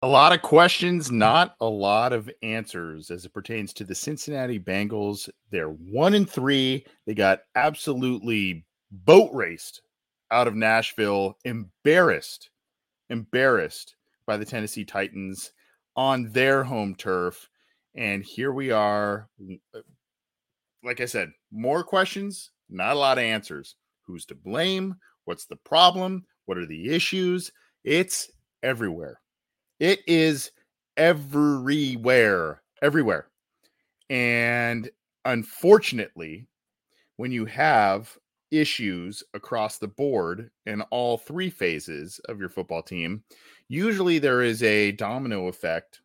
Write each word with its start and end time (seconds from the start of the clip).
A 0.00 0.06
lot 0.06 0.32
of 0.32 0.42
questions, 0.42 1.10
not 1.10 1.56
a 1.60 1.66
lot 1.66 2.12
of 2.12 2.30
answers 2.40 3.10
as 3.10 3.24
it 3.24 3.34
pertains 3.34 3.72
to 3.72 3.84
the 3.84 3.96
Cincinnati 3.96 4.60
Bengals. 4.60 5.28
They're 5.50 5.70
one 5.70 6.14
and 6.14 6.30
three. 6.30 6.86
They 7.04 7.14
got 7.14 7.40
absolutely 7.56 8.64
boat 8.92 9.30
raced 9.34 9.82
out 10.30 10.46
of 10.46 10.54
Nashville, 10.54 11.36
embarrassed, 11.44 12.50
embarrassed 13.10 13.96
by 14.24 14.36
the 14.36 14.44
Tennessee 14.44 14.84
Titans 14.84 15.50
on 15.96 16.30
their 16.30 16.62
home 16.62 16.94
turf. 16.94 17.48
And 17.96 18.22
here 18.22 18.52
we 18.52 18.70
are. 18.70 19.28
Uh, 19.74 19.80
like 20.84 21.00
I 21.00 21.06
said, 21.06 21.32
more 21.50 21.82
questions, 21.82 22.52
not 22.70 22.94
a 22.94 22.98
lot 23.00 23.18
of 23.18 23.24
answers. 23.24 23.74
Who's 24.02 24.24
to 24.26 24.36
blame? 24.36 24.94
What's 25.24 25.46
the 25.46 25.56
problem? 25.56 26.24
What 26.46 26.56
are 26.56 26.66
the 26.66 26.94
issues? 26.94 27.50
It's 27.82 28.30
everywhere. 28.62 29.20
It 29.80 30.00
is 30.06 30.50
everywhere, 30.96 32.62
everywhere. 32.82 33.28
And 34.10 34.90
unfortunately, 35.24 36.48
when 37.16 37.32
you 37.32 37.46
have 37.46 38.16
issues 38.50 39.24
across 39.34 39.78
the 39.78 39.88
board 39.88 40.50
in 40.66 40.82
all 40.84 41.18
three 41.18 41.50
phases 41.50 42.20
of 42.28 42.40
your 42.40 42.50
football 42.50 42.82
team, 42.82 43.24
usually 43.68 44.18
there 44.18 44.42
is 44.42 44.62
a 44.62 44.92
domino 44.92 45.48
effect 45.48 46.02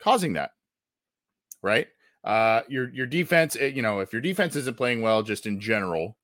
causing 0.00 0.34
that. 0.34 0.52
Right? 1.62 1.88
Uh 2.24 2.62
your 2.68 2.88
your 2.90 3.06
defense, 3.06 3.56
eh, 3.56 3.66
you 3.68 3.82
know, 3.82 4.00
if 4.00 4.12
your 4.12 4.22
defense 4.22 4.56
isn't 4.56 4.76
playing 4.76 5.02
well 5.02 5.22
just 5.22 5.46
in 5.46 5.60
general, 5.60 6.16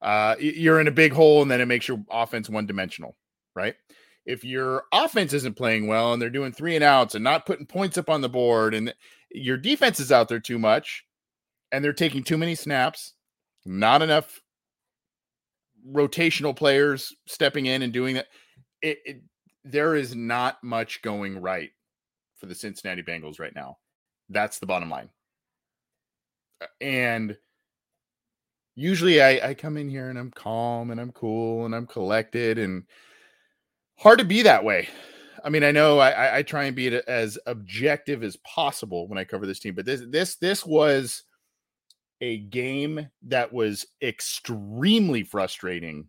uh 0.00 0.36
you're 0.38 0.80
in 0.80 0.86
a 0.86 0.92
big 0.92 1.12
hole 1.12 1.42
and 1.42 1.50
then 1.50 1.60
it 1.60 1.66
makes 1.66 1.88
your 1.88 2.04
offense 2.10 2.48
one 2.48 2.66
dimensional, 2.66 3.16
right? 3.54 3.74
If 4.28 4.44
your 4.44 4.84
offense 4.92 5.32
isn't 5.32 5.56
playing 5.56 5.86
well 5.86 6.12
and 6.12 6.20
they're 6.20 6.28
doing 6.28 6.52
three 6.52 6.74
and 6.74 6.84
outs 6.84 7.14
and 7.14 7.24
not 7.24 7.46
putting 7.46 7.64
points 7.64 7.96
up 7.96 8.10
on 8.10 8.20
the 8.20 8.28
board 8.28 8.74
and 8.74 8.94
your 9.30 9.56
defense 9.56 9.98
is 9.98 10.12
out 10.12 10.28
there 10.28 10.38
too 10.38 10.58
much 10.58 11.06
and 11.72 11.82
they're 11.82 11.94
taking 11.94 12.22
too 12.22 12.36
many 12.36 12.54
snaps, 12.54 13.14
not 13.64 14.02
enough 14.02 14.42
rotational 15.90 16.54
players 16.54 17.10
stepping 17.26 17.64
in 17.64 17.80
and 17.80 17.90
doing 17.94 18.16
that, 18.16 18.26
it, 18.82 18.98
it 19.06 19.22
there 19.64 19.94
is 19.94 20.14
not 20.14 20.62
much 20.62 21.00
going 21.00 21.40
right 21.40 21.70
for 22.36 22.46
the 22.46 22.54
Cincinnati 22.54 23.02
Bengals 23.02 23.40
right 23.40 23.54
now. 23.54 23.78
That's 24.28 24.58
the 24.58 24.66
bottom 24.66 24.90
line. 24.90 25.08
Uh, 26.60 26.66
and 26.82 27.34
usually 28.76 29.22
I, 29.22 29.48
I 29.48 29.54
come 29.54 29.78
in 29.78 29.88
here 29.88 30.10
and 30.10 30.18
I'm 30.18 30.30
calm 30.30 30.90
and 30.90 31.00
I'm 31.00 31.12
cool 31.12 31.64
and 31.64 31.74
I'm 31.74 31.86
collected 31.86 32.58
and 32.58 32.84
hard 33.98 34.18
to 34.18 34.24
be 34.24 34.42
that 34.42 34.64
way. 34.64 34.88
I 35.44 35.50
mean, 35.50 35.62
I 35.62 35.70
know 35.70 35.98
I, 35.98 36.38
I 36.38 36.42
try 36.42 36.64
and 36.64 36.74
be 36.74 36.88
as 37.06 37.38
objective 37.46 38.22
as 38.22 38.36
possible 38.38 39.06
when 39.08 39.18
I 39.18 39.24
cover 39.24 39.46
this 39.46 39.60
team, 39.60 39.74
but 39.74 39.86
this 39.86 40.02
this 40.08 40.36
this 40.36 40.66
was 40.66 41.22
a 42.20 42.38
game 42.38 43.08
that 43.22 43.52
was 43.52 43.86
extremely 44.02 45.22
frustrating 45.22 46.08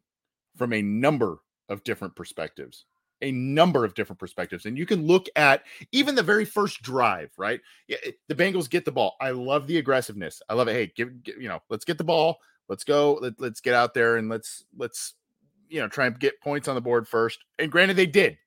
from 0.57 0.73
a 0.73 0.81
number 0.81 1.39
of 1.69 1.83
different 1.83 2.15
perspectives 2.15 2.85
a 3.21 3.31
number 3.31 3.83
of 3.83 3.93
different 3.93 4.19
perspectives. 4.19 4.65
And 4.65 4.77
you 4.77 4.85
can 4.85 5.05
look 5.05 5.27
at 5.35 5.63
even 5.91 6.15
the 6.15 6.23
very 6.23 6.45
first 6.45 6.81
drive, 6.81 7.31
right? 7.37 7.59
The 7.87 8.35
Bengals 8.35 8.69
get 8.69 8.85
the 8.85 8.91
ball. 8.91 9.15
I 9.19 9.31
love 9.31 9.67
the 9.67 9.77
aggressiveness. 9.77 10.41
I 10.49 10.53
love 10.53 10.67
it. 10.67 10.73
Hey, 10.73 10.91
give, 10.95 11.23
give 11.23 11.41
you 11.41 11.49
know, 11.49 11.59
let's 11.69 11.85
get 11.85 11.97
the 11.97 12.03
ball. 12.03 12.37
Let's 12.67 12.83
go. 12.83 13.19
Let, 13.21 13.33
let's 13.39 13.61
get 13.61 13.73
out 13.73 13.93
there 13.93 14.17
and 14.17 14.29
let's 14.29 14.63
let's 14.77 15.15
you 15.69 15.79
know, 15.79 15.87
try 15.87 16.07
and 16.07 16.19
get 16.19 16.41
points 16.41 16.67
on 16.67 16.75
the 16.75 16.81
board 16.81 17.07
first. 17.07 17.39
And 17.57 17.71
granted, 17.71 17.95
they 17.95 18.05
did. 18.05 18.37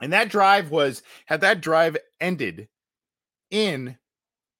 And 0.00 0.12
that 0.12 0.30
drive 0.30 0.70
was, 0.70 1.02
had 1.26 1.42
that 1.42 1.60
drive 1.60 1.96
ended 2.20 2.68
in 3.50 3.98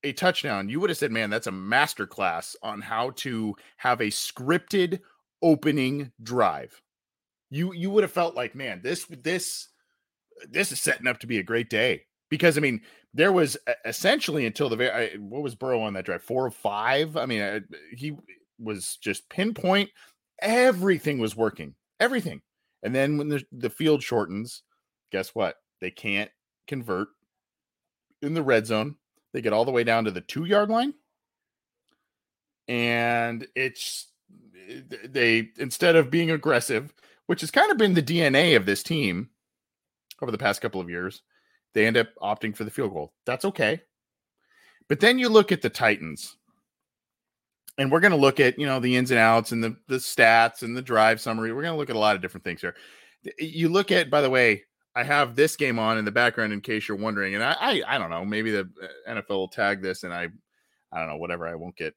a 0.03 0.13
touchdown, 0.13 0.69
you 0.69 0.81
would 0.81 0.91
have 0.91 0.99
said, 0.99 1.13
man, 1.13 1.31
that's 1.31 1.47
a 1.47 1.53
masterclass 1.53 2.57
on 2.63 2.81
how 2.81 3.11
to 3.11 3.55
have 3.77 4.01
a 4.01 4.07
scripted 4.07 5.01
opening 5.43 6.13
drive. 6.23 6.81
You 7.51 7.73
you 7.73 7.91
would 7.91 8.05
have 8.05 8.13
felt 8.13 8.37
like, 8.37 8.55
man, 8.55 8.81
this 8.83 9.07
this 9.07 9.69
this 10.49 10.73
is 10.73 10.81
setting 10.81 11.07
up 11.07 11.19
to 11.21 11.27
be 11.27 11.39
a 11.39 11.43
great 11.43 11.69
day. 11.69 12.03
Because 12.29 12.57
I 12.57 12.61
mean, 12.61 12.83
there 13.13 13.33
was 13.33 13.57
essentially 13.85 14.47
until 14.47 14.69
the 14.69 14.77
very 14.77 15.19
what 15.19 15.43
was 15.43 15.55
Burrow 15.55 15.83
on 15.83 15.95
that 15.95 16.05
drive? 16.05 16.23
Four 16.23 16.47
or 16.47 16.51
five. 16.51 17.17
I 17.17 17.27
mean, 17.27 17.65
he 17.93 18.17
was 18.59 18.99
just 19.03 19.29
pinpoint 19.29 19.91
everything 20.41 21.19
was 21.19 21.37
working, 21.37 21.75
everything. 21.99 22.43
And 22.83 22.95
then 22.95 23.19
when 23.19 23.29
the, 23.29 23.45
the 23.53 23.71
field 23.71 24.03
shortens, 24.03 24.63
guess 25.13 25.35
what? 25.35 25.57
They 25.81 25.91
can't 25.91 26.31
convert 26.67 27.09
in 28.23 28.35
the 28.35 28.43
red 28.43 28.67
zone. 28.67 28.97
They 29.33 29.41
get 29.41 29.53
all 29.53 29.65
the 29.65 29.71
way 29.71 29.85
down 29.85 30.05
to 30.05 30.11
the 30.11 30.21
two 30.21 30.45
yard 30.45 30.71
line. 30.71 30.95
And 32.69 33.47
it's 33.55 34.13
they 35.09 35.49
instead 35.59 35.97
of 35.97 36.11
being 36.11 36.31
aggressive, 36.31 36.95
which 37.27 37.41
has 37.41 37.51
kind 37.51 37.71
of 37.71 37.79
been 37.79 37.95
the 37.95 38.03
DNA 38.03 38.57
of 38.57 38.67
this 38.67 38.83
team 38.83 39.31
over 40.23 40.31
the 40.31 40.39
past 40.39 40.61
couple 40.61 40.81
of 40.81 40.91
years, 40.91 41.23
they 41.75 41.87
end 41.87 41.97
up 41.97 42.09
opting 42.23 42.55
for 42.55 42.65
the 42.65 42.71
field 42.71 42.93
goal. 42.93 43.13
That's 43.27 43.45
okay. 43.45 43.81
But 44.89 45.01
then 45.01 45.19
you 45.19 45.29
look 45.29 45.53
at 45.53 45.63
the 45.63 45.71
Titans 45.71 46.37
and 47.79 47.91
we're 47.91 48.01
going 48.01 48.13
to 48.13 48.17
look 48.17 48.41
at 48.41 48.59
you 48.59 48.67
know 48.67 48.81
the 48.81 48.97
ins 48.97 49.11
and 49.11 49.21
outs 49.21 49.53
and 49.53 49.63
the 49.63 49.77
the 49.89 49.97
stats 49.97 50.63
and 50.63 50.77
the 50.77 50.83
drive 50.83 51.21
summary. 51.21 51.53
We're 51.53 51.63
going 51.63 51.75
to 51.75 51.79
look 51.79 51.91
at 51.91 51.97
a 51.97 52.01
lot 52.01 52.17
of 52.17 52.23
different 52.23 52.45
things 52.45 52.61
here. 52.61 52.75
You 53.39 53.69
look 53.69 53.91
at, 53.91 54.11
by 54.11 54.23
the 54.23 54.31
way, 54.31 54.65
I 54.95 55.05
have 55.05 55.37
this 55.37 55.57
game 55.57 55.79
on 55.79 55.99
in 55.99 56.05
the 56.05 56.11
background 56.11 56.53
in 56.53 56.61
case 56.61 56.89
you're 56.89 56.97
wondering, 56.97 57.35
and 57.35 57.45
I 57.45 57.53
I, 57.53 57.83
I 57.87 57.99
don't 57.99 58.11
know, 58.11 58.25
maybe 58.25 58.51
the 58.51 58.69
uh, 58.83 59.13
NFL 59.15 59.31
will 59.31 59.49
tag 59.49 59.83
this, 59.83 60.05
and 60.05 60.13
I 60.13 60.29
I 60.93 60.99
don't 60.99 61.09
know, 61.09 61.17
whatever. 61.17 61.47
I 61.47 61.55
won't 61.55 61.77
get. 61.77 61.95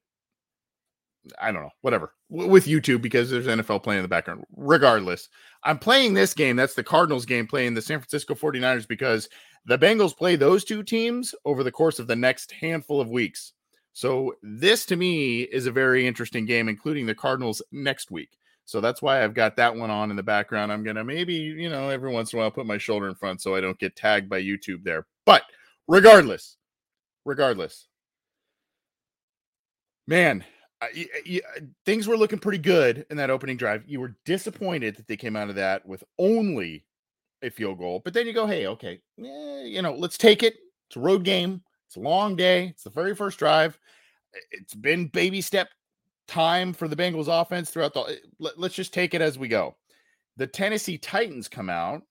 I 1.42 1.54
don't 1.54 1.62
know, 1.62 1.72
whatever 1.80 2.14
with 2.34 2.66
YouTube 2.66 3.02
because 3.02 3.30
there's 3.30 3.48
NFL 3.48 3.84
playing 3.84 4.00
in 4.00 4.04
the 4.04 4.10
background. 4.10 4.44
Regardless, 4.56 5.30
I'm 5.64 5.80
playing 5.80 6.14
this 6.14 6.34
game. 6.34 6.56
That's 6.56 6.74
the 6.74 6.84
Cardinals 6.84 7.26
game 7.26 7.48
playing 7.48 7.76
the 7.76 7.82
San 7.82 8.00
Francisco 8.00 8.34
49ers 8.34 8.88
because 8.88 9.30
the 9.66 9.78
Bengals 9.78 10.18
play 10.18 10.36
those 10.36 10.64
two 10.64 10.84
teams 10.84 11.34
over 11.46 11.64
the 11.64 11.72
course 11.72 12.00
of 12.00 12.08
the 12.08 12.16
next 12.16 12.52
handful 12.52 13.00
of 13.00 13.10
weeks. 13.10 13.54
So 13.94 14.36
this 14.42 14.86
to 14.88 14.96
me 14.96 15.44
is 15.44 15.68
a 15.68 15.72
very 15.72 16.08
interesting 16.08 16.46
game, 16.46 16.68
including 16.68 17.06
the 17.06 17.16
Cardinals 17.16 17.62
next 17.72 18.12
week. 18.12 18.38
So 18.66 18.82
that's 18.82 19.02
why 19.02 19.24
I've 19.24 19.34
got 19.34 19.56
that 19.58 19.76
one 19.76 19.92
on 19.92 20.10
in 20.10 20.16
the 20.16 20.24
background. 20.24 20.72
I'm 20.72 20.84
to 20.84 21.04
maybe, 21.04 21.34
you 21.34 21.70
know, 21.70 21.90
every 21.90 22.12
once 22.12 22.34
in 22.34 22.40
a 22.40 22.42
while 22.42 22.52
put 22.52 22.66
my 22.66 22.78
shoulder 22.78 23.08
in 23.08 23.16
front 23.16 23.42
so 23.42 23.56
I 23.56 23.62
don't 23.62 23.78
get 23.78 23.96
tagged 23.96 24.30
by 24.30 24.42
YouTube 24.42 24.84
there. 24.84 25.06
But 25.26 25.44
regardless, 25.88 26.58
regardless, 27.26 27.88
man, 30.08 30.44
I, 30.82 31.08
I, 31.28 31.42
things 31.86 32.08
were 32.08 32.18
looking 32.18 32.40
pretty 32.40 32.58
good 32.58 33.06
in 33.10 33.18
that 33.18 33.30
opening 33.30 33.58
drive. 33.58 33.84
You 33.86 34.00
were 34.00 34.16
disappointed 34.26 34.96
that 34.96 35.08
they 35.08 35.18
came 35.18 35.36
out 35.36 35.50
of 35.50 35.56
that 35.56 35.86
with 35.86 36.04
only 36.18 36.86
a 37.42 37.50
field 37.50 37.78
goal, 37.78 38.02
but 38.04 38.14
then 38.14 38.26
you 38.26 38.34
go, 38.34 38.48
hey, 38.48 38.68
okay, 38.68 39.02
eh, 39.20 39.64
you 39.64 39.82
know, 39.82 39.94
let's 39.94 40.18
take 40.18 40.42
it. 40.42 40.56
It's 40.88 40.96
a 40.96 41.02
road 41.02 41.24
game. 41.24 41.62
It's 41.94 42.04
a 42.04 42.10
long 42.10 42.36
day. 42.36 42.70
It's 42.70 42.84
the 42.84 42.90
very 42.90 43.14
first 43.14 43.38
drive. 43.38 43.78
It's 44.50 44.74
been 44.74 45.10
baby 45.10 45.42
step 45.42 45.70
time 46.28 46.74
for 46.74 46.88
the 46.88 46.96
Bengals 46.96 47.28
offense 47.28 47.70
throughout 47.70 47.94
the. 47.94 48.20
Let, 48.40 48.58
let's 48.58 48.74
just 48.74 48.96
take 48.96 49.14
it 49.14 49.22
as 49.22 49.38
we 49.38 49.48
go. 49.48 49.76
The 50.38 50.48
Tennessee 50.48 50.98
Titans 50.98 51.48
come 51.48 51.70
out, 51.70 52.02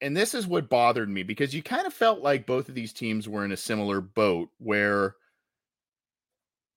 and 0.00 0.16
this 0.16 0.34
is 0.34 0.46
what 0.46 0.68
bothered 0.68 1.08
me 1.08 1.24
because 1.24 1.52
you 1.52 1.64
kind 1.64 1.84
of 1.84 1.92
felt 1.92 2.20
like 2.20 2.46
both 2.46 2.68
of 2.68 2.76
these 2.76 2.92
teams 2.92 3.28
were 3.28 3.44
in 3.44 3.50
a 3.50 3.56
similar 3.56 4.00
boat 4.00 4.50
where 4.58 5.16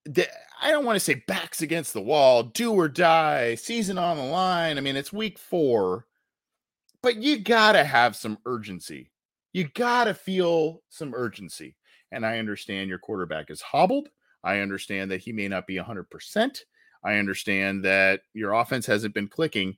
the, 0.05 0.27
I 0.63 0.71
don't 0.71 0.85
want 0.85 0.95
to 0.95 0.99
say 0.99 1.23
backs 1.27 1.61
against 1.61 1.93
the 1.93 2.01
wall, 2.01 2.41
do 2.41 2.73
or 2.73 2.87
die, 2.87 3.53
season 3.53 3.99
on 3.99 4.17
the 4.17 4.23
line. 4.23 4.79
I 4.79 4.81
mean, 4.81 4.95
it's 4.95 5.13
week 5.13 5.37
four, 5.37 6.07
but 7.03 7.17
you 7.17 7.37
got 7.37 7.73
to 7.73 7.83
have 7.83 8.15
some 8.15 8.39
urgency. 8.47 9.11
You 9.53 9.68
got 9.69 10.06
to 10.06 10.13
feel 10.13 10.81
some 10.89 11.13
urgency. 11.13 11.75
And 12.12 12.25
I 12.25 12.39
understand 12.39 12.89
your 12.89 13.00
quarterback 13.00 13.50
is 13.50 13.62
hobbled. 13.62 14.09
I 14.44 14.59
understand 14.59 15.12
that 15.12 15.21
he 15.21 15.31
may 15.31 15.48
not 15.48 15.68
be 15.68 15.75
100%. 15.75 16.57
I 17.03 17.15
understand 17.15 17.83
that 17.86 18.21
your 18.33 18.53
offense 18.53 18.86
hasn't 18.86 19.13
been 19.13 19.27
clicking, 19.27 19.75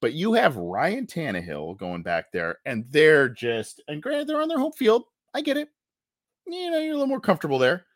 but 0.00 0.12
you 0.12 0.32
have 0.34 0.56
Ryan 0.56 1.06
Tannehill 1.06 1.78
going 1.78 2.02
back 2.02 2.32
there, 2.32 2.58
and 2.66 2.84
they're 2.90 3.28
just, 3.28 3.82
and 3.88 4.02
granted, 4.02 4.28
they're 4.28 4.42
on 4.42 4.48
their 4.48 4.58
home 4.58 4.72
field. 4.72 5.04
I 5.34 5.40
get 5.40 5.56
it. 5.56 5.68
You 6.46 6.70
know, 6.70 6.78
you're 6.78 6.92
a 6.92 6.96
little 6.96 7.06
more 7.06 7.20
comfortable 7.20 7.58
there 7.58 7.86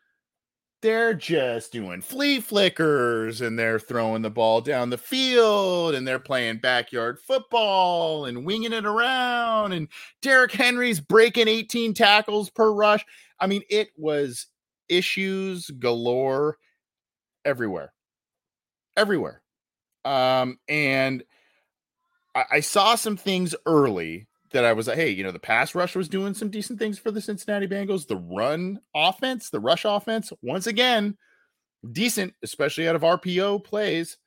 they're 0.81 1.13
just 1.13 1.71
doing 1.71 2.01
flea 2.01 2.39
flickers 2.39 3.41
and 3.41 3.57
they're 3.57 3.79
throwing 3.79 4.21
the 4.21 4.29
ball 4.29 4.61
down 4.61 4.89
the 4.89 4.97
field 4.97 5.93
and 5.93 6.07
they're 6.07 6.19
playing 6.19 6.57
backyard 6.57 7.19
football 7.19 8.25
and 8.25 8.45
winging 8.45 8.73
it 8.73 8.85
around 8.85 9.73
and 9.73 9.87
Derrick 10.21 10.51
Henry's 10.51 10.99
breaking 10.99 11.47
18 11.47 11.93
tackles 11.93 12.49
per 12.49 12.71
rush. 12.71 13.05
I 13.39 13.47
mean, 13.47 13.61
it 13.69 13.89
was 13.95 14.47
issues 14.89 15.69
galore 15.69 16.57
everywhere. 17.45 17.93
Everywhere. 18.97 19.41
Um, 20.03 20.57
and 20.67 21.23
I, 22.33 22.45
I 22.53 22.59
saw 22.59 22.95
some 22.95 23.17
things 23.17 23.55
early 23.65 24.27
that 24.53 24.65
I 24.65 24.73
was 24.73 24.87
like, 24.87 24.97
hey, 24.97 25.09
you 25.09 25.23
know, 25.23 25.31
the 25.31 25.39
pass 25.39 25.75
rush 25.75 25.95
was 25.95 26.09
doing 26.09 26.33
some 26.33 26.49
decent 26.49 26.79
things 26.79 26.99
for 26.99 27.11
the 27.11 27.21
Cincinnati 27.21 27.67
Bengals. 27.67 28.07
The 28.07 28.17
run 28.17 28.79
offense, 28.95 29.49
the 29.49 29.59
rush 29.59 29.85
offense, 29.85 30.31
once 30.41 30.67
again, 30.67 31.17
decent, 31.91 32.33
especially 32.43 32.87
out 32.87 32.95
of 32.95 33.03
RPO 33.03 33.63
plays. 33.63 34.17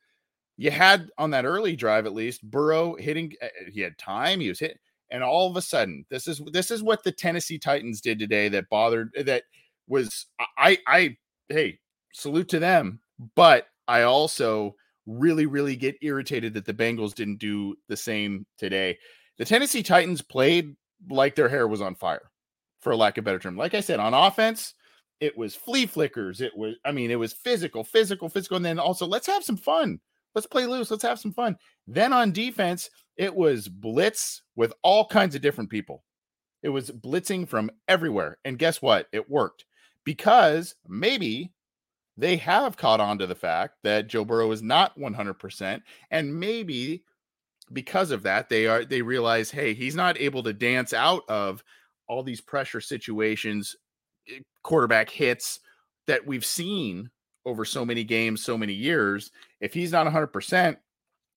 You 0.57 0.71
had 0.71 1.09
on 1.17 1.31
that 1.31 1.45
early 1.45 1.75
drive, 1.75 2.05
at 2.05 2.13
least, 2.13 2.49
Burrow 2.49 2.95
hitting. 2.95 3.33
Eh, 3.41 3.45
eh, 3.47 3.69
he 3.73 3.81
had 3.81 3.97
time. 3.97 4.39
He 4.39 4.49
was 4.49 4.59
hit, 4.59 4.79
and 5.11 5.23
all 5.23 5.49
of 5.49 5.57
a 5.57 5.61
sudden, 5.61 6.05
this 6.09 6.27
is 6.27 6.41
this 6.51 6.71
is 6.71 6.81
what 6.83 7.03
the 7.03 7.11
Tennessee 7.11 7.59
Titans 7.59 8.01
did 8.01 8.19
today. 8.19 8.49
That 8.49 8.69
bothered. 8.69 9.11
Eh, 9.17 9.23
that 9.23 9.43
was 9.87 10.27
I 10.57 10.77
I 10.87 11.17
hey 11.49 11.79
salute 12.13 12.49
to 12.49 12.59
them, 12.59 13.01
but 13.35 13.67
I 13.87 14.03
also 14.03 14.75
really 15.05 15.45
really 15.45 15.75
get 15.75 15.97
irritated 16.01 16.53
that 16.53 16.65
the 16.65 16.73
Bengals 16.73 17.13
didn't 17.13 17.39
do 17.39 17.75
the 17.89 17.97
same 17.97 18.45
today. 18.57 18.97
The 19.37 19.45
Tennessee 19.45 19.83
Titans 19.83 20.21
played 20.21 20.75
like 21.09 21.35
their 21.35 21.49
hair 21.49 21.67
was 21.67 21.81
on 21.81 21.95
fire, 21.95 22.31
for 22.79 22.95
lack 22.95 23.17
of 23.17 23.25
better 23.25 23.39
term. 23.39 23.57
Like 23.57 23.73
I 23.73 23.81
said, 23.81 23.99
on 23.99 24.13
offense, 24.13 24.73
it 25.19 25.37
was 25.37 25.55
flea 25.55 25.85
flickers. 25.85 26.41
It 26.41 26.55
was, 26.55 26.75
I 26.85 26.91
mean, 26.91 27.11
it 27.11 27.19
was 27.19 27.33
physical, 27.33 27.83
physical, 27.83 28.29
physical. 28.29 28.57
And 28.57 28.65
then 28.65 28.79
also, 28.79 29.05
let's 29.05 29.27
have 29.27 29.43
some 29.43 29.57
fun. 29.57 29.99
Let's 30.33 30.47
play 30.47 30.65
loose. 30.65 30.91
Let's 30.91 31.03
have 31.03 31.19
some 31.19 31.33
fun. 31.33 31.55
Then 31.87 32.11
on 32.11 32.31
defense, 32.31 32.89
it 33.17 33.33
was 33.33 33.69
blitz 33.69 34.41
with 34.55 34.73
all 34.83 35.05
kinds 35.07 35.35
of 35.35 35.41
different 35.41 35.69
people. 35.69 36.03
It 36.63 36.69
was 36.69 36.91
blitzing 36.91 37.47
from 37.47 37.71
everywhere. 37.87 38.37
And 38.43 38.59
guess 38.59 38.81
what? 38.81 39.07
It 39.13 39.29
worked 39.29 39.65
because 40.03 40.75
maybe 40.87 41.53
they 42.17 42.37
have 42.37 42.77
caught 42.77 42.99
on 42.99 43.17
to 43.19 43.27
the 43.27 43.35
fact 43.35 43.75
that 43.83 44.07
Joe 44.07 44.25
Burrow 44.25 44.51
is 44.51 44.61
not 44.61 44.97
100%. 44.97 45.81
And 46.11 46.39
maybe 46.39 47.03
because 47.73 48.11
of 48.11 48.23
that, 48.23 48.49
they 48.49 48.67
are 48.67 48.85
they 48.85 49.01
realize, 49.01 49.51
hey, 49.51 49.73
he's 49.73 49.95
not 49.95 50.19
able 50.19 50.43
to 50.43 50.53
dance 50.53 50.93
out 50.93 51.23
of 51.27 51.63
all 52.07 52.23
these 52.23 52.41
pressure 52.41 52.81
situations, 52.81 53.75
eh, 54.29 54.39
quarterback 54.63 55.09
hits 55.09 55.59
that 56.07 56.25
we've 56.25 56.45
seen 56.45 57.09
over 57.45 57.65
so 57.65 57.85
many 57.85 58.03
games, 58.03 58.43
so 58.43 58.57
many 58.57 58.73
years. 58.73 59.31
If 59.59 59.73
he's 59.73 59.91
not 59.91 60.07
100%, 60.07 60.77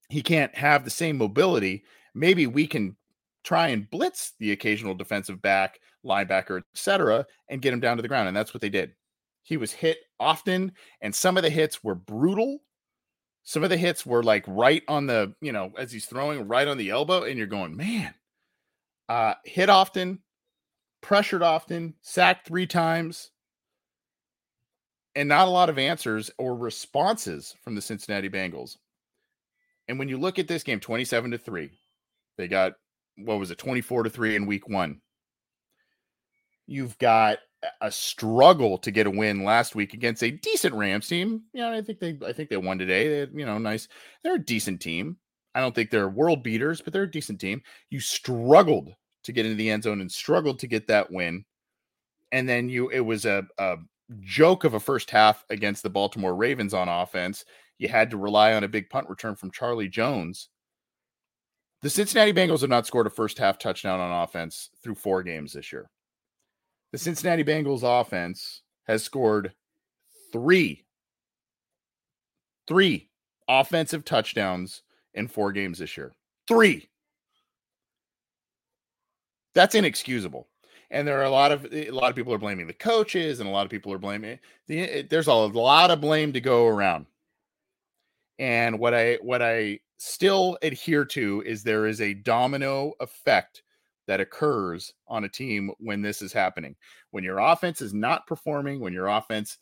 he 0.08 0.22
can't 0.22 0.54
have 0.54 0.84
the 0.84 0.90
same 0.90 1.18
mobility. 1.18 1.84
Maybe 2.14 2.46
we 2.46 2.66
can 2.66 2.96
try 3.44 3.68
and 3.68 3.88
blitz 3.90 4.32
the 4.38 4.52
occasional 4.52 4.94
defensive 4.94 5.40
back, 5.40 5.80
linebacker, 6.04 6.62
etc., 6.74 7.26
and 7.48 7.62
get 7.62 7.72
him 7.72 7.80
down 7.80 7.96
to 7.96 8.02
the 8.02 8.08
ground. 8.08 8.28
And 8.28 8.36
that's 8.36 8.54
what 8.54 8.60
they 8.60 8.68
did. 8.68 8.92
He 9.42 9.56
was 9.56 9.72
hit 9.72 9.98
often, 10.20 10.72
and 11.00 11.14
some 11.14 11.36
of 11.36 11.42
the 11.42 11.50
hits 11.50 11.82
were 11.82 11.94
brutal 11.94 12.60
some 13.48 13.64
of 13.64 13.70
the 13.70 13.78
hits 13.78 14.04
were 14.04 14.22
like 14.22 14.44
right 14.46 14.82
on 14.88 15.06
the, 15.06 15.34
you 15.40 15.52
know, 15.52 15.72
as 15.78 15.90
he's 15.90 16.04
throwing 16.04 16.46
right 16.48 16.68
on 16.68 16.76
the 16.76 16.90
elbow, 16.90 17.22
and 17.22 17.38
you're 17.38 17.46
going, 17.46 17.74
man, 17.74 18.12
uh, 19.08 19.32
hit 19.42 19.70
often, 19.70 20.18
pressured 21.00 21.42
often, 21.42 21.94
sacked 22.02 22.46
three 22.46 22.66
times, 22.66 23.30
and 25.14 25.30
not 25.30 25.48
a 25.48 25.50
lot 25.50 25.70
of 25.70 25.78
answers 25.78 26.30
or 26.36 26.54
responses 26.54 27.54
from 27.64 27.74
the 27.74 27.80
Cincinnati 27.80 28.28
Bengals. 28.28 28.76
And 29.88 29.98
when 29.98 30.10
you 30.10 30.18
look 30.18 30.38
at 30.38 30.46
this 30.46 30.62
game, 30.62 30.78
27 30.78 31.30
to 31.30 31.38
3, 31.38 31.70
they 32.36 32.48
got 32.48 32.74
what 33.16 33.38
was 33.38 33.50
it, 33.50 33.56
24 33.56 34.02
to 34.02 34.10
3 34.10 34.36
in 34.36 34.44
week 34.44 34.68
one. 34.68 35.00
You've 36.66 36.98
got 36.98 37.38
a 37.80 37.90
struggle 37.90 38.78
to 38.78 38.90
get 38.90 39.06
a 39.06 39.10
win 39.10 39.44
last 39.44 39.74
week 39.74 39.94
against 39.94 40.22
a 40.22 40.30
decent 40.30 40.74
Rams 40.74 41.08
team. 41.08 41.42
You 41.52 41.62
know, 41.62 41.72
I 41.72 41.82
think 41.82 41.98
they 41.98 42.18
I 42.26 42.32
think 42.32 42.50
they 42.50 42.56
won 42.56 42.78
today. 42.78 43.24
They, 43.24 43.38
you 43.38 43.46
know, 43.46 43.58
nice. 43.58 43.88
They're 44.22 44.36
a 44.36 44.44
decent 44.44 44.80
team. 44.80 45.16
I 45.54 45.60
don't 45.60 45.74
think 45.74 45.90
they're 45.90 46.08
world 46.08 46.42
beaters, 46.42 46.80
but 46.80 46.92
they're 46.92 47.04
a 47.04 47.10
decent 47.10 47.40
team. 47.40 47.62
You 47.90 48.00
struggled 48.00 48.94
to 49.24 49.32
get 49.32 49.44
into 49.44 49.56
the 49.56 49.70
end 49.70 49.82
zone 49.82 50.00
and 50.00 50.10
struggled 50.10 50.60
to 50.60 50.66
get 50.66 50.86
that 50.86 51.10
win. 51.10 51.44
And 52.30 52.48
then 52.48 52.68
you 52.68 52.90
it 52.90 53.00
was 53.00 53.24
a, 53.24 53.44
a 53.58 53.76
joke 54.20 54.64
of 54.64 54.74
a 54.74 54.80
first 54.80 55.10
half 55.10 55.44
against 55.50 55.82
the 55.82 55.90
Baltimore 55.90 56.36
Ravens 56.36 56.74
on 56.74 56.88
offense. 56.88 57.44
You 57.78 57.88
had 57.88 58.10
to 58.10 58.16
rely 58.16 58.54
on 58.54 58.64
a 58.64 58.68
big 58.68 58.90
punt 58.90 59.08
return 59.08 59.36
from 59.36 59.50
Charlie 59.50 59.88
Jones. 59.88 60.48
The 61.82 61.90
Cincinnati 61.90 62.32
Bengals 62.32 62.62
have 62.62 62.70
not 62.70 62.86
scored 62.86 63.06
a 63.06 63.10
first 63.10 63.38
half 63.38 63.58
touchdown 63.58 64.00
on 64.00 64.22
offense 64.22 64.70
through 64.82 64.96
four 64.96 65.22
games 65.22 65.52
this 65.52 65.72
year 65.72 65.88
the 66.92 66.98
Cincinnati 66.98 67.44
Bengals 67.44 67.82
offense 67.82 68.62
has 68.86 69.02
scored 69.02 69.52
three, 70.32 70.84
three 72.66 73.10
offensive 73.48 74.04
touchdowns 74.04 74.82
in 75.14 75.28
four 75.28 75.52
games 75.52 75.78
this 75.78 75.96
year. 75.96 76.12
Three. 76.46 76.88
That's 79.54 79.74
inexcusable. 79.74 80.48
And 80.90 81.06
there 81.06 81.20
are 81.20 81.24
a 81.24 81.30
lot 81.30 81.52
of 81.52 81.66
a 81.70 81.90
lot 81.90 82.08
of 82.08 82.16
people 82.16 82.32
are 82.32 82.38
blaming 82.38 82.66
the 82.66 82.72
coaches, 82.72 83.40
and 83.40 83.48
a 83.48 83.52
lot 83.52 83.66
of 83.66 83.70
people 83.70 83.92
are 83.92 83.98
blaming 83.98 84.38
the. 84.68 85.02
There's 85.02 85.26
a 85.26 85.34
lot 85.34 85.90
of 85.90 86.00
blame 86.00 86.32
to 86.32 86.40
go 86.40 86.66
around. 86.66 87.04
And 88.38 88.78
what 88.78 88.94
I 88.94 89.18
what 89.20 89.42
I 89.42 89.80
still 89.98 90.56
adhere 90.62 91.04
to 91.04 91.42
is 91.44 91.62
there 91.62 91.86
is 91.86 92.00
a 92.00 92.14
domino 92.14 92.94
effect 93.00 93.62
that 94.08 94.20
occurs 94.20 94.92
on 95.06 95.24
a 95.24 95.28
team 95.28 95.70
when 95.78 96.02
this 96.02 96.22
is 96.22 96.32
happening. 96.32 96.74
When 97.12 97.22
your 97.22 97.38
offense 97.38 97.80
is 97.80 97.94
not 97.94 98.26
performing, 98.26 98.80
when 98.80 98.94
your 98.94 99.06
offense 99.06 99.58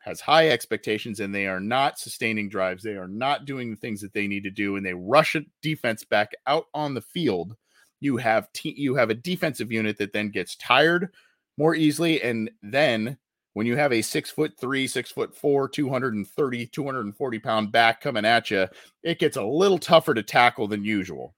has 0.00 0.20
high 0.20 0.48
expectations 0.48 1.20
and 1.20 1.34
they 1.34 1.46
are 1.46 1.60
not 1.60 1.98
sustaining 1.98 2.48
drives, 2.48 2.82
they 2.82 2.96
are 2.96 3.06
not 3.06 3.44
doing 3.44 3.70
the 3.70 3.76
things 3.76 4.00
that 4.00 4.14
they 4.14 4.26
need 4.26 4.42
to 4.42 4.50
do, 4.50 4.76
and 4.76 4.84
they 4.84 4.94
rush 4.94 5.36
a 5.36 5.42
defense 5.62 6.02
back 6.02 6.32
out 6.46 6.64
on 6.74 6.94
the 6.94 7.02
field. 7.02 7.54
You 8.00 8.16
have 8.16 8.50
te- 8.52 8.74
you 8.76 8.94
have 8.96 9.10
a 9.10 9.14
defensive 9.14 9.70
unit 9.70 9.98
that 9.98 10.14
then 10.14 10.30
gets 10.30 10.56
tired 10.56 11.10
more 11.58 11.74
easily, 11.74 12.22
and 12.22 12.50
then 12.62 13.18
when 13.52 13.66
you 13.66 13.76
have 13.76 13.92
a 13.92 14.00
six 14.00 14.30
foot 14.30 14.52
three, 14.58 14.86
six 14.86 15.10
foot 15.10 15.36
four, 15.36 15.68
230, 15.68 16.66
240 16.66 17.38
pound 17.40 17.70
back 17.70 18.00
coming 18.00 18.24
at 18.24 18.50
you, 18.50 18.66
it 19.02 19.18
gets 19.18 19.36
a 19.36 19.44
little 19.44 19.78
tougher 19.78 20.14
to 20.14 20.22
tackle 20.22 20.66
than 20.66 20.84
usual. 20.84 21.34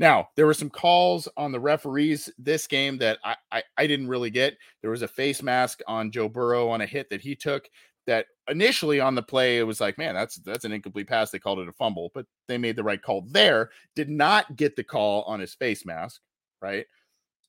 Now, 0.00 0.30
there 0.34 0.46
were 0.46 0.54
some 0.54 0.70
calls 0.70 1.28
on 1.36 1.52
the 1.52 1.60
referees 1.60 2.30
this 2.38 2.66
game 2.66 2.96
that 2.98 3.18
I, 3.22 3.36
I, 3.52 3.62
I, 3.76 3.86
didn't 3.86 4.08
really 4.08 4.30
get. 4.30 4.56
There 4.80 4.90
was 4.90 5.02
a 5.02 5.08
face 5.08 5.42
mask 5.42 5.80
on 5.86 6.10
Joe 6.10 6.26
Burrow 6.26 6.70
on 6.70 6.80
a 6.80 6.86
hit 6.86 7.10
that 7.10 7.20
he 7.20 7.36
took 7.36 7.68
that 8.06 8.24
initially 8.48 8.98
on 8.98 9.14
the 9.14 9.22
play 9.22 9.58
it 9.58 9.62
was 9.62 9.78
like, 9.78 9.98
man, 9.98 10.14
that's 10.14 10.36
that's 10.36 10.64
an 10.64 10.72
incomplete 10.72 11.06
pass. 11.06 11.30
They 11.30 11.38
called 11.38 11.58
it 11.58 11.68
a 11.68 11.72
fumble, 11.74 12.10
but 12.14 12.24
they 12.48 12.56
made 12.56 12.76
the 12.76 12.82
right 12.82 13.00
call 13.00 13.26
there. 13.30 13.68
Did 13.94 14.08
not 14.08 14.56
get 14.56 14.74
the 14.74 14.82
call 14.82 15.22
on 15.24 15.38
his 15.38 15.52
face 15.52 15.84
mask, 15.84 16.22
right? 16.62 16.86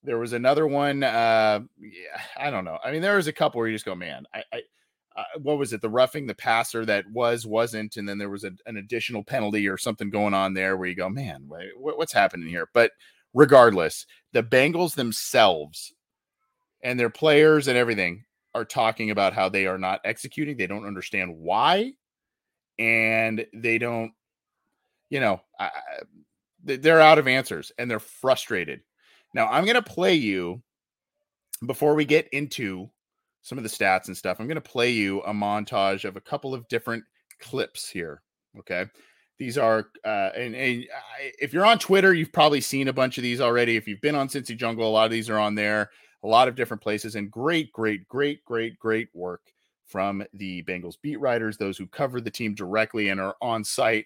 There 0.04 0.18
was 0.18 0.34
another 0.34 0.68
one. 0.68 1.04
Uh, 1.04 1.62
yeah, 1.80 2.22
I 2.36 2.50
don't 2.50 2.66
know. 2.66 2.80
I 2.84 2.92
mean, 2.92 3.02
there 3.02 3.16
was 3.16 3.28
a 3.28 3.34
couple 3.34 3.60
where 3.60 3.70
you 3.70 3.76
just 3.76 3.86
go, 3.86 3.96
man, 3.96 4.26
I, 4.34 4.44
I 4.52 4.62
what 5.42 5.58
was 5.58 5.74
it? 5.74 5.82
The 5.82 5.90
roughing 5.90 6.28
the 6.28 6.36
passer 6.36 6.86
that 6.86 7.10
was 7.12 7.46
wasn't, 7.46 7.98
and 7.98 8.08
then 8.08 8.18
there 8.18 8.30
was 8.30 8.44
a, 8.44 8.52
an 8.66 8.78
additional 8.78 9.24
penalty 9.24 9.68
or 9.68 9.78
something 9.78 10.10
going 10.10 10.34
on 10.34 10.54
there 10.54 10.78
where 10.78 10.88
you 10.88 10.96
go, 10.96 11.10
man, 11.10 11.46
wait, 11.48 11.70
what's 11.78 12.14
happening 12.14 12.48
here? 12.48 12.70
But 12.74 12.92
regardless, 13.34 14.06
the 14.34 14.44
Bengals 14.44 14.96
themselves 14.96 15.94
and 16.84 17.00
their 17.00 17.10
players 17.10 17.68
and 17.68 17.78
everything 17.78 18.24
are 18.54 18.66
talking 18.66 19.12
about 19.12 19.34
how 19.34 19.50
they 19.50 19.66
are 19.66 19.78
not 19.78 20.02
executing. 20.04 20.58
They 20.58 20.68
don't 20.68 20.88
understand 20.88 21.38
why, 21.38 21.94
and 22.80 23.46
they 23.54 23.78
don't, 23.78 24.12
you 25.10 25.20
know, 25.20 25.42
I, 25.60 25.70
they're 26.64 27.02
out 27.02 27.18
of 27.18 27.28
answers 27.28 27.72
and 27.78 27.90
they're 27.90 28.00
frustrated. 28.00 28.82
Now, 29.34 29.48
I'm 29.48 29.66
going 29.66 29.76
to 29.76 29.82
play 29.82 30.16
you 30.16 30.62
before 31.66 31.96
we 31.96 32.06
get 32.06 32.28
into 32.30 32.90
some 33.42 33.58
of 33.58 33.64
the 33.64 33.70
stats 33.70 34.08
and 34.08 34.18
stuff. 34.18 34.40
I'm 34.40 34.48
going 34.48 34.56
to 34.56 34.62
play 34.62 34.92
you 34.92 35.22
a 35.22 35.34
montage 35.34 36.06
of 36.06 36.16
a 36.16 36.22
couple 36.22 36.54
of 36.54 36.68
different 36.68 37.04
clips 37.40 37.90
here. 37.90 38.22
Okay. 38.60 38.86
These 39.38 39.58
are, 39.58 39.88
uh, 40.06 40.30
and, 40.36 40.56
and 40.56 40.86
if 41.40 41.52
you're 41.52 41.66
on 41.66 41.80
Twitter, 41.80 42.14
you've 42.14 42.32
probably 42.32 42.62
seen 42.62 42.90
a 42.90 42.94
bunch 42.94 43.18
of 43.18 43.24
these 43.24 43.42
already. 43.42 43.76
If 43.76 43.88
you've 43.88 44.02
been 44.02 44.14
on 44.14 44.28
Cincy 44.28 44.56
Jungle, 44.56 44.88
a 44.88 44.92
lot 44.92 45.06
of 45.06 45.12
these 45.12 45.32
are 45.32 45.40
on 45.40 45.56
there, 45.56 45.90
a 46.24 46.28
lot 46.28 46.48
of 46.48 46.56
different 46.56 46.84
places, 46.84 47.16
and 47.16 47.32
great, 47.32 47.72
great, 47.74 48.08
great, 48.08 48.46
great, 48.46 48.78
great 48.78 49.10
work 49.16 49.42
from 49.88 50.24
the 50.34 50.62
Bengals 50.64 50.96
beat 51.02 51.20
writers, 51.20 51.58
those 51.58 51.78
who 51.78 51.88
cover 51.88 52.22
the 52.22 52.30
team 52.30 52.54
directly 52.54 53.10
and 53.10 53.20
are 53.20 53.36
on 53.42 53.64
site 53.64 54.06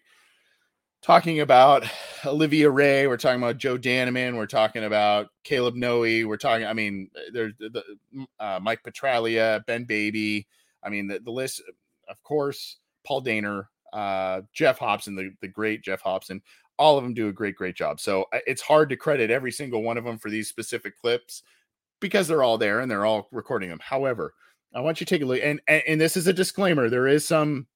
talking 1.05 1.41
about 1.41 1.85
Olivia 2.25 2.67
Ray, 2.67 3.05
we're 3.05 3.15
talking 3.15 3.39
about 3.39 3.59
Joe 3.59 3.77
Danneman, 3.77 4.35
we're 4.35 4.47
talking 4.47 4.85
about 4.85 5.27
Caleb 5.43 5.75
Noe, 5.75 5.99
we're 5.99 6.35
talking, 6.35 6.65
I 6.65 6.73
mean, 6.73 7.11
there's 7.31 7.53
the 7.59 7.83
uh, 8.39 8.59
Mike 8.59 8.81
Petraglia, 8.81 9.63
Ben 9.67 9.83
Baby, 9.83 10.47
I 10.81 10.89
mean, 10.89 11.05
the, 11.05 11.19
the 11.19 11.29
list, 11.29 11.61
of 12.09 12.23
course, 12.23 12.77
Paul 13.05 13.23
Dehner, 13.23 13.67
uh, 13.93 14.41
Geoff 14.51 14.79
Hobson, 14.79 15.15
the, 15.15 15.29
the 15.41 15.47
great 15.47 15.83
Geoff 15.83 16.01
Hobson, 16.01 16.41
all 16.79 16.97
of 16.97 17.03
them 17.03 17.13
do 17.13 17.27
a 17.27 17.33
great, 17.33 17.55
great 17.55 17.75
job. 17.75 17.99
So 17.99 18.25
it's 18.47 18.63
hard 18.63 18.89
to 18.89 18.97
credit 18.97 19.29
every 19.29 19.51
single 19.51 19.83
one 19.83 19.97
of 19.97 20.05
them 20.05 20.17
for 20.17 20.31
these 20.31 20.49
specific 20.49 20.99
clips 20.99 21.43
because 21.99 22.27
they're 22.27 22.41
all 22.41 22.57
there 22.57 22.79
and 22.79 22.89
they're 22.89 23.05
all 23.05 23.27
recording 23.31 23.69
them. 23.69 23.79
However, 23.79 24.33
I 24.73 24.79
want 24.79 24.99
you 24.99 25.05
to 25.05 25.13
take 25.13 25.21
a 25.21 25.25
look, 25.25 25.39
and, 25.43 25.61
and, 25.67 25.83
and 25.87 26.01
this 26.01 26.17
is 26.17 26.25
a 26.25 26.33
disclaimer. 26.33 26.89
There 26.89 27.05
is 27.05 27.27
some 27.27 27.67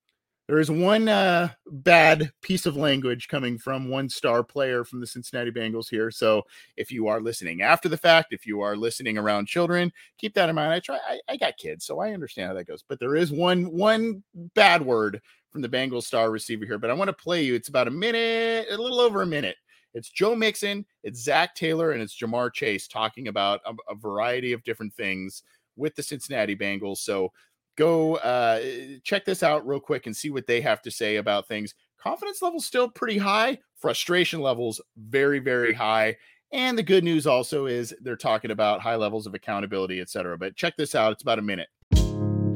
there 0.50 0.58
is 0.58 0.72
one 0.72 1.08
uh, 1.08 1.50
bad 1.68 2.32
piece 2.42 2.66
of 2.66 2.76
language 2.76 3.28
coming 3.28 3.60
from 3.60 3.88
one 3.88 4.10
star 4.10 4.44
player 4.44 4.84
from 4.84 5.00
the 5.00 5.06
Cincinnati 5.06 5.52
Bengals 5.52 5.88
here. 5.88 6.10
So 6.10 6.42
if 6.76 6.92
you 6.92 7.08
are 7.08 7.22
listening 7.22 7.62
after 7.62 7.88
the 7.88 7.98
fact, 7.98 8.34
if 8.34 8.48
you 8.48 8.60
are 8.62 8.76
listening 8.76 9.20
around 9.20 9.46
children, 9.46 9.94
keep 10.18 10.34
that 10.34 10.50
in 10.50 10.56
mind. 10.56 10.74
I 10.74 10.80
try. 10.80 10.98
I, 11.08 11.20
I 11.30 11.38
got 11.38 11.58
kids, 11.58 11.86
so 11.86 12.00
I 12.00 12.14
understand 12.14 12.48
how 12.48 12.56
that 12.56 12.66
goes. 12.66 12.84
But 12.90 13.00
there 13.00 13.16
is 13.16 13.32
one 13.32 13.66
one 13.66 14.24
bad 14.56 14.82
word 14.82 15.22
from 15.52 15.62
the 15.62 15.70
Bengals 15.70 16.06
star 16.06 16.32
receiver 16.32 16.66
here. 16.66 16.80
But 16.80 16.90
I 16.90 16.96
want 16.96 17.10
to 17.10 17.14
play 17.14 17.44
you. 17.44 17.54
It's 17.54 17.70
about 17.70 17.88
a 17.88 17.92
minute, 17.92 18.70
a 18.72 18.78
little 18.78 19.02
over 19.02 19.22
a 19.22 19.28
minute. 19.28 19.58
It's 19.94 20.10
Joe 20.10 20.36
Mixon, 20.36 20.84
it's 21.04 21.24
Zac 21.24 21.54
Taylor, 21.54 21.92
and 21.92 22.02
it's 22.02 22.20
Ja'Marr 22.20 22.52
Chase 22.52 22.88
talking 22.88 23.28
about 23.28 23.60
a, 23.68 23.74
a 23.88 23.94
variety 23.94 24.54
of 24.54 24.64
different 24.64 24.96
things 24.96 25.44
with 25.76 25.96
the 25.96 26.04
Cincinnati 26.04 26.56
Bengals. 26.56 26.98
So 26.98 27.32
go 27.80 28.18
uh, 28.18 28.62
check 29.04 29.26
this 29.26 29.42
out 29.42 29.66
real 29.66 29.80
quick 29.80 30.06
and 30.06 30.16
see 30.16 30.30
what 30.30 30.46
they 30.46 30.60
have 30.62 30.82
to 30.84 30.92
say 30.92 31.16
about 31.16 31.48
things. 31.48 31.74
Confidence 31.98 32.42
level 32.42 32.60
still 32.60 32.90
pretty 32.90 33.18
high, 33.18 33.58
frustration 33.78 34.42
levels 34.42 34.82
very, 34.98 35.40
very 35.40 35.74
high. 35.74 36.18
And 36.52 36.78
the 36.78 36.84
good 36.84 37.04
news 37.04 37.26
also 37.26 37.68
is 37.68 37.96
they're 38.02 38.16
talking 38.16 38.52
about 38.52 38.82
high 38.82 38.96
levels 38.96 39.28
of 39.28 39.34
accountability, 39.34 40.02
et 40.02 40.10
cetera. 40.10 40.38
But 40.38 40.56
check 40.56 40.76
this 40.78 40.94
out. 40.94 41.14
It's 41.14 41.22
about 41.22 41.40
a 41.40 41.42
minute. 41.42 41.70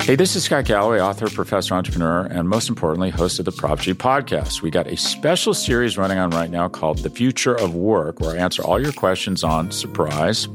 Hey, 0.02 0.16
this 0.16 0.36
is 0.36 0.44
Scott 0.44 0.66
Galloway, 0.66 1.00
author, 1.00 1.30
professor, 1.30 1.76
entrepreneur, 1.76 2.26
and 2.26 2.50
most 2.50 2.68
importantly, 2.68 3.10
host 3.10 3.40
of 3.40 3.46
the 3.46 3.54
Prop 3.54 3.80
G 3.80 3.94
podcast. 3.94 4.62
We 4.62 4.70
got 4.70 4.88
a 4.88 4.98
special 4.98 5.54
series 5.54 5.98
running 5.98 6.18
on 6.18 6.32
right 6.32 6.50
now 6.50 6.68
called 6.68 6.98
The 7.00 7.10
Future 7.10 7.56
of 7.56 7.74
Work, 7.74 8.20
where 8.20 8.36
I 8.36 8.38
answer 8.38 8.62
all 8.64 8.82
your 8.82 8.92
questions 8.92 9.46
on 9.46 9.72
surprise, 9.72 10.50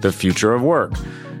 the 0.00 0.12
future 0.12 0.54
of 0.54 0.62
work. 0.62 0.92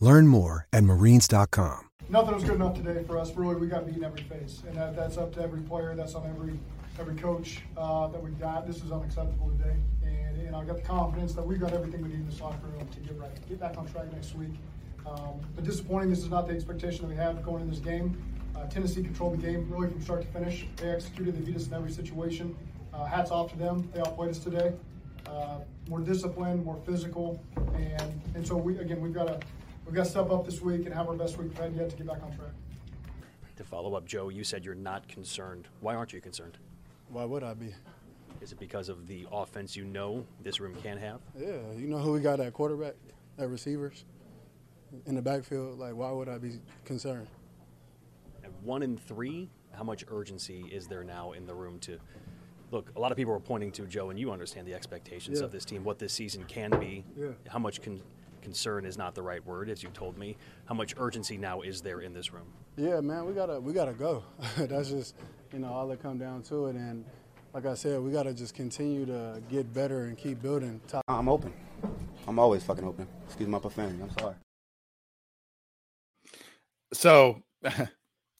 Learn 0.00 0.26
more 0.26 0.66
at 0.74 0.84
marines.com. 0.84 1.88
Nothing 2.08 2.34
was 2.34 2.44
good 2.44 2.56
enough 2.56 2.76
today 2.76 3.02
for 3.04 3.18
us. 3.18 3.34
Really, 3.34 3.56
we 3.56 3.66
got 3.66 3.80
to 3.80 3.86
beat 3.86 3.96
in 3.96 4.04
every 4.04 4.22
phase, 4.22 4.62
and 4.68 4.76
that, 4.76 4.94
that's 4.94 5.16
up 5.16 5.34
to 5.34 5.42
every 5.42 5.62
player. 5.62 5.94
That's 5.96 6.14
on 6.14 6.26
every 6.28 6.58
every 7.00 7.16
coach 7.16 7.62
uh, 7.76 8.06
that 8.08 8.22
we've 8.22 8.38
got. 8.38 8.66
This 8.66 8.82
is 8.82 8.92
unacceptable 8.92 9.50
today, 9.58 9.74
and, 10.04 10.40
and 10.40 10.54
I 10.54 10.64
got 10.64 10.76
the 10.76 10.82
confidence 10.82 11.34
that 11.34 11.44
we've 11.44 11.58
got 11.58 11.72
everything 11.72 12.02
we 12.02 12.08
need 12.08 12.20
in 12.20 12.28
the 12.28 12.42
locker 12.42 12.66
room 12.66 12.86
to 12.86 13.00
get 13.00 13.18
right, 13.18 13.48
get 13.48 13.58
back 13.58 13.76
on 13.76 13.86
track 13.88 14.12
next 14.12 14.34
week. 14.34 14.52
Um, 15.06 15.40
but 15.54 15.64
disappointing. 15.64 16.10
This 16.10 16.20
is 16.20 16.30
not 16.30 16.46
the 16.46 16.54
expectation 16.54 17.02
that 17.02 17.08
we 17.08 17.16
have 17.16 17.42
going 17.42 17.62
in 17.62 17.70
this 17.70 17.78
game. 17.78 18.22
Uh, 18.54 18.66
Tennessee 18.66 19.02
controlled 19.02 19.32
the 19.32 19.46
game 19.46 19.66
really 19.70 19.88
from 19.88 20.00
start 20.02 20.20
to 20.22 20.28
finish. 20.28 20.66
They 20.76 20.90
executed. 20.90 21.36
They 21.36 21.40
beat 21.40 21.56
us 21.56 21.68
in 21.68 21.74
every 21.74 21.90
situation. 21.90 22.54
Uh, 22.92 23.04
hats 23.04 23.30
off 23.30 23.50
to 23.52 23.58
them. 23.58 23.90
They 23.94 24.00
outplayed 24.00 24.30
us 24.30 24.38
today. 24.38 24.74
Uh, 25.26 25.58
more 25.88 26.00
disciplined, 26.00 26.64
more 26.64 26.78
physical, 26.84 27.42
and 27.74 28.20
and 28.34 28.46
so 28.46 28.56
we 28.56 28.78
again 28.78 29.00
we've 29.00 29.14
got 29.14 29.26
to 29.26 29.40
we've 29.86 29.94
got 29.94 30.04
to 30.04 30.10
step 30.10 30.30
up 30.30 30.44
this 30.44 30.60
week 30.60 30.84
and 30.86 30.94
have 30.94 31.08
our 31.08 31.14
best 31.14 31.38
week 31.38 31.48
we've 31.48 31.58
had 31.58 31.74
yet 31.74 31.90
to 31.90 31.96
get 31.96 32.06
back 32.06 32.22
on 32.22 32.34
track. 32.36 32.50
To 33.56 33.64
follow 33.64 33.94
up, 33.94 34.04
Joe, 34.04 34.28
you 34.28 34.44
said 34.44 34.64
you're 34.64 34.74
not 34.74 35.08
concerned. 35.08 35.68
Why 35.80 35.94
aren't 35.94 36.12
you 36.12 36.20
concerned? 36.20 36.58
Why 37.08 37.24
would 37.24 37.42
I 37.42 37.54
be? 37.54 37.74
Is 38.42 38.52
it 38.52 38.58
because 38.58 38.88
of 38.90 39.06
the 39.06 39.26
offense 39.32 39.74
you 39.74 39.84
know 39.84 40.26
this 40.42 40.60
room 40.60 40.74
can 40.82 40.98
have? 40.98 41.20
Yeah, 41.38 41.56
you 41.76 41.86
know 41.86 41.98
who 41.98 42.12
we 42.12 42.20
got 42.20 42.38
at 42.38 42.52
quarterback, 42.52 42.94
at 43.38 43.48
receivers, 43.48 44.04
in 45.06 45.14
the 45.14 45.22
backfield. 45.22 45.78
Like, 45.78 45.94
why 45.94 46.10
would 46.10 46.28
I 46.28 46.36
be 46.36 46.58
concerned? 46.84 47.28
At 48.44 48.50
one 48.62 48.82
in 48.82 48.98
three, 48.98 49.48
how 49.72 49.84
much 49.84 50.04
urgency 50.10 50.66
is 50.70 50.86
there 50.86 51.02
now 51.02 51.32
in 51.32 51.46
the 51.46 51.54
room 51.54 51.78
to 51.80 51.98
look? 52.72 52.92
A 52.94 53.00
lot 53.00 53.10
of 53.10 53.16
people 53.16 53.32
are 53.32 53.40
pointing 53.40 53.72
to 53.72 53.86
Joe, 53.86 54.10
and 54.10 54.18
you 54.20 54.30
understand 54.30 54.66
the 54.66 54.74
expectations 54.74 55.38
Yeah. 55.38 55.46
of 55.46 55.52
this 55.52 55.64
team, 55.64 55.82
what 55.82 55.98
this 55.98 56.12
season 56.12 56.44
can 56.44 56.70
be. 56.78 57.04
Yeah. 57.16 57.28
How 57.48 57.58
much 57.58 57.80
con- 57.80 58.02
concern 58.46 58.86
is 58.86 58.96
not 58.96 59.16
the 59.16 59.22
right 59.22 59.44
word, 59.44 59.68
as 59.68 59.82
you 59.82 59.88
told 59.88 60.16
me. 60.16 60.36
How 60.66 60.74
much 60.76 60.94
urgency 60.98 61.36
now 61.36 61.62
is 61.62 61.80
there 61.80 61.98
in 62.00 62.12
this 62.12 62.32
room? 62.32 62.46
Yeah, 62.76 63.00
man, 63.00 63.26
we 63.26 63.32
gotta 63.32 63.58
we 63.58 63.72
gotta 63.72 63.92
go. 63.92 64.22
That's 64.56 64.88
just 64.88 65.16
you 65.52 65.58
know 65.58 65.66
all 65.66 65.88
that 65.88 66.00
come 66.00 66.16
down 66.16 66.42
to 66.44 66.66
it. 66.66 66.76
And 66.76 67.04
like 67.52 67.66
I 67.66 67.74
said, 67.74 68.00
we 68.00 68.12
got 68.12 68.22
to 68.22 68.32
just 68.32 68.54
continue 68.54 69.04
to 69.06 69.42
get 69.48 69.74
better 69.74 70.04
and 70.04 70.16
keep 70.16 70.40
building. 70.40 70.80
Top. 70.86 71.02
I'm 71.08 71.28
open. 71.28 71.52
I'm 72.28 72.38
always 72.38 72.62
fucking 72.62 72.84
open. 72.84 73.08
Excuse 73.26 73.48
my 73.48 73.58
profanity. 73.58 74.00
I'm 74.00 74.16
sorry. 74.16 74.36
So 76.92 77.42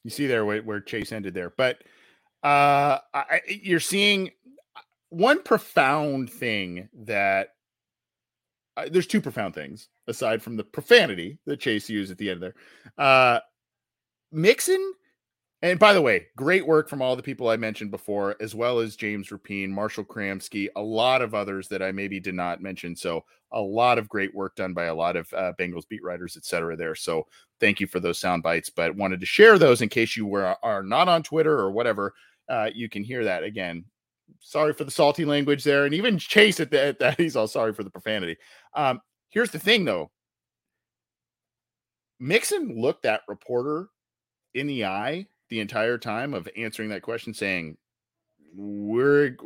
you 0.05 0.11
see 0.11 0.29
there 0.29 0.45
where, 0.45 0.63
where 0.63 0.81
Chase 0.81 1.11
ended 1.11 1.35
there, 1.35 1.51
but 1.51 1.83
uh, 2.45 2.99
I, 3.13 3.41
you're 3.49 3.81
seeing 3.81 4.31
one 5.09 5.43
profound 5.43 6.31
thing 6.31 6.91
that 6.95 7.56
there's 8.91 9.07
two 9.07 9.21
profound 9.21 9.55
things 9.55 9.89
aside 10.07 10.43
from 10.43 10.57
the 10.57 10.65
profanity 10.65 11.39
that 11.47 11.61
Chase 11.61 11.89
used 11.89 12.13
at 12.13 12.19
the 12.19 12.31
end 12.31 12.43
there. 12.43 12.55
Uh, 12.99 13.41
Mixon, 14.33 14.93
and 15.63 15.79
by 15.79 15.95
the 15.95 16.03
way, 16.03 16.27
great 16.37 16.67
work 16.67 16.89
from 16.89 17.01
all 17.01 17.17
the 17.17 17.23
people 17.23 17.49
I 17.49 17.57
mentioned 17.57 17.91
before, 17.91 18.37
as 18.41 18.55
well 18.55 18.79
as 18.79 18.97
James 18.97 19.29
Rapien, 19.29 19.71
Marshall 19.71 20.05
Kramsky, 20.05 20.69
a 20.77 20.83
lot 20.83 21.23
of 21.23 21.35
others 21.35 21.69
that 21.69 21.83
I 21.83 21.93
maybe 21.93 22.21
did 22.21 22.35
not 22.35 22.61
mention. 22.61 22.95
So 22.95 23.25
a 23.53 23.61
lot 23.61 23.97
of 23.97 24.09
great 24.09 24.35
work 24.35 24.57
done 24.57 24.75
by 24.75 24.85
a 24.85 24.95
lot 24.95 25.17
of 25.17 25.33
uh, 25.33 25.53
Bengals 25.59 25.89
beat 25.89 26.03
writers, 26.03 26.37
et 26.37 26.45
cetera. 26.45 26.77
There, 26.77 26.95
so 26.95 27.27
thank 27.61 27.81
you 27.81 27.87
for 27.87 28.01
those 28.01 28.19
sound 28.19 28.43
bites. 28.43 28.69
But 28.69 28.97
wanted 28.97 29.21
to 29.21 29.27
share 29.27 29.59
those 29.59 29.81
in 29.81 29.89
case 29.89 30.17
you 30.17 30.27
were 30.27 30.57
are 30.63 30.83
not 30.83 31.09
on 31.09 31.23
Twitter 31.23 31.59
or 31.59 31.71
whatever. 31.71 32.13
Uh, 32.49 32.71
you 32.75 32.89
can 32.89 33.03
hear 33.03 33.25
that 33.25 33.43
again 33.43 33.85
sorry 34.41 34.73
for 34.73 34.85
the 34.85 34.91
salty 34.91 35.25
language 35.25 35.65
there. 35.65 35.85
And 35.85 35.95
even 35.95 36.19
Chase 36.19 36.61
at, 36.61 36.71
that, 36.71 37.15
he's 37.19 37.37
all 37.37 37.49
sorry 37.49 37.73
for 37.73 37.85
the 37.85 37.91
profanity. 37.91 38.37
Um, 38.75 39.01
here's 39.31 39.51
the 39.51 39.59
thing 39.59 39.85
though 39.85 40.11
Mixon 42.19 42.81
looked 42.81 43.03
that 43.03 43.23
reporter 43.29 43.89
in 44.55 44.67
the 44.67 44.85
eye 44.85 45.27
the 45.49 45.61
entire 45.61 45.99
time 45.99 46.35
of 46.35 46.49
answering 46.57 46.89
that 46.89 47.03
question, 47.03 47.35
saying, 47.35 47.77
We're 48.55 49.37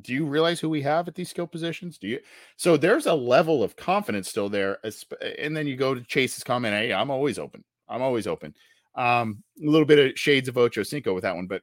do 0.00 0.14
you 0.14 0.24
realize 0.24 0.58
who 0.58 0.70
we 0.70 0.82
have 0.82 1.06
at 1.06 1.14
these 1.14 1.28
skill 1.28 1.46
positions? 1.46 1.98
Do 1.98 2.08
you? 2.08 2.20
So 2.56 2.76
there's 2.76 3.06
a 3.06 3.14
level 3.14 3.62
of 3.62 3.76
confidence 3.76 4.28
still 4.28 4.48
there. 4.48 4.78
And 5.38 5.56
then 5.56 5.66
you 5.66 5.76
go 5.76 5.94
to 5.94 6.00
Chase's 6.02 6.44
comment, 6.44 6.74
Hey, 6.74 6.92
I'm 6.92 7.10
always 7.10 7.38
open. 7.38 7.62
I'm 7.88 8.02
always 8.02 8.26
open. 8.26 8.54
Um, 8.94 9.42
a 9.62 9.68
little 9.68 9.86
bit 9.86 9.98
of 9.98 10.18
shades 10.18 10.48
of 10.48 10.58
Ocho 10.58 10.82
Cinco 10.82 11.14
with 11.14 11.22
that 11.22 11.36
one, 11.36 11.46
but 11.46 11.62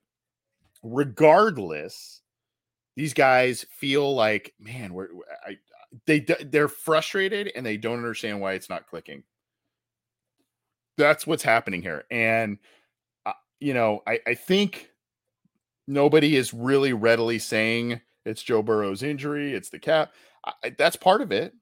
regardless, 0.83 2.21
these 2.95 3.13
guys 3.13 3.65
feel 3.71 4.13
like, 4.13 4.53
man, 4.59 4.93
we're 4.93 5.07
I, 5.45 5.57
they 6.05 6.19
they're 6.19 6.67
frustrated 6.67 7.51
and 7.55 7.65
they 7.65 7.77
don't 7.77 7.98
understand 7.98 8.41
why 8.41 8.53
it's 8.53 8.69
not 8.69 8.88
clicking. 8.88 9.24
That's 10.98 11.25
what's 11.25 11.43
happening 11.43 11.81
here, 11.81 12.05
and 12.12 12.57
uh, 13.25 13.33
you 13.59 13.74
know, 13.74 14.03
I 14.05 14.19
I 14.27 14.33
think 14.33 14.89
nobody 15.88 16.36
is 16.36 16.53
really 16.53 16.93
readily 16.93 17.39
saying 17.39 18.01
it's 18.25 18.43
Joe 18.43 18.62
Burrow's 18.62 19.01
injury, 19.01 19.53
it's 19.53 19.69
the 19.69 19.79
cap. 19.79 20.13
I, 20.45 20.75
that's 20.77 20.95
part 20.95 21.21
of 21.21 21.31
it. 21.31 21.53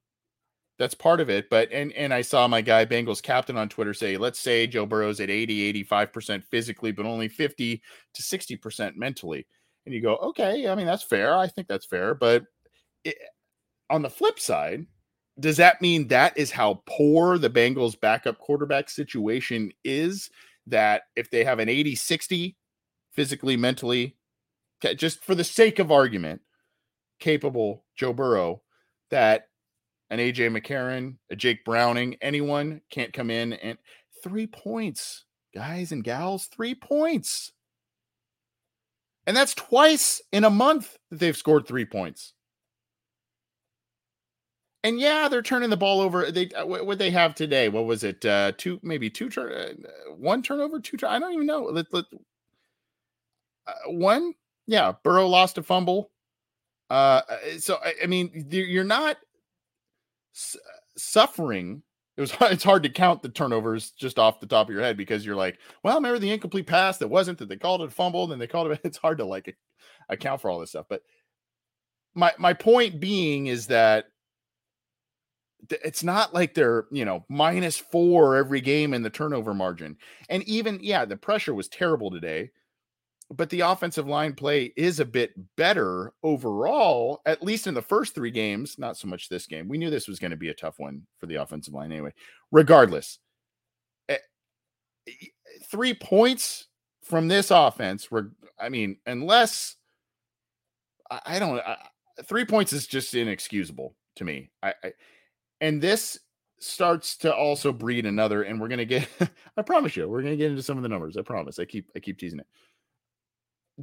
That's 0.79 0.93
part 0.93 1.19
of 1.19 1.29
it. 1.29 1.49
But 1.49 1.71
and 1.71 1.91
and 1.93 2.13
I 2.13 2.21
saw 2.21 2.47
my 2.47 2.61
guy 2.61 2.85
Bengals 2.85 3.21
captain 3.21 3.57
on 3.57 3.69
Twitter 3.69 3.93
say, 3.93 4.17
let's 4.17 4.39
say 4.39 4.67
Joe 4.67 4.85
Burrow's 4.85 5.19
at 5.19 5.29
80, 5.29 5.85
85% 5.85 6.43
physically, 6.43 6.91
but 6.91 7.05
only 7.05 7.27
50 7.27 7.81
to 8.13 8.21
60% 8.21 8.95
mentally. 8.95 9.47
And 9.85 9.95
you 9.95 10.01
go, 10.01 10.17
okay, 10.17 10.67
I 10.67 10.75
mean, 10.75 10.85
that's 10.85 11.03
fair. 11.03 11.35
I 11.35 11.47
think 11.47 11.67
that's 11.67 11.85
fair. 11.85 12.13
But 12.13 12.43
it, 13.03 13.17
on 13.89 14.01
the 14.01 14.09
flip 14.09 14.39
side, 14.39 14.85
does 15.39 15.57
that 15.57 15.81
mean 15.81 16.07
that 16.09 16.37
is 16.37 16.51
how 16.51 16.81
poor 16.85 17.37
the 17.37 17.49
Bengals 17.49 17.99
backup 17.99 18.37
quarterback 18.37 18.89
situation 18.89 19.71
is? 19.83 20.29
That 20.67 21.03
if 21.15 21.31
they 21.31 21.45
have 21.45 21.59
an 21.59 21.69
80 21.69 21.95
60 21.95 22.57
physically, 23.13 23.55
mentally, 23.55 24.17
just 24.95 25.23
for 25.23 25.33
the 25.33 25.43
sake 25.43 25.79
of 25.79 25.91
argument, 25.91 26.41
capable 27.19 27.85
Joe 27.95 28.13
Burrow, 28.13 28.61
that 29.09 29.47
an 30.09 30.19
AJ 30.19 30.55
McCarron, 30.55 31.17
a 31.29 31.35
Jake 31.35 31.65
Browning, 31.65 32.17
anyone 32.21 32.81
can't 32.89 33.13
come 33.13 33.29
in 33.29 33.53
and 33.53 33.77
three 34.23 34.47
points, 34.47 35.25
guys 35.53 35.91
and 35.91 36.03
gals, 36.03 36.45
three 36.45 36.75
points. 36.75 37.51
And 39.25 39.35
that's 39.35 39.53
twice 39.53 40.21
in 40.31 40.45
a 40.45 40.49
month 40.49 40.97
that 41.11 41.19
they've 41.19 41.35
scored 41.35 41.67
three 41.67 41.85
points. 41.85 42.33
And 44.83 44.99
yeah, 44.99 45.27
they're 45.27 45.41
turning 45.41 45.69
the 45.69 45.75
ball 45.75 45.99
over. 45.99 46.31
They 46.31 46.49
uh, 46.51 46.65
what 46.65 46.97
they 46.97 47.11
have 47.11 47.35
today? 47.35 47.67
What 47.67 47.85
was 47.85 48.05
it? 48.05 48.23
Uh, 48.23 48.53
two, 48.57 48.79
maybe 48.83 49.09
two 49.09 49.29
turn, 49.29 49.51
uh, 49.51 50.13
one 50.13 50.41
turnover, 50.41 50.79
two. 50.79 50.95
Turn, 50.95 51.09
I 51.09 51.19
don't 51.19 51.33
even 51.33 51.45
know. 51.45 51.63
Let, 51.63 51.87
let, 51.91 52.05
uh, 53.67 53.73
one, 53.87 54.33
yeah. 54.65 54.93
Burrow 55.03 55.27
lost 55.27 55.57
a 55.57 55.63
fumble. 55.63 56.11
Uh, 56.89 57.21
uh 57.27 57.37
so 57.57 57.79
I, 57.83 57.95
I 58.03 58.05
mean, 58.05 58.47
you're 58.49 58.85
not 58.85 59.17
suffering 60.97 61.81
it 62.17 62.21
was 62.21 62.33
it's 62.41 62.63
hard 62.63 62.83
to 62.83 62.89
count 62.89 63.21
the 63.21 63.29
turnovers 63.29 63.91
just 63.91 64.19
off 64.19 64.39
the 64.39 64.47
top 64.47 64.67
of 64.67 64.73
your 64.73 64.81
head 64.83 64.97
because 64.97 65.25
you're 65.25 65.35
like, 65.35 65.59
well, 65.83 65.95
remember 65.95 66.19
the 66.19 66.31
incomplete 66.31 66.67
pass 66.67 66.97
that 66.97 67.07
wasn't 67.07 67.37
that 67.37 67.47
they 67.47 67.55
called 67.55 67.81
it 67.81 67.93
fumble, 67.93 68.31
and 68.31 68.41
they 68.41 68.47
called 68.47 68.71
it. 68.71 68.81
It's 68.83 68.97
hard 68.97 69.19
to 69.19 69.25
like 69.25 69.55
account 70.09 70.41
for 70.41 70.49
all 70.49 70.59
this 70.59 70.71
stuff. 70.71 70.87
But 70.89 71.03
my 72.15 72.33
my 72.37 72.53
point 72.53 72.99
being 72.99 73.47
is 73.47 73.67
that 73.67 74.05
it's 75.69 76.03
not 76.03 76.33
like 76.33 76.53
they're 76.53 76.85
you 76.91 77.05
know 77.05 77.23
minus 77.29 77.77
four 77.77 78.35
every 78.35 78.61
game 78.61 78.93
in 78.93 79.03
the 79.03 79.09
turnover 79.09 79.53
margin, 79.53 79.97
and 80.29 80.43
even 80.43 80.79
yeah, 80.81 81.05
the 81.05 81.17
pressure 81.17 81.53
was 81.53 81.67
terrible 81.67 82.09
today 82.09 82.51
but 83.35 83.49
the 83.49 83.61
offensive 83.61 84.07
line 84.07 84.33
play 84.33 84.73
is 84.77 84.99
a 84.99 85.05
bit 85.05 85.33
better 85.57 86.13
overall, 86.23 87.21
at 87.25 87.43
least 87.43 87.67
in 87.67 87.73
the 87.73 87.81
first 87.81 88.15
three 88.15 88.31
games. 88.31 88.79
Not 88.79 88.97
so 88.97 89.07
much 89.07 89.27
this 89.27 89.47
game. 89.47 89.67
We 89.67 89.77
knew 89.77 89.89
this 89.89 90.07
was 90.07 90.19
going 90.19 90.31
to 90.31 90.37
be 90.37 90.49
a 90.49 90.53
tough 90.53 90.79
one 90.79 91.05
for 91.19 91.25
the 91.25 91.35
offensive 91.35 91.73
line 91.73 91.91
anyway. 91.91 92.13
Regardless, 92.51 93.19
eh, 94.07 94.17
three 95.69 95.93
points 95.93 96.67
from 97.03 97.27
this 97.27 97.51
offense. 97.51 98.09
Were 98.09 98.31
I 98.57 98.69
mean, 98.69 98.97
unless 99.05 99.75
I 101.11 101.37
don't, 101.39 101.61
three 102.25 102.45
points 102.45 102.71
is 102.71 102.87
just 102.87 103.13
inexcusable 103.13 103.93
to 104.15 104.23
me. 104.23 104.51
I, 104.63 104.73
I 104.83 104.93
and 105.59 105.81
this 105.81 106.17
starts 106.59 107.17
to 107.17 107.35
also 107.35 107.73
breed 107.73 108.05
another, 108.05 108.43
and 108.43 108.59
we're 108.59 108.69
gonna 108.69 108.85
get. 108.85 109.09
I 109.57 109.63
promise 109.63 109.97
you, 109.97 110.07
we're 110.07 110.21
gonna 110.21 110.37
get 110.37 110.51
into 110.51 110.63
some 110.63 110.77
of 110.77 110.83
the 110.83 110.89
numbers. 110.89 111.17
I 111.17 111.23
promise. 111.23 111.59
I 111.59 111.65
keep 111.65 111.89
I 111.93 111.99
keep 111.99 112.17
teasing 112.17 112.39
it 112.39 112.47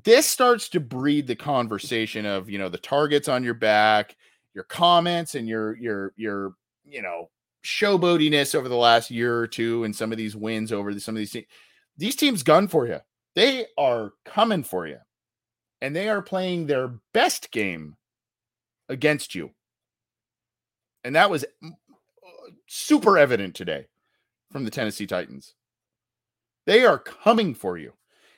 this 0.03 0.27
starts 0.29 0.69
to 0.71 0.81
breed 0.81 1.27
the 1.27 1.37
conversation 1.37 2.27
of 2.27 2.51
you 2.51 2.59
know 2.59 2.69
the 2.69 2.79
targets 2.79 3.29
on 3.29 3.45
your 3.45 3.55
back 3.55 4.17
your 4.55 4.65
comments 4.65 5.35
and 5.35 5.49
your 5.49 5.77
your 5.77 6.13
your 6.17 6.55
you 6.85 7.03
know 7.03 7.31
showboatiness 7.65 8.55
over 8.55 8.69
the 8.69 8.77
last 8.77 9.11
year 9.11 9.39
or 9.39 9.47
two 9.47 9.85
and 9.85 9.95
some 9.95 10.13
of 10.13 10.19
these 10.19 10.37
wins 10.37 10.73
over 10.73 10.93
the, 10.93 11.01
some 11.01 11.15
of 11.15 11.19
these 11.19 11.37
these 11.97 12.17
teams 12.17 12.43
gun 12.43 12.67
for 12.69 12.87
you 12.87 12.99
they 13.35 13.67
are 13.79 14.13
coming 14.25 14.63
for 14.63 14.87
you 14.87 14.99
and 15.81 15.95
they 15.95 16.09
are 16.09 16.23
playing 16.23 16.67
their 16.67 16.95
best 17.13 17.51
game 17.51 17.97
against 18.89 19.35
you. 19.35 19.51
And 21.05 21.15
that 21.15 21.29
was 21.31 21.45
mm, 21.63 21.73
super 22.67 23.19
evident 23.19 23.55
today 23.55 23.89
from 24.51 24.65
the 24.65 24.71
Tennessee 24.71 25.07
Titans. 25.07 25.55
They 26.67 26.87
are 26.87 26.99
coming 26.99 27.55
for 27.55 27.77
you. 27.77 27.93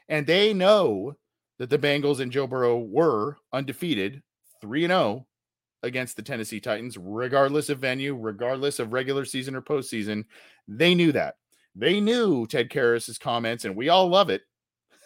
And 0.09 0.27
they 0.27 0.55
know 0.55 1.17
that 1.59 1.71
the 1.71 1.79
Bengals 1.79 2.21
and 2.21 2.33
Joe 2.33 2.47
Burrow 2.47 2.79
were 2.79 3.39
undefeated, 3.53 4.23
3 4.61 4.87
0 4.87 5.27
against 5.83 6.17
the 6.17 6.23
Tennessee 6.23 6.61
Titans, 6.61 6.99
regardless 6.99 7.69
of 7.69 7.79
venue, 7.79 8.15
regardless 8.15 8.79
of 8.79 8.93
regular 8.93 9.25
season 9.25 9.55
or 9.55 9.63
postseason. 9.63 10.25
They 10.69 10.95
knew 10.95 11.13
that. 11.13 11.35
They 11.75 12.01
knew 12.01 12.47
Ted 12.47 12.71
Karras's 12.71 13.19
comments, 13.19 13.65
and 13.65 13.77
we 13.77 13.89
all 13.89 14.09
love 14.09 14.31
it. 14.31 14.43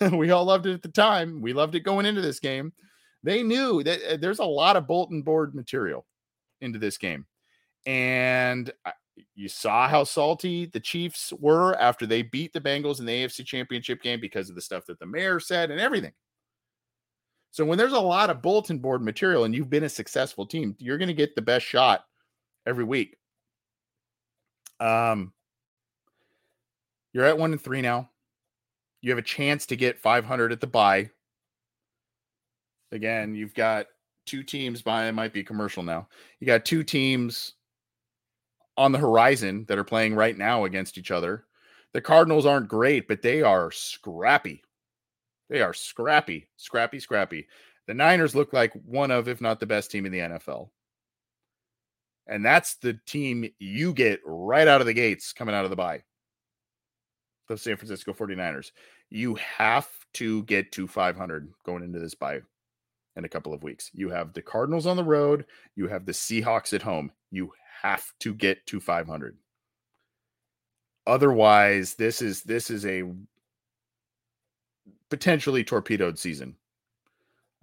we 0.13 0.31
all 0.31 0.45
loved 0.45 0.67
it 0.67 0.75
at 0.75 0.83
the 0.83 0.89
time. 0.89 1.41
We 1.41 1.53
loved 1.53 1.75
it 1.75 1.81
going 1.81 2.07
into 2.07 2.21
this 2.21 2.41
game. 2.41 2.73
They 3.23 3.43
knew 3.43 3.83
that 3.83 4.01
uh, 4.09 4.17
there's 4.17 4.39
a 4.39 4.45
lot 4.45 4.77
of 4.77 4.87
bulletin 4.87 5.23
board 5.23 5.55
material 5.55 6.07
into 6.61 6.79
this 6.79 6.97
game. 6.97 7.27
And 7.87 8.73
you 9.35 9.49
saw 9.49 9.89
how 9.89 10.05
salty 10.05 10.67
the 10.67 10.81
Chiefs 10.81 11.33
were 11.39 11.75
after 11.79 12.07
they 12.07 12.23
beat 12.23 12.53
the 12.53 12.61
Bengals 12.61 13.01
in 13.01 13.07
the 13.07 13.25
AFC 13.25 13.45
Championship 13.45 14.03
game 14.03 14.21
because 14.21 14.49
of 14.49 14.55
the 14.55 14.63
stuff 14.63 14.87
that 14.87 14.99
the 14.99 15.07
mayor 15.07 15.41
said 15.41 15.71
and 15.71 15.81
everything. 15.81 16.13
So 17.51 17.65
when 17.65 17.79
there's 17.79 17.93
a 17.93 18.01
lot 18.01 18.31
of 18.31 18.43
bulletin 18.43 18.79
board 18.79 19.03
material 19.03 19.45
and 19.45 19.55
you've 19.55 19.71
been 19.71 19.85
a 19.85 19.89
successful 19.89 20.47
team, 20.47 20.77
you're 20.79 20.99
going 20.99 21.09
to 21.09 21.15
get 21.15 21.35
the 21.35 21.43
best 21.43 21.67
shot 21.67 22.05
every 22.67 22.85
week. 22.85 23.17
Um, 24.79 25.33
you're 27.13 27.25
at 27.25 27.39
one 27.39 27.53
and 27.53 27.61
three 27.61 27.83
now. 27.83 28.09
You 29.03 29.11
have 29.11 29.19
a 29.19 29.23
chance 29.23 29.67
to 29.67 29.77
get 29.77 29.99
500 29.99 30.53
at 30.53 30.61
the 30.61 30.67
buy. 30.67 31.11
Again, 32.93 33.35
you've 33.35 33.55
got 33.55 33.87
two 34.27 34.43
teams 34.43 34.83
by 34.83 35.07
it 35.07 35.13
might 35.13 35.33
be 35.33 35.43
commercial 35.43 35.83
now. 35.83 36.09
You 36.39 36.47
got 36.47 36.65
two 36.65 36.85
teams 36.85 37.55
on 38.77 38.93
the 38.93 38.99
horizon 38.99 39.65
that 39.69 39.79
are 39.79 39.85
playing 39.85 40.15
right 40.15 40.37
now 40.37 40.65
against 40.65 40.99
each 40.99 41.11
other. 41.11 41.45
The 41.93 42.01
Cardinals 42.01 42.47
aren't 42.47 42.69
great, 42.69 43.09
but 43.09 43.23
they 43.23 43.43
are 43.43 43.71
scrappy. 43.73 44.63
They 45.51 45.61
are 45.61 45.75
scrappy, 45.75 46.49
scrappy, 46.57 47.01
scrappy. 47.01 47.49
The 47.89 47.95
Niners 47.95 48.37
look 48.37 48.53
like 48.53 48.73
one 48.87 49.11
of, 49.11 49.29
if 49.29 49.41
not 49.41 49.59
the 49.59 49.67
best 49.67 49.91
team 49.91 50.07
in 50.07 50.13
the 50.13 50.21
NFL. 50.21 50.71
And 52.29 52.45
that's 52.45 52.77
the 52.77 52.99
team 53.07 53.51
you 53.59 53.93
get 53.93 54.21
right 54.25 54.69
out 54.69 54.81
of 54.81 54.87
the 54.87 54.95
gates 54.95 55.33
coming 55.33 55.55
out 55.55 55.65
of 55.65 55.71
the 55.71 55.77
bye. 55.77 56.05
The 57.49 57.59
San 57.59 57.77
Francisco 57.77 58.13
49ers. 58.13 58.71
You 59.11 59.35
have 59.35 59.89
to 60.15 60.45
get 60.45 60.71
to 60.73 60.87
500 60.87 61.53
going 61.67 61.83
into 61.83 61.99
this 61.99 62.15
bye 62.15 62.43
in 63.17 63.25
a 63.25 63.29
couple 63.29 63.53
of 63.53 63.65
weeks. 63.65 63.91
You 63.93 64.09
have 64.11 64.33
the 64.33 64.43
Cardinals 64.43 64.87
on 64.87 64.97
the 64.97 65.03
road, 65.03 65.47
you 65.75 65.89
have 65.89 66.07
the 66.07 66.13
Seahawks 66.13 66.73
at 66.73 66.83
home. 66.83 67.11
You 67.33 67.53
have 67.83 68.13
to 68.21 68.35
get 68.35 68.65
to 68.67 68.79
500. 68.79 69.37
Otherwise, 71.09 71.95
this 71.95 72.23
is 72.23 72.43
this 72.43 72.71
is 72.71 72.87
a 72.87 73.03
potentially 75.11 75.65
torpedoed 75.65 76.19
season. 76.19 76.57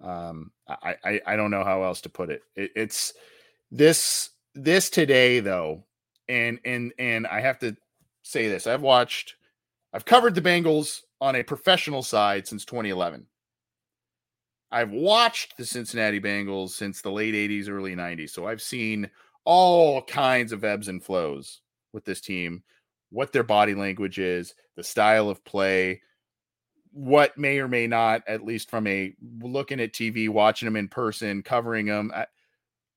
Um, 0.00 0.52
I, 0.68 0.94
I 1.04 1.20
I 1.26 1.36
don't 1.36 1.50
know 1.50 1.64
how 1.64 1.82
else 1.82 2.00
to 2.02 2.08
put 2.08 2.30
it. 2.30 2.42
it. 2.54 2.70
It's 2.76 3.14
this 3.70 4.30
this 4.54 4.90
today 4.90 5.40
though, 5.40 5.84
and 6.28 6.60
and 6.64 6.92
and 6.98 7.26
I 7.26 7.40
have 7.40 7.58
to 7.60 7.76
say 8.22 8.48
this. 8.48 8.66
I've 8.66 8.82
watched, 8.82 9.34
I've 9.92 10.04
covered 10.04 10.34
the 10.34 10.42
Bengals 10.42 11.00
on 11.20 11.34
a 11.34 11.42
professional 11.42 12.02
side 12.02 12.46
since 12.46 12.64
2011. 12.64 13.26
I've 14.70 14.90
watched 14.90 15.56
the 15.56 15.64
Cincinnati 15.64 16.20
Bengals 16.20 16.70
since 16.70 17.00
the 17.00 17.10
late 17.10 17.34
80s, 17.34 17.70
early 17.70 17.96
90s. 17.96 18.30
So 18.30 18.46
I've 18.46 18.60
seen 18.60 19.08
all 19.44 20.02
kinds 20.02 20.52
of 20.52 20.62
ebbs 20.62 20.88
and 20.88 21.02
flows 21.02 21.62
with 21.94 22.04
this 22.04 22.20
team, 22.20 22.62
what 23.10 23.32
their 23.32 23.42
body 23.42 23.74
language 23.74 24.18
is, 24.18 24.54
the 24.76 24.84
style 24.84 25.30
of 25.30 25.42
play, 25.44 26.02
what 26.92 27.36
may 27.38 27.58
or 27.58 27.68
may 27.68 27.86
not, 27.86 28.22
at 28.26 28.44
least 28.44 28.70
from 28.70 28.86
a 28.86 29.14
looking 29.40 29.80
at 29.80 29.92
TV, 29.92 30.28
watching 30.28 30.66
them 30.66 30.76
in 30.76 30.88
person, 30.88 31.42
covering 31.42 31.86
them, 31.86 32.12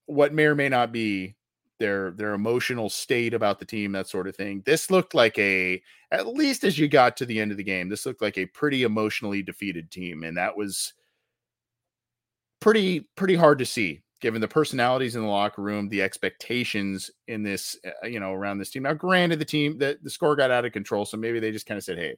what 0.05 0.33
may 0.33 0.45
or 0.45 0.55
may 0.55 0.69
not 0.69 0.91
be 0.91 1.35
their 1.79 2.11
their 2.11 2.33
emotional 2.33 2.89
state 2.89 3.33
about 3.33 3.59
the 3.59 3.65
team, 3.65 3.91
that 3.93 4.07
sort 4.07 4.27
of 4.27 4.35
thing. 4.35 4.61
This 4.65 4.91
looked 4.91 5.15
like 5.15 5.37
a, 5.39 5.81
at 6.11 6.27
least 6.27 6.63
as 6.63 6.77
you 6.77 6.87
got 6.87 7.17
to 7.17 7.25
the 7.25 7.39
end 7.39 7.51
of 7.51 7.57
the 7.57 7.63
game, 7.63 7.89
this 7.89 8.05
looked 8.05 8.21
like 8.21 8.37
a 8.37 8.45
pretty 8.45 8.83
emotionally 8.83 9.41
defeated 9.41 9.89
team, 9.91 10.23
and 10.23 10.37
that 10.37 10.55
was 10.55 10.93
pretty 12.59 13.07
pretty 13.15 13.35
hard 13.35 13.59
to 13.59 13.65
see 13.65 14.01
given 14.21 14.39
the 14.39 14.47
personalities 14.47 15.15
in 15.15 15.23
the 15.23 15.27
locker 15.27 15.63
room, 15.63 15.89
the 15.89 16.01
expectations 16.01 17.09
in 17.27 17.41
this, 17.41 17.75
uh, 17.85 18.05
you 18.05 18.19
know, 18.19 18.31
around 18.31 18.59
this 18.59 18.69
team. 18.69 18.83
Now, 18.83 18.93
granted, 18.93 19.39
the 19.39 19.45
team 19.45 19.79
that 19.79 20.03
the 20.03 20.11
score 20.11 20.35
got 20.35 20.51
out 20.51 20.63
of 20.63 20.71
control, 20.71 21.05
so 21.05 21.17
maybe 21.17 21.39
they 21.39 21.51
just 21.51 21.65
kind 21.65 21.77
of 21.77 21.83
said, 21.83 21.97
"Hey, 21.97 22.15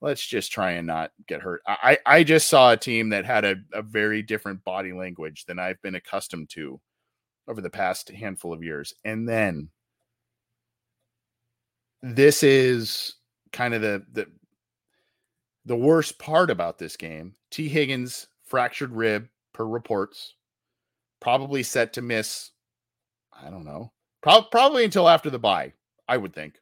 let's 0.00 0.24
just 0.24 0.52
try 0.52 0.72
and 0.72 0.86
not 0.86 1.12
get 1.26 1.42
hurt." 1.42 1.62
I 1.66 1.98
I 2.06 2.24
just 2.24 2.48
saw 2.48 2.72
a 2.72 2.76
team 2.76 3.10
that 3.10 3.24
had 3.24 3.44
a, 3.44 3.56
a 3.72 3.82
very 3.82 4.22
different 4.22 4.64
body 4.64 4.92
language 4.92 5.44
than 5.46 5.58
I've 5.58 5.80
been 5.82 5.94
accustomed 5.94 6.50
to 6.50 6.80
over 7.46 7.60
the 7.60 7.70
past 7.70 8.10
handful 8.10 8.52
of 8.52 8.62
years, 8.62 8.94
and 9.04 9.28
then 9.28 9.70
this 12.02 12.42
is 12.42 13.16
kind 13.52 13.74
of 13.74 13.82
the 13.82 14.04
the 14.12 14.26
the 15.64 15.76
worst 15.76 16.18
part 16.18 16.50
about 16.50 16.78
this 16.78 16.96
game. 16.96 17.34
Tee 17.50 17.68
Higgins 17.68 18.26
fractured 18.44 18.92
rib 18.92 19.28
per 19.52 19.66
reports 19.66 20.34
probably 21.20 21.62
set 21.62 21.92
to 21.94 22.02
miss. 22.02 22.50
I 23.32 23.50
don't 23.50 23.64
know. 23.64 23.92
Pro- 24.22 24.42
probably 24.42 24.84
until 24.84 25.08
after 25.08 25.30
the 25.30 25.38
bye, 25.38 25.74
I 26.08 26.16
would 26.16 26.34
think, 26.34 26.54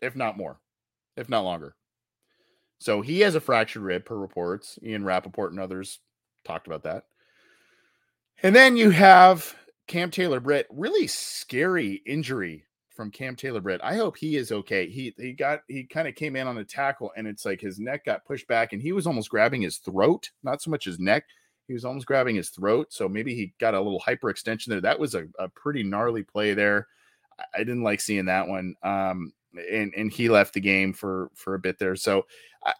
if 0.00 0.16
not 0.16 0.36
more, 0.36 0.58
if 1.16 1.28
not 1.28 1.44
longer. 1.44 1.76
So 2.78 3.00
he 3.00 3.20
has 3.20 3.34
a 3.34 3.40
fractured 3.40 3.82
rib 3.82 4.04
per 4.04 4.16
reports. 4.16 4.78
Ian 4.82 5.04
Rapoport 5.04 5.52
and 5.52 5.60
others 5.60 6.00
talked 6.44 6.66
about 6.66 6.82
that. 6.82 7.04
And 8.42 8.54
then 8.54 8.76
you 8.76 8.90
have 8.90 9.54
Cam 9.86 10.10
Taylor 10.10 10.40
Britt, 10.40 10.66
really 10.70 11.06
scary 11.06 12.02
injury 12.06 12.64
from 12.94 13.10
Cam 13.10 13.36
Taylor 13.36 13.60
Britt. 13.60 13.80
I 13.82 13.96
hope 13.96 14.16
he 14.16 14.36
is 14.36 14.52
okay. 14.52 14.88
He 14.88 15.14
he 15.16 15.32
got 15.32 15.60
he 15.68 15.84
kind 15.84 16.08
of 16.08 16.14
came 16.14 16.36
in 16.36 16.46
on 16.46 16.58
a 16.58 16.64
tackle 16.64 17.12
and 17.16 17.26
it's 17.26 17.44
like 17.44 17.60
his 17.60 17.78
neck 17.78 18.04
got 18.04 18.24
pushed 18.24 18.46
back 18.46 18.72
and 18.72 18.80
he 18.80 18.92
was 18.92 19.06
almost 19.06 19.30
grabbing 19.30 19.62
his 19.62 19.78
throat, 19.78 20.30
not 20.42 20.62
so 20.62 20.70
much 20.70 20.84
his 20.84 20.98
neck. 20.98 21.24
He 21.66 21.72
was 21.72 21.84
almost 21.84 22.06
grabbing 22.06 22.36
his 22.36 22.50
throat. 22.50 22.88
So 22.90 23.08
maybe 23.08 23.34
he 23.34 23.54
got 23.58 23.74
a 23.74 23.80
little 23.80 24.02
hyperextension 24.06 24.66
there. 24.66 24.80
That 24.80 25.00
was 25.00 25.14
a, 25.14 25.26
a 25.38 25.48
pretty 25.48 25.82
gnarly 25.82 26.22
play 26.22 26.54
there. 26.54 26.88
I, 27.54 27.58
didn't 27.58 27.82
like 27.82 28.00
seeing 28.00 28.26
that 28.26 28.46
one. 28.46 28.74
Um, 28.82 29.32
and, 29.70 29.92
and 29.96 30.12
he 30.12 30.28
left 30.28 30.54
the 30.54 30.60
game 30.60 30.92
for, 30.92 31.30
for 31.34 31.54
a 31.54 31.58
bit 31.58 31.78
there. 31.78 31.96
So 31.96 32.26
uh, 32.64 32.72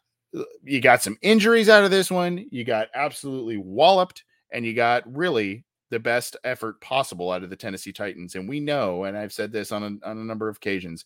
you 0.62 0.80
got 0.80 1.02
some 1.02 1.16
injuries 1.22 1.68
out 1.68 1.84
of 1.84 1.90
this 1.90 2.10
one. 2.10 2.46
You 2.50 2.64
got 2.64 2.88
absolutely 2.94 3.56
walloped 3.56 4.24
and 4.52 4.64
you 4.64 4.74
got 4.74 5.02
really 5.12 5.64
the 5.90 5.98
best 5.98 6.36
effort 6.44 6.80
possible 6.80 7.30
out 7.30 7.42
of 7.42 7.50
the 7.50 7.56
Tennessee 7.56 7.92
Titans. 7.92 8.34
And 8.34 8.48
we 8.48 8.60
know, 8.60 9.04
and 9.04 9.16
I've 9.16 9.32
said 9.32 9.52
this 9.52 9.72
on 9.72 9.82
a, 9.82 10.08
on 10.08 10.18
a 10.18 10.24
number 10.24 10.48
of 10.48 10.56
occasions, 10.56 11.04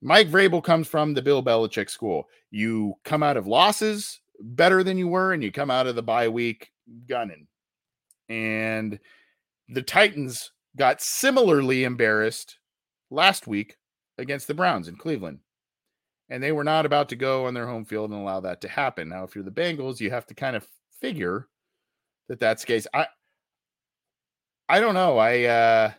Mike 0.00 0.28
Vrabel 0.28 0.62
comes 0.62 0.86
from 0.86 1.14
the 1.14 1.22
Bill 1.22 1.42
Belichick 1.42 1.90
school. 1.90 2.28
You 2.50 2.94
come 3.04 3.22
out 3.22 3.36
of 3.36 3.46
losses 3.46 4.20
better 4.40 4.82
than 4.82 4.98
you 4.98 5.08
were, 5.08 5.32
and 5.32 5.42
you 5.42 5.50
come 5.50 5.70
out 5.70 5.86
of 5.86 5.94
the 5.94 6.02
bye 6.02 6.28
week 6.28 6.70
gunning. 7.08 7.46
And 8.28 8.98
the 9.68 9.82
Titans 9.82 10.52
got 10.76 11.00
similarly 11.00 11.84
embarrassed 11.84 12.58
last 13.10 13.46
week 13.46 13.76
against 14.18 14.46
the 14.46 14.54
Browns 14.54 14.88
in 14.88 14.96
Cleveland. 14.96 15.40
And 16.30 16.42
they 16.42 16.52
were 16.52 16.64
not 16.64 16.86
about 16.86 17.10
to 17.10 17.16
go 17.16 17.46
on 17.46 17.54
their 17.54 17.66
home 17.66 17.84
field 17.84 18.10
and 18.10 18.20
allow 18.20 18.40
that 18.40 18.60
to 18.62 18.68
happen. 18.68 19.10
Now, 19.10 19.24
if 19.24 19.34
you're 19.34 19.44
the 19.44 19.50
Bengals, 19.50 20.00
you 20.00 20.10
have 20.10 20.26
to 20.26 20.34
kind 20.34 20.56
of 20.56 20.66
figure 21.00 21.48
that 22.28 22.40
that's 22.40 22.62
the 22.62 22.66
case. 22.66 22.86
I 22.94 23.06
I 24.68 24.80
don't 24.80 24.94
know. 24.94 25.18
I 25.18 25.44
uh 25.44 25.92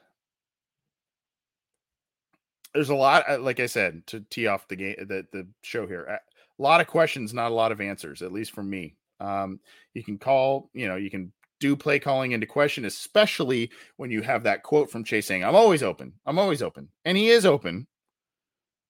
there's 2.74 2.90
a 2.90 2.96
lot 2.96 3.30
uh, 3.30 3.40
like 3.40 3.60
I 3.60 3.68
said 3.68 4.06
to 4.08 4.22
tee 4.22 4.48
off 4.48 4.68
the 4.68 4.76
game 4.76 4.96
the 5.00 5.26
the 5.32 5.48
show 5.62 5.86
here. 5.86 6.04
A 6.06 6.62
lot 6.62 6.82
of 6.82 6.88
questions, 6.88 7.34
not 7.34 7.52
a 7.52 7.56
lot 7.56 7.72
of 7.72 7.82
answers, 7.82 8.22
at 8.22 8.32
least 8.32 8.52
from 8.52 8.70
me. 8.70 8.96
Um, 9.20 9.60
you 9.94 10.04
can 10.04 10.18
call, 10.18 10.70
you 10.74 10.88
know, 10.88 10.96
you 10.96 11.10
can 11.10 11.32
do 11.60 11.76
play 11.76 12.00
calling 12.00 12.32
into 12.32 12.48
question, 12.48 12.86
especially 12.86 13.72
when 13.98 14.12
you 14.12 14.22
have 14.22 14.44
that 14.44 14.64
quote 14.64 14.90
from 14.90 15.04
Chase 15.04 15.26
saying, 15.26 15.44
I'm 15.44 15.56
always 15.56 15.84
open. 15.84 16.14
I'm 16.26 16.40
always 16.40 16.62
open. 16.62 16.90
And 17.06 17.18
he 17.18 17.30
is 17.30 17.46
open. 17.46 17.88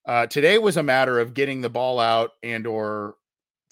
Uh, 0.05 0.27
today 0.27 0.57
was 0.57 0.77
a 0.77 0.83
matter 0.83 1.19
of 1.19 1.33
getting 1.33 1.61
the 1.61 1.69
ball 1.69 1.99
out 1.99 2.31
and 2.43 2.67
or 2.67 3.15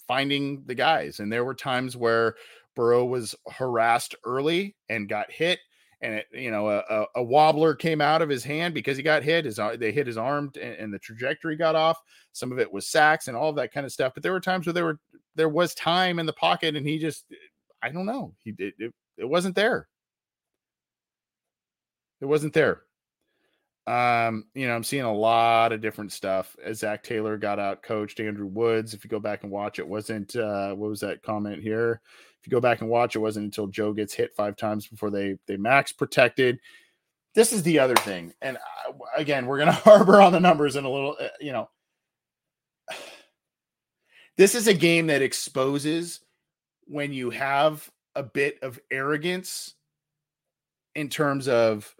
finding 0.08 0.64
the 0.66 0.74
guys. 0.74 1.20
And 1.20 1.32
there 1.32 1.44
were 1.44 1.54
times 1.54 1.96
where 1.96 2.34
Burrow 2.74 3.04
was 3.04 3.34
harassed 3.50 4.14
early 4.24 4.76
and 4.88 5.08
got 5.08 5.30
hit 5.30 5.60
and 6.04 6.14
it, 6.16 6.26
you 6.32 6.50
know, 6.50 6.68
a, 6.68 7.06
a, 7.14 7.22
wobbler 7.24 7.74
came 7.74 8.02
out 8.02 8.20
of 8.20 8.28
his 8.28 8.44
hand 8.44 8.74
because 8.74 8.98
he 8.98 9.02
got 9.02 9.22
hit. 9.22 9.46
His 9.46 9.58
they 9.78 9.90
hit 9.90 10.06
his 10.06 10.18
arm 10.18 10.52
and, 10.60 10.74
and, 10.74 10.92
the 10.92 10.98
trajectory 10.98 11.56
got 11.56 11.74
off. 11.74 11.98
Some 12.32 12.52
of 12.52 12.58
it 12.58 12.70
was 12.70 12.86
sacks 12.86 13.26
and 13.26 13.34
all 13.34 13.48
of 13.48 13.56
that 13.56 13.72
kind 13.72 13.86
of 13.86 13.92
stuff. 13.92 14.12
But 14.12 14.22
there 14.22 14.32
were 14.32 14.40
times 14.40 14.66
where 14.66 14.74
there 14.74 14.84
were 14.84 15.00
there 15.34 15.48
was 15.48 15.74
time 15.74 16.18
in 16.18 16.26
the 16.26 16.32
pocket, 16.34 16.76
and 16.76 16.86
he 16.86 16.98
just 16.98 17.24
I 17.82 17.88
don't 17.88 18.04
know. 18.04 18.34
He 18.44 18.54
it, 18.58 18.74
it, 18.78 18.92
it 19.16 19.24
wasn't 19.24 19.54
there. 19.54 19.88
It 22.20 22.26
wasn't 22.26 22.52
there. 22.52 22.82
Um, 23.86 24.46
you 24.54 24.66
know, 24.66 24.74
I'm 24.74 24.84
seeing 24.84 25.02
a 25.02 25.12
lot 25.12 25.72
of 25.72 25.82
different 25.82 26.10
stuff 26.10 26.56
as 26.64 26.78
Zac 26.78 27.02
Taylor 27.02 27.36
got 27.36 27.58
out 27.58 27.82
coached 27.82 28.18
Andrew 28.18 28.46
Woods. 28.46 28.94
If 28.94 29.04
you 29.04 29.10
go 29.10 29.20
back 29.20 29.42
and 29.42 29.52
watch, 29.52 29.78
it 29.78 29.86
wasn't 29.86 30.34
uh 30.36 30.74
what 30.74 30.88
was 30.88 31.00
that 31.00 31.22
comment 31.22 31.62
here? 31.62 32.00
If 32.40 32.46
you 32.46 32.50
go 32.50 32.60
back 32.60 32.80
and 32.80 32.88
watch, 32.88 33.14
it 33.14 33.20
wasn't 33.20 33.44
until 33.44 33.66
Joe 33.66 33.92
gets 33.92 34.14
hit 34.14 34.34
five 34.34 34.56
times 34.56 34.86
before 34.86 35.10
they 35.10 35.36
they 35.46 35.58
max 35.58 35.92
protected. 35.92 36.58
This 37.34 37.52
is 37.52 37.62
the 37.62 37.78
other 37.78 37.96
thing, 37.96 38.32
and 38.40 38.56
uh, 38.56 38.92
again, 39.16 39.44
we're 39.46 39.58
gonna 39.58 39.72
harbor 39.72 40.22
on 40.22 40.32
the 40.32 40.40
numbers 40.40 40.76
in 40.76 40.84
a 40.84 40.90
little, 40.90 41.16
uh, 41.20 41.28
you 41.40 41.52
know. 41.52 41.68
This 44.36 44.56
is 44.56 44.66
a 44.66 44.74
game 44.74 45.06
that 45.06 45.22
exposes 45.22 46.18
when 46.86 47.12
you 47.12 47.30
have 47.30 47.88
a 48.16 48.24
bit 48.24 48.58
of 48.62 48.80
arrogance 48.90 49.74
in 50.96 51.08
terms 51.08 51.46
of 51.46 51.94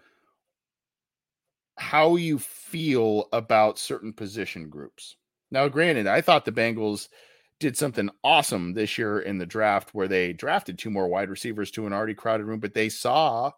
how 1.77 2.15
you 2.15 2.39
feel 2.39 3.27
about 3.33 3.79
certain 3.79 4.13
position 4.13 4.69
groups. 4.69 5.15
Now, 5.51 5.67
granted, 5.67 6.07
I 6.07 6.21
thought 6.21 6.45
the 6.45 6.51
Bengals 6.51 7.09
did 7.59 7.77
something 7.77 8.09
awesome 8.23 8.73
this 8.73 8.97
year 8.97 9.19
in 9.19 9.37
the 9.37 9.45
draft 9.45 9.93
where 9.93 10.07
they 10.07 10.33
drafted 10.33 10.77
two 10.77 10.89
more 10.89 11.07
wide 11.07 11.29
receivers 11.29 11.71
to 11.71 11.85
an 11.85 11.93
already 11.93 12.13
crowded 12.13 12.45
room, 12.45 12.59
but 12.59 12.73
they 12.73 12.89
saw, 12.89 13.51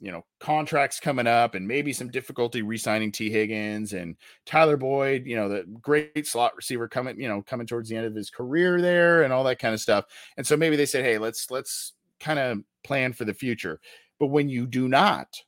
you 0.00 0.12
know, 0.12 0.24
contracts 0.38 1.00
coming 1.00 1.26
up 1.26 1.54
and 1.54 1.66
maybe 1.66 1.92
some 1.92 2.10
difficulty 2.10 2.62
re-signing 2.62 3.10
Tee 3.10 3.30
Higgins 3.30 3.92
and 3.92 4.16
Tyler 4.46 4.76
Boyd, 4.76 5.24
you 5.26 5.34
know, 5.34 5.48
the 5.48 5.64
great 5.80 6.26
slot 6.26 6.54
receiver 6.54 6.86
coming, 6.86 7.20
you 7.20 7.28
know, 7.28 7.42
coming 7.42 7.66
towards 7.66 7.88
the 7.88 7.96
end 7.96 8.06
of 8.06 8.14
his 8.14 8.30
career 8.30 8.80
there 8.80 9.22
and 9.24 9.32
all 9.32 9.42
that 9.44 9.58
kind 9.58 9.74
of 9.74 9.80
stuff. 9.80 10.04
And 10.36 10.46
so 10.46 10.56
maybe 10.56 10.76
they 10.76 10.86
said, 10.86 11.04
hey, 11.04 11.18
let's 11.18 11.50
let's 11.50 11.94
kind 12.20 12.38
of 12.38 12.58
plan 12.84 13.12
for 13.12 13.24
the 13.24 13.34
future. 13.34 13.80
But 14.20 14.26
when 14.26 14.48
you 14.48 14.66
do 14.66 14.88
not 14.88 15.42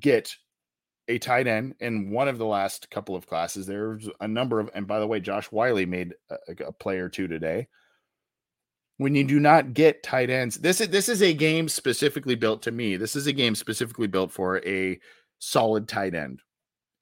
get 0.00 0.34
a 1.08 1.18
tight 1.18 1.46
end 1.46 1.74
in 1.80 2.10
one 2.10 2.28
of 2.28 2.38
the 2.38 2.46
last 2.46 2.90
couple 2.90 3.14
of 3.14 3.26
classes. 3.26 3.66
There's 3.66 4.08
a 4.20 4.28
number 4.28 4.58
of, 4.60 4.70
and 4.74 4.86
by 4.86 4.98
the 5.00 5.06
way, 5.06 5.20
Josh 5.20 5.50
Wiley 5.52 5.86
made 5.86 6.14
a, 6.30 6.36
a 6.66 6.72
play 6.72 6.98
or 6.98 7.08
two 7.08 7.28
today. 7.28 7.68
when 8.98 9.14
you 9.14 9.24
do 9.24 9.38
not 9.38 9.74
get 9.74 10.02
tight 10.02 10.30
ends. 10.30 10.56
This 10.56 10.80
is 10.80 10.88
this 10.88 11.08
is 11.08 11.22
a 11.22 11.34
game 11.34 11.68
specifically 11.68 12.34
built 12.34 12.62
to 12.62 12.70
me. 12.72 12.96
This 12.96 13.14
is 13.16 13.26
a 13.26 13.32
game 13.32 13.54
specifically 13.54 14.06
built 14.06 14.32
for 14.32 14.58
a 14.66 14.98
solid 15.38 15.88
tight 15.88 16.14
end. 16.14 16.40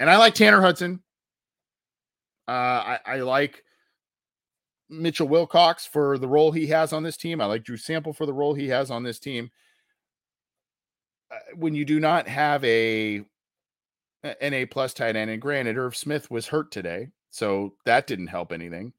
And 0.01 0.11
I 0.11 0.17
like 0.17 0.35
Tanner 0.35 0.61
Hudson. 0.61 1.03
Uh, 2.49 2.51
I, 2.51 2.99
I 3.07 3.17
like 3.21 3.63
Mitchell 4.91 5.29
Wilcox 5.29 5.87
for 5.87 6.19
the 6.19 6.29
role 6.29 6.53
he 6.53 6.67
has 6.67 6.93
on 6.93 7.03
this 7.03 7.17
team. 7.17 7.41
I 7.41 7.47
like 7.47 7.65
Drew 7.65 7.77
Sample 7.77 8.13
for 8.13 8.27
the 8.27 8.35
role 8.35 8.55
he 8.55 8.69
has 8.69 8.91
on 8.91 9.03
this 9.03 9.19
team. 9.19 9.51
Uh, 11.31 11.39
when 11.57 11.75
you 11.75 11.85
do 11.85 12.01
not 12.01 12.29
have 12.29 12.65
a 12.65 13.25
an 14.23 14.55
A 14.55 14.67
plus 14.67 14.95
tight 14.95 15.17
end, 15.17 15.31
and 15.31 15.43
granted, 15.43 15.77
Irv 15.77 15.97
Smith 15.97 16.31
was 16.31 16.47
hurt 16.47 16.71
today, 16.71 17.09
so 17.31 17.75
that 17.85 18.07
didn't 18.07 18.29
help 18.29 18.53
anything. 18.53 18.93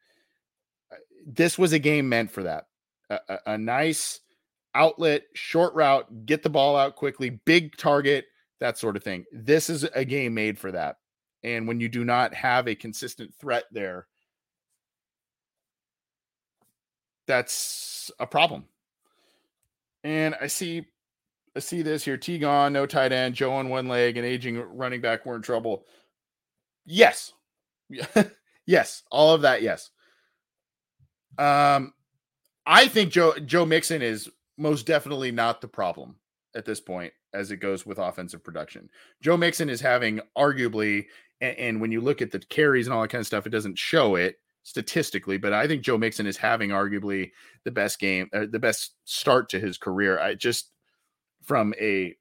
Uh, 0.91 0.97
this 1.25 1.57
was 1.57 1.73
a 1.73 1.79
game 1.79 2.09
meant 2.09 2.31
for 2.31 2.43
that. 2.43 2.67
A, 3.09 3.19
a, 3.29 3.39
a 3.53 3.57
nice 3.57 4.19
outlet, 4.75 5.23
short 5.33 5.73
route, 5.73 6.25
get 6.25 6.43
the 6.43 6.49
ball 6.49 6.75
out 6.75 6.95
quickly, 6.95 7.29
big 7.29 7.75
target, 7.77 8.25
that 8.59 8.77
sort 8.77 8.95
of 8.95 9.03
thing. 9.03 9.25
This 9.31 9.69
is 9.69 9.83
a 9.83 10.05
game 10.05 10.33
made 10.33 10.59
for 10.59 10.71
that. 10.71 10.97
And 11.43 11.67
when 11.67 11.79
you 11.79 11.89
do 11.89 12.03
not 12.03 12.33
have 12.33 12.67
a 12.67 12.75
consistent 12.75 13.33
threat 13.39 13.65
there, 13.71 14.07
that's 17.27 18.11
a 18.19 18.27
problem. 18.27 18.65
And 20.03 20.35
I 20.39 20.47
see 20.47 20.85
See 21.57 21.81
this 21.81 22.03
here. 22.03 22.17
T 22.17 22.37
gone, 22.37 22.73
no 22.73 22.85
tight 22.85 23.11
end, 23.11 23.35
Joe 23.35 23.53
on 23.53 23.69
one 23.69 23.87
leg, 23.87 24.17
and 24.17 24.25
aging 24.25 24.59
running 24.59 25.01
back. 25.01 25.25
We're 25.25 25.37
in 25.37 25.41
trouble. 25.41 25.85
Yes. 26.85 27.33
yes. 28.65 29.03
All 29.09 29.33
of 29.33 29.41
that, 29.43 29.61
yes. 29.61 29.89
Um, 31.37 31.93
I 32.65 32.87
think 32.87 33.11
Joe 33.11 33.33
Joe 33.39 33.65
Mixon 33.65 34.01
is 34.01 34.29
most 34.57 34.85
definitely 34.85 35.31
not 35.31 35.61
the 35.61 35.67
problem 35.67 36.15
at 36.55 36.65
this 36.65 36.79
point 36.79 37.13
as 37.33 37.51
it 37.51 37.57
goes 37.57 37.85
with 37.85 37.99
offensive 37.99 38.43
production. 38.43 38.89
Joe 39.21 39.37
Mixon 39.37 39.69
is 39.69 39.81
having 39.81 40.21
arguably, 40.37 41.05
and, 41.41 41.57
and, 41.57 41.81
when 41.81 41.91
you 41.91 41.99
look 41.99 42.21
at 42.21 42.31
the 42.31 42.39
carries 42.39 42.87
and 42.87 42.93
all 42.93 43.01
that 43.01 43.09
kind 43.09 43.19
of 43.19 43.27
stuff, 43.27 43.45
it 43.45 43.49
doesn't 43.49 43.77
show 43.77 44.15
it 44.15 44.37
statistically, 44.63 45.37
but 45.37 45.51
I 45.51 45.67
think 45.67 45.83
Joe 45.83 45.97
Mixon 45.97 46.25
is 46.25 46.37
having 46.37 46.69
arguably 46.69 47.31
the 47.65 47.71
best 47.71 47.99
game, 47.99 48.29
uh, 48.33 48.45
the 48.49 48.59
best 48.59 48.95
start 49.03 49.49
to 49.49 49.59
his 49.59 49.77
career. 49.77 50.17
I 50.17 50.33
just 50.33 50.71
from 51.45 51.73
a 51.79 52.15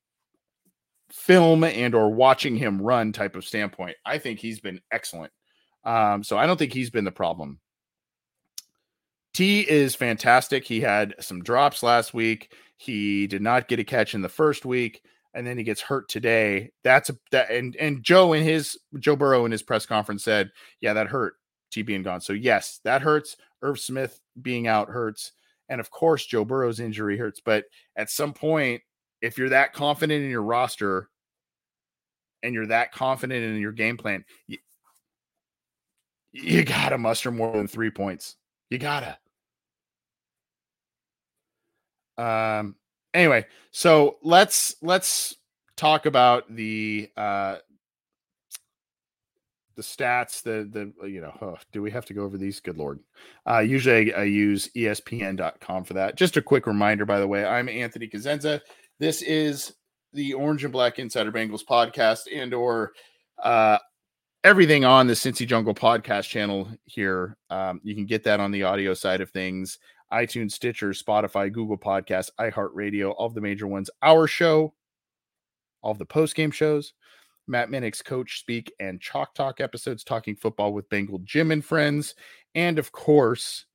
film 1.10 1.64
and 1.64 1.94
or 1.94 2.10
watching 2.10 2.56
him 2.56 2.80
run 2.80 3.12
type 3.12 3.36
of 3.36 3.44
standpoint, 3.44 3.96
I 4.04 4.18
think 4.18 4.38
he's 4.38 4.60
been 4.60 4.80
excellent. 4.90 5.32
Um, 5.84 6.24
so 6.24 6.38
I 6.38 6.46
don't 6.46 6.58
think 6.58 6.72
he's 6.72 6.90
been 6.90 7.04
the 7.04 7.12
problem. 7.12 7.60
T 9.34 9.60
is 9.60 9.94
fantastic. 9.94 10.64
He 10.64 10.80
had 10.80 11.14
some 11.20 11.42
drops 11.42 11.82
last 11.82 12.14
week. 12.14 12.52
He 12.76 13.26
did 13.26 13.42
not 13.42 13.68
get 13.68 13.80
a 13.80 13.84
catch 13.84 14.14
in 14.14 14.22
the 14.22 14.28
first 14.28 14.64
week, 14.64 15.02
and 15.34 15.46
then 15.46 15.58
he 15.58 15.64
gets 15.64 15.80
hurt 15.80 16.08
today. 16.08 16.70
That's 16.84 17.10
a 17.10 17.16
that 17.32 17.50
and 17.50 17.74
and 17.76 18.02
Joe 18.02 18.32
in 18.32 18.44
his 18.44 18.78
Joe 19.00 19.16
Burrow 19.16 19.44
in 19.44 19.52
his 19.52 19.62
press 19.62 19.86
conference 19.86 20.22
said, 20.24 20.50
"Yeah, 20.80 20.92
that 20.94 21.08
hurt." 21.08 21.34
T 21.70 21.82
being 21.82 22.04
gone. 22.04 22.20
So 22.20 22.32
yes, 22.32 22.80
that 22.84 23.02
hurts. 23.02 23.36
Irv 23.62 23.80
Smith 23.80 24.20
being 24.40 24.68
out 24.68 24.88
hurts, 24.88 25.32
and 25.68 25.80
of 25.80 25.90
course 25.90 26.24
Joe 26.24 26.44
Burrow's 26.44 26.78
injury 26.78 27.18
hurts. 27.18 27.40
But 27.44 27.64
at 27.96 28.10
some 28.10 28.32
point, 28.32 28.82
if 29.24 29.38
you're 29.38 29.48
that 29.48 29.72
confident 29.72 30.22
in 30.22 30.28
your 30.28 30.42
roster 30.42 31.08
and 32.42 32.52
you're 32.52 32.66
that 32.66 32.92
confident 32.92 33.42
in 33.42 33.58
your 33.58 33.72
game 33.72 33.96
plan, 33.96 34.22
you, 34.46 34.58
you 36.30 36.62
gotta 36.62 36.98
muster 36.98 37.30
more 37.30 37.52
than 37.52 37.66
three 37.66 37.90
points. 37.90 38.36
You 38.68 38.76
gotta. 38.76 39.16
Um. 42.18 42.76
Anyway, 43.14 43.46
so 43.70 44.18
let's 44.22 44.76
let's 44.82 45.36
talk 45.76 46.04
about 46.04 46.54
the 46.54 47.08
uh 47.16 47.56
the 49.74 49.82
stats, 49.82 50.42
the 50.42 50.68
the 50.70 50.92
uh, 51.02 51.06
you 51.06 51.22
know, 51.22 51.32
oh, 51.40 51.56
do 51.72 51.80
we 51.80 51.90
have 51.90 52.04
to 52.06 52.14
go 52.14 52.24
over 52.24 52.36
these? 52.36 52.60
Good 52.60 52.76
lord. 52.76 53.00
Uh, 53.48 53.60
usually 53.60 54.12
I, 54.12 54.20
I, 54.20 54.24
use 54.24 54.68
ESPN.com 54.76 55.84
for 55.84 55.94
that. 55.94 56.16
Just 56.16 56.36
a 56.36 56.42
quick 56.42 56.66
reminder, 56.66 57.04
by 57.04 57.18
the 57.18 57.26
way, 57.26 57.44
I'm 57.44 57.68
Anthony 57.68 58.06
Cosenza. 58.06 58.60
This 59.00 59.22
is 59.22 59.74
the 60.12 60.34
Orange 60.34 60.62
and 60.62 60.72
Black 60.72 61.00
Insider 61.00 61.32
Bengals 61.32 61.64
podcast 61.68 62.20
and 62.32 62.54
or 62.54 62.92
uh, 63.42 63.78
everything 64.44 64.84
on 64.84 65.08
the 65.08 65.14
Cincy 65.14 65.46
Jungle 65.46 65.74
podcast 65.74 66.28
channel 66.28 66.68
here. 66.84 67.36
Um, 67.50 67.80
you 67.82 67.96
can 67.96 68.06
get 68.06 68.22
that 68.24 68.38
on 68.38 68.52
the 68.52 68.62
audio 68.62 68.94
side 68.94 69.20
of 69.20 69.30
things. 69.30 69.78
iTunes, 70.12 70.52
Stitcher, 70.52 70.90
Spotify, 70.90 71.52
Google 71.52 71.76
Podcasts, 71.76 72.30
iHeartRadio, 72.38 73.14
all 73.18 73.26
of 73.26 73.34
the 73.34 73.40
major 73.40 73.66
ones. 73.66 73.90
Our 74.00 74.28
show, 74.28 74.74
all 75.82 75.90
of 75.90 75.98
the 75.98 76.06
post 76.06 76.36
game 76.36 76.52
shows. 76.52 76.92
Matt 77.48 77.70
Minich's 77.70 78.00
Coach 78.00 78.38
Speak 78.38 78.72
and 78.78 79.00
Chalk 79.00 79.34
Talk 79.34 79.60
episodes, 79.60 80.04
talking 80.04 80.36
football 80.36 80.72
with 80.72 80.88
Bengal 80.88 81.18
Jim 81.24 81.50
and 81.50 81.64
friends. 81.64 82.14
And 82.54 82.78
of 82.78 82.92
course, 82.92 83.66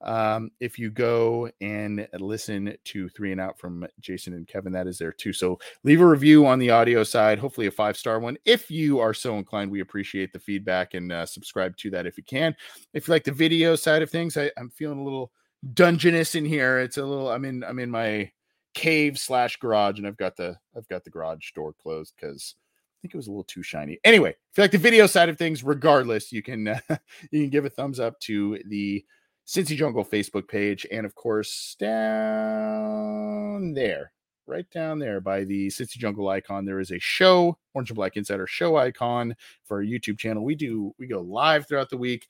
um, 0.00 0.50
if 0.60 0.78
you 0.78 0.90
go 0.90 1.50
and 1.60 2.06
listen 2.18 2.76
to 2.84 3.08
Three 3.08 3.32
and 3.32 3.40
Out 3.40 3.58
from 3.58 3.86
Jason 4.00 4.34
and 4.34 4.46
Kevin, 4.46 4.72
that 4.72 4.86
is 4.86 4.98
there 4.98 5.12
too. 5.12 5.32
So 5.32 5.58
leave 5.82 6.00
a 6.00 6.06
review 6.06 6.46
on 6.46 6.58
the 6.58 6.70
audio 6.70 7.02
side, 7.02 7.38
hopefully 7.38 7.66
a 7.66 7.72
five 7.72 7.96
star 7.96 8.20
one. 8.20 8.36
If 8.44 8.70
you 8.70 9.00
are 9.00 9.14
so 9.14 9.38
inclined, 9.38 9.70
we 9.70 9.80
appreciate 9.80 10.32
the 10.32 10.38
feedback 10.38 10.94
and 10.94 11.10
uh, 11.10 11.26
subscribe 11.26 11.76
to 11.78 11.90
that 11.90 12.06
if 12.06 12.16
you 12.16 12.22
can. 12.22 12.54
If 12.92 13.08
you 13.08 13.12
like 13.12 13.24
the 13.24 13.32
video 13.32 13.74
side 13.74 14.02
of 14.02 14.10
things, 14.10 14.36
I, 14.36 14.50
I'm 14.56 14.70
feeling 14.70 15.00
a 15.00 15.04
little 15.04 15.32
dungeness 15.74 16.36
in 16.36 16.44
here. 16.44 16.78
It's 16.78 16.98
a 16.98 17.04
little, 17.04 17.30
I'm 17.30 17.44
in, 17.44 17.64
I'm 17.64 17.80
in 17.80 17.90
my 17.90 18.30
cave 18.74 19.18
slash 19.18 19.56
garage 19.56 19.98
and 19.98 20.06
I've 20.06 20.16
got 20.16 20.36
the, 20.36 20.56
I've 20.76 20.88
got 20.88 21.02
the 21.02 21.10
garage 21.10 21.50
door 21.52 21.72
closed 21.72 22.14
because 22.16 22.54
I 22.58 23.02
think 23.02 23.14
it 23.14 23.16
was 23.16 23.26
a 23.26 23.30
little 23.30 23.44
too 23.44 23.62
shiny. 23.62 23.98
Anyway, 24.04 24.30
if 24.30 24.58
you 24.58 24.62
like 24.62 24.70
the 24.72 24.78
video 24.78 25.06
side 25.06 25.28
of 25.28 25.38
things, 25.38 25.64
regardless, 25.64 26.32
you 26.32 26.42
can 26.42 26.66
uh, 26.68 26.80
you 27.30 27.42
can 27.42 27.50
give 27.50 27.64
a 27.64 27.70
thumbs 27.70 28.00
up 28.00 28.18
to 28.20 28.58
the 28.66 29.04
Cincy 29.48 29.76
Jungle 29.76 30.04
Facebook 30.04 30.46
page, 30.46 30.86
and 30.92 31.06
of 31.06 31.14
course 31.14 31.74
down 31.80 33.72
there, 33.72 34.12
right 34.46 34.68
down 34.70 34.98
there 34.98 35.22
by 35.22 35.44
the 35.44 35.68
Cincy 35.68 35.96
Jungle 35.96 36.28
icon, 36.28 36.66
there 36.66 36.80
is 36.80 36.90
a 36.90 36.98
show, 36.98 37.56
Orange 37.72 37.88
and 37.88 37.96
Black 37.96 38.18
Insider 38.18 38.46
show 38.46 38.76
icon 38.76 39.34
for 39.64 39.78
our 39.78 39.82
YouTube 39.82 40.18
channel. 40.18 40.44
We 40.44 40.54
do 40.54 40.94
we 40.98 41.06
go 41.06 41.22
live 41.22 41.66
throughout 41.66 41.88
the 41.88 41.96
week. 41.96 42.28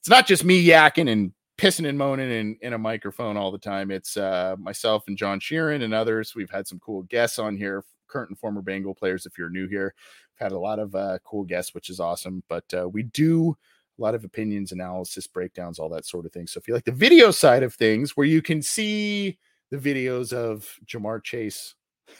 It's 0.00 0.08
not 0.08 0.26
just 0.26 0.42
me 0.42 0.66
yakking 0.66 1.12
and 1.12 1.32
pissing 1.58 1.86
and 1.86 1.98
moaning 1.98 2.30
in, 2.30 2.56
in 2.62 2.72
a 2.72 2.78
microphone 2.78 3.36
all 3.36 3.52
the 3.52 3.58
time. 3.58 3.90
It's 3.90 4.16
uh, 4.16 4.56
myself 4.58 5.04
and 5.06 5.18
John 5.18 5.40
Sheeran 5.40 5.82
and 5.82 5.92
others. 5.92 6.34
We've 6.34 6.48
had 6.48 6.66
some 6.66 6.78
cool 6.78 7.02
guests 7.02 7.38
on 7.38 7.58
here 7.58 7.84
current 8.06 8.30
and 8.30 8.38
former 8.38 8.62
Bengal 8.62 8.94
players. 8.94 9.26
If 9.26 9.36
you're 9.36 9.50
new 9.50 9.68
here, 9.68 9.94
We've 10.32 10.46
had 10.46 10.52
a 10.52 10.58
lot 10.58 10.78
of 10.78 10.94
uh, 10.94 11.18
cool 11.24 11.44
guests, 11.44 11.74
which 11.74 11.90
is 11.90 12.00
awesome. 12.00 12.42
But 12.48 12.64
uh, 12.72 12.88
we 12.88 13.02
do 13.02 13.54
a 13.98 14.02
lot 14.02 14.14
of 14.14 14.24
opinions, 14.24 14.72
analysis, 14.72 15.26
breakdowns, 15.26 15.78
all 15.78 15.88
that 15.90 16.06
sort 16.06 16.26
of 16.26 16.32
thing. 16.32 16.46
So 16.46 16.58
if 16.58 16.68
you 16.68 16.74
like 16.74 16.84
the 16.84 16.92
video 16.92 17.30
side 17.30 17.62
of 17.62 17.74
things, 17.74 18.16
where 18.16 18.26
you 18.26 18.42
can 18.42 18.62
see 18.62 19.38
the 19.70 19.76
videos 19.76 20.32
of 20.32 20.68
Ja'Marr 20.86 21.22
Chase 21.22 21.74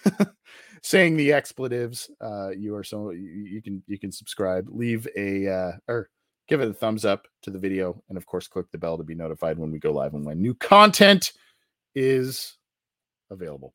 saying 0.83 1.17
the 1.17 1.33
expletives, 1.33 2.11
uh, 2.21 2.51
you 2.51 2.75
are 2.75 2.85
so 2.85 3.11
you 3.11 3.63
can 3.63 3.83
you 3.87 3.99
can 3.99 4.13
subscribe, 4.13 4.69
leave 4.71 5.07
a 5.17 5.49
uh, 5.49 5.73
or 5.89 6.11
give 6.49 6.61
it 6.61 6.69
a 6.69 6.75
thumbs 6.75 7.05
up 7.05 7.27
to 7.43 7.51
the 7.51 7.59
video, 7.59 8.03
and 8.09 8.19
of 8.19 8.27
course, 8.27 8.49
click 8.49 8.67
the 8.73 8.79
bell 8.79 8.97
to 8.97 9.05
be 9.05 9.15
notified 9.15 9.59
when 9.59 9.71
we 9.71 9.79
go 9.79 9.93
live 9.93 10.15
and 10.15 10.25
when 10.25 10.41
new 10.41 10.55
content 10.55 11.33
is 11.95 12.57
available. 13.31 13.75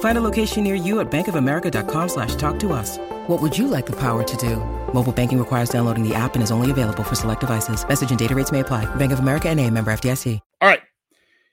Find 0.00 0.16
a 0.16 0.20
location 0.20 0.64
near 0.64 0.76
you 0.76 1.00
at 1.00 1.10
bankofamerica.com 1.10 2.08
slash 2.08 2.36
talk 2.36 2.58
to 2.60 2.72
us. 2.72 2.98
What 3.26 3.42
would 3.42 3.58
you 3.58 3.66
like 3.68 3.86
the 3.86 3.96
power 3.96 4.22
to 4.22 4.36
do? 4.36 4.56
Mobile 4.94 5.12
banking 5.12 5.38
requires 5.38 5.70
downloading 5.70 6.08
the 6.08 6.14
app 6.14 6.34
and 6.34 6.42
is 6.42 6.52
only 6.52 6.70
available 6.70 7.02
for 7.02 7.16
select 7.16 7.40
devices. 7.40 7.86
Message 7.86 8.10
and 8.10 8.18
data 8.18 8.34
rates 8.34 8.52
may 8.52 8.60
apply. 8.60 8.86
Bank 8.94 9.12
of 9.12 9.18
America 9.18 9.48
and 9.48 9.58
a 9.60 9.68
member 9.70 9.92
FDIC. 9.92 10.38
All 10.60 10.68
right. 10.68 10.80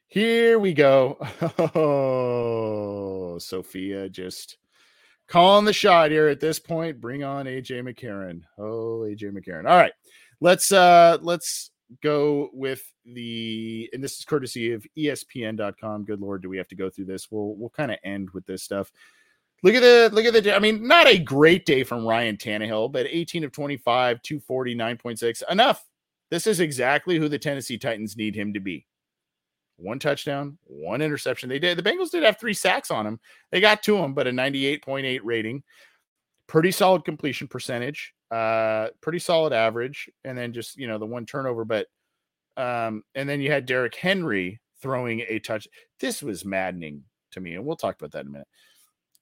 Here 0.08 0.60
we 0.60 0.73
go. 0.73 1.17
Oh, 1.73 3.38
Sophia 3.39 4.10
just 4.10 4.58
calling 5.30 5.63
the 5.63 5.71
shot 5.71 6.12
here 6.12 6.27
at 6.27 6.41
this 6.41 6.60
point. 6.60 6.99
Bring 6.99 7.23
on 7.23 7.45
AJ 7.45 7.82
McCarron. 7.82 8.41
Oh, 8.58 9.06
AJ 9.08 9.32
McCarron. 9.32 9.69
All 9.69 9.77
right. 9.77 9.93
Let's 10.41 10.71
uh 10.71 11.17
let's 11.21 11.71
go 12.01 12.49
with 12.54 12.84
the 13.06 13.89
and 13.93 14.04
this 14.04 14.17
is 14.17 14.25
courtesy 14.25 14.71
of 14.73 14.86
espn.com. 14.97 16.06
Good 16.06 16.21
lord, 16.21 16.41
do 16.41 16.49
we 16.49 16.58
have 16.58 16.67
to 16.69 16.75
go 16.75 16.89
through 16.89 17.06
this? 17.06 17.30
We'll 17.32 17.56
we'll 17.56 17.69
kind 17.69 17.91
of 17.91 17.97
end 18.04 18.30
with 18.32 18.45
this 18.45 18.63
stuff. 18.63 18.91
Look 19.63 19.75
at 19.75 19.82
the 19.82 20.10
look 20.12 20.25
at 20.25 20.43
the 20.43 20.56
I 20.56 20.60
mean, 20.60 20.88
not 20.88 21.08
a 21.08 21.19
great 21.19 21.65
day 21.65 21.84
from 21.84 22.06
Ryan 22.06 22.38
Tannehill, 22.38 22.91
but 22.91 23.06
18 23.08 23.43
of 23.43 23.51
25, 23.51 24.21
240, 24.21 24.75
9.6. 24.75 25.43
Enough. 25.49 25.86
This 26.30 26.47
is 26.47 26.62
exactly 26.62 27.17
who 27.17 27.27
the 27.27 27.38
Tennessee 27.38 27.77
Titans 27.77 28.15
need 28.15 28.36
him 28.36 28.54
to 28.54 28.62
be. 28.62 28.88
One 29.75 29.99
touchdown, 29.99 30.58
one 30.63 31.01
interception. 31.01 31.49
They 31.49 31.60
did 31.60 31.77
the 31.77 31.84
Bengals 31.84 32.12
did 32.12 32.23
have 32.23 32.39
three 32.39 32.54
sacks 32.54 32.89
on 32.89 33.06
him. 33.06 33.19
They 33.51 33.60
got 33.60 33.84
to 33.84 33.97
him, 33.97 34.13
but 34.13 34.27
a 34.27 34.32
98.8 34.32 35.19
rating. 35.23 35.63
Pretty 36.47 36.71
solid 36.71 37.04
completion 37.04 37.47
percentage. 37.47 38.13
Uh 38.32 38.88
pretty 39.02 39.20
solid 39.20 39.54
average. 39.54 40.10
And 40.24 40.38
then 40.38 40.54
just, 40.54 40.78
you 40.78 40.88
know, 40.88 40.98
the 40.98 41.06
one 41.06 41.26
turnover, 41.26 41.65
but 41.65 41.88
um, 42.58 43.04
and 43.15 43.28
then 43.28 43.41
you 43.41 43.52
had 43.52 43.65
Derrick 43.65 43.96
Henry 43.96 44.60
throwing 44.82 45.22
a 45.28 45.39
touch. 45.39 45.67
This 46.00 46.22
was 46.22 46.46
maddening 46.46 47.04
to 47.32 47.39
me, 47.39 47.56
and 47.56 47.65
we'll 47.65 47.76
talk 47.76 47.98
about 47.98 48.12
that 48.12 48.22
in 48.22 48.28
a 48.28 48.32
minute. 48.32 48.48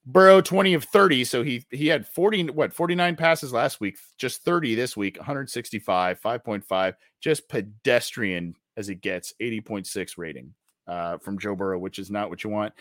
Burrow 0.06 0.40
20 0.40 0.74
of 0.74 0.84
30, 0.84 1.24
so 1.24 1.42
he 1.42 1.64
he 1.70 1.86
had 1.86 2.06
40 2.06 2.50
what 2.50 2.72
49 2.72 3.16
passes 3.16 3.52
last 3.52 3.80
week, 3.80 3.98
just 4.18 4.44
30 4.44 4.74
this 4.74 4.96
week, 4.96 5.16
165, 5.18 6.20
5.5, 6.20 6.94
just 7.20 7.48
pedestrian 7.48 8.54
as 8.76 8.88
it 8.88 9.02
gets, 9.02 9.34
80.6 9.40 10.16
rating 10.16 10.54
uh, 10.86 11.18
from 11.18 11.38
Joe 11.38 11.54
Burrow, 11.54 11.78
which 11.78 11.98
is 11.98 12.10
not 12.10 12.30
what 12.30 12.42
you 12.42 12.50
want. 12.50 12.72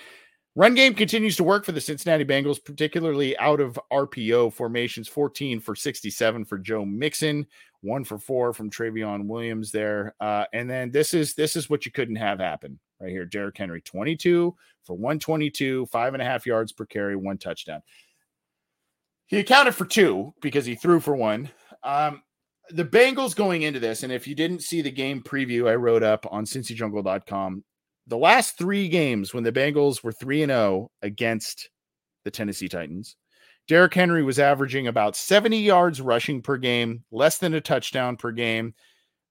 Run 0.60 0.76
game 0.76 0.94
continues 0.94 1.38
to 1.38 1.46
work 1.46 1.64
for 1.64 1.72
the 1.72 1.80
Cincinnati 1.80 2.26
Bengals, 2.26 2.62
particularly 2.62 3.38
out 3.38 3.62
of 3.62 3.80
RPO 3.94 4.52
formations 4.52 5.08
14 5.08 5.62
for 5.62 5.74
67 5.74 6.44
for 6.44 6.58
Joe 6.58 6.84
Mixon, 6.84 7.48
one 7.80 8.04
for 8.04 8.18
four 8.18 8.52
from 8.52 8.70
Trayveon 8.70 9.26
Williams 9.26 9.72
there. 9.72 10.16
Uh, 10.20 10.44
and 10.52 10.70
then 10.70 10.92
this 10.92 11.14
is 11.14 11.34
this 11.34 11.56
is 11.56 11.70
what 11.70 11.86
you 11.86 11.94
couldn't 11.94 12.18
have 12.18 12.40
happen 12.40 12.78
right 13.00 13.10
here. 13.10 13.24
Derrick 13.24 13.58
Henry, 13.58 13.80
22 13.80 14.54
for 14.84 14.98
122, 14.98 15.86
five 15.86 16.14
and 16.14 16.22
a 16.22 16.26
half 16.26 16.46
yards 16.46 16.74
per 16.74 16.86
carry, 16.86 17.16
one 17.16 17.38
touchdown. 17.38 17.82
He 19.28 19.40
accounted 19.40 19.76
for 19.76 19.86
two 19.86 20.34
because 20.42 20.66
he 20.66 20.76
threw 20.76 21.00
for 21.00 21.16
one. 21.16 21.50
Um, 21.84 22.22
the 22.72 22.84
Bengals 22.84 23.34
going 23.34 23.62
into 23.62 23.80
this, 23.80 24.04
and 24.04 24.12
if 24.12 24.28
you 24.28 24.36
didn't 24.36 24.64
see 24.64 24.82
the 24.82 24.92
game 24.92 25.24
preview 25.24 25.70
I 25.70 25.76
wrote 25.76 26.04
up 26.04 26.26
on 26.30 26.44
cincyjungle.com, 26.44 27.64
the 28.10 28.18
last 28.18 28.58
three 28.58 28.90
games 28.90 29.34
when 29.34 29.44
the 29.44 29.52
Bengals 29.52 30.04
were 30.04 30.12
3 30.12 30.44
and 30.44 30.50
0 30.50 30.92
against 31.02 31.70
the 32.26 32.32
Tennessee 32.32 32.68
Titans, 32.68 33.16
Derrick 33.68 33.94
Henry 33.94 34.24
was 34.24 34.40
averaging 34.40 34.88
about 34.88 35.16
70 35.16 35.58
yards 35.60 36.02
rushing 36.02 36.42
per 36.42 36.58
game, 36.58 37.04
less 37.12 37.38
than 37.38 37.54
a 37.54 37.62
touchdown 37.62 38.18
per 38.18 38.32
game, 38.32 38.74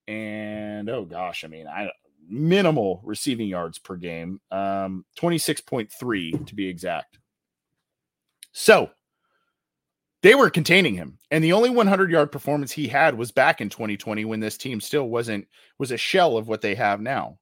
and 0.07 0.89
oh 0.89 1.05
gosh, 1.05 1.45
I 1.45 1.49
mean, 1.49 1.67
I 1.67 1.91
minimal 2.29 3.01
receiving 3.05 3.49
yards 3.49 3.79
per 3.79 3.97
game, 3.97 4.41
um, 4.51 5.05
26.3 5.19 6.47
to 6.47 6.55
be 6.55 6.69
exact. 6.69 7.19
So 8.53 8.91
they 10.23 10.35
were 10.35 10.51
containing 10.51 10.95
him. 10.95 11.19
And 11.31 11.43
the 11.43 11.53
only 11.53 11.71
100 11.71 12.11
yard 12.11 12.33
performance 12.33 12.73
he 12.73 12.89
had 12.89 13.17
was 13.17 13.33
back 13.33 13.61
in 13.61 13.69
2020 13.69 14.25
when 14.25 14.41
this 14.41 14.57
team 14.57 14.81
still 14.81 15.09
wasn't, 15.09 15.47
was 15.79 15.91
a 15.91 15.97
shell 15.97 16.37
of 16.37 16.49
what 16.49 16.61
they 16.61 16.75
have 16.75 17.01
now. 17.01 17.39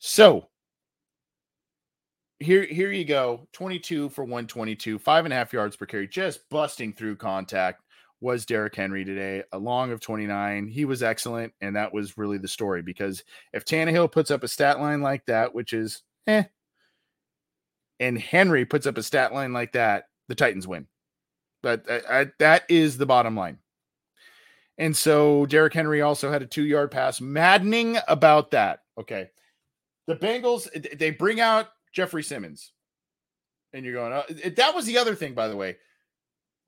So 0.00 0.48
here, 2.38 2.64
here 2.64 2.90
you 2.90 3.04
go 3.04 3.46
22 3.52 4.08
for 4.08 4.24
122, 4.24 4.98
five 4.98 5.26
and 5.26 5.32
a 5.32 5.36
half 5.36 5.52
yards 5.52 5.76
per 5.76 5.86
carry, 5.86 6.08
just 6.08 6.48
busting 6.48 6.94
through 6.94 7.16
contact 7.16 7.82
was 8.22 8.44
Derrick 8.44 8.74
Henry 8.74 9.04
today, 9.04 9.42
a 9.52 9.58
long 9.58 9.92
of 9.92 10.00
29. 10.00 10.68
He 10.68 10.84
was 10.84 11.02
excellent. 11.02 11.52
And 11.60 11.76
that 11.76 11.92
was 11.92 12.18
really 12.18 12.38
the 12.38 12.48
story 12.48 12.82
because 12.82 13.22
if 13.52 13.64
Tannehill 13.64 14.10
puts 14.10 14.30
up 14.30 14.42
a 14.42 14.48
stat 14.48 14.80
line 14.80 15.02
like 15.02 15.24
that, 15.26 15.54
which 15.54 15.72
is 15.72 16.02
eh, 16.26 16.44
and 17.98 18.18
Henry 18.18 18.64
puts 18.64 18.86
up 18.86 18.98
a 18.98 19.02
stat 19.02 19.32
line 19.32 19.52
like 19.52 19.72
that, 19.72 20.04
the 20.28 20.34
Titans 20.34 20.66
win. 20.66 20.86
But 21.62 21.84
I, 21.90 22.20
I, 22.20 22.26
that 22.38 22.64
is 22.68 22.96
the 22.96 23.06
bottom 23.06 23.36
line. 23.36 23.58
And 24.78 24.96
so 24.96 25.44
Derrick 25.46 25.74
Henry 25.74 26.00
also 26.00 26.32
had 26.32 26.40
a 26.40 26.46
two 26.46 26.64
yard 26.64 26.90
pass. 26.90 27.20
Maddening 27.20 27.98
about 28.08 28.50
that. 28.52 28.80
Okay. 28.98 29.28
The 30.10 30.26
Bengals, 30.26 30.98
they 30.98 31.10
bring 31.10 31.40
out 31.40 31.68
Jeffrey 31.92 32.22
Simmons. 32.22 32.72
And 33.72 33.84
you're 33.84 33.94
going, 33.94 34.12
oh, 34.12 34.50
that 34.56 34.74
was 34.74 34.84
the 34.84 34.98
other 34.98 35.14
thing, 35.14 35.34
by 35.34 35.46
the 35.46 35.56
way 35.56 35.76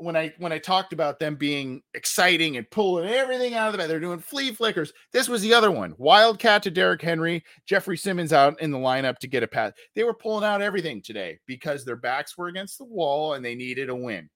when 0.02 0.16
I 0.16 0.34
when 0.38 0.52
I 0.52 0.58
talked 0.58 0.92
about 0.92 1.18
them 1.18 1.36
being 1.36 1.82
exciting 1.94 2.56
and 2.56 2.68
pulling 2.70 3.08
everything 3.08 3.54
out 3.54 3.68
of 3.68 3.72
the 3.72 3.78
bag, 3.78 3.88
they're 3.88 4.00
doing 4.00 4.18
flea 4.18 4.52
flickers. 4.52 4.92
This 5.12 5.28
was 5.28 5.42
the 5.42 5.54
other 5.54 5.70
one. 5.70 5.94
Wildcat 5.98 6.62
to 6.64 6.70
Derrick 6.70 7.02
Henry, 7.02 7.44
Jeffrey 7.66 7.96
Simmons 7.96 8.32
out 8.32 8.60
in 8.60 8.70
the 8.70 8.78
lineup 8.78 9.18
to 9.18 9.28
get 9.28 9.42
a 9.42 9.48
pass. 9.48 9.72
They 9.94 10.04
were 10.04 10.14
pulling 10.14 10.44
out 10.44 10.62
everything 10.62 11.02
today 11.02 11.38
because 11.46 11.84
their 11.84 11.96
backs 11.96 12.36
were 12.36 12.48
against 12.48 12.78
the 12.78 12.84
wall 12.84 13.34
and 13.34 13.44
they 13.44 13.54
needed 13.54 13.88
a 13.88 13.94
win. 13.94 14.28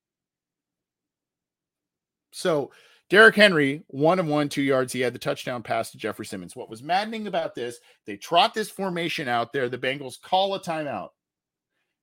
So 2.33 2.71
Derrick 3.09 3.37
Henry, 3.37 3.85
one 3.87 4.19
of 4.19 4.27
one, 4.27 4.49
two 4.49 4.63
yards. 4.63 4.93
He 4.93 5.01
had 5.01 5.13
the 5.13 5.19
touchdown 5.19 5.63
pass 5.63 5.91
to 5.91 5.99
Jeffrey 5.99 6.27
Simmons. 6.27 6.57
What 6.57 6.69
was 6.69 6.83
maddening 6.83 7.29
about 7.29 7.55
this, 7.55 7.79
they 8.05 8.17
trot 8.17 8.53
this 8.53 8.69
formation 8.69 9.29
out 9.29 9.53
there. 9.53 9.69
The 9.69 9.79
Bengals 9.79 10.21
call 10.21 10.55
a 10.55 10.61
timeout. 10.61 11.11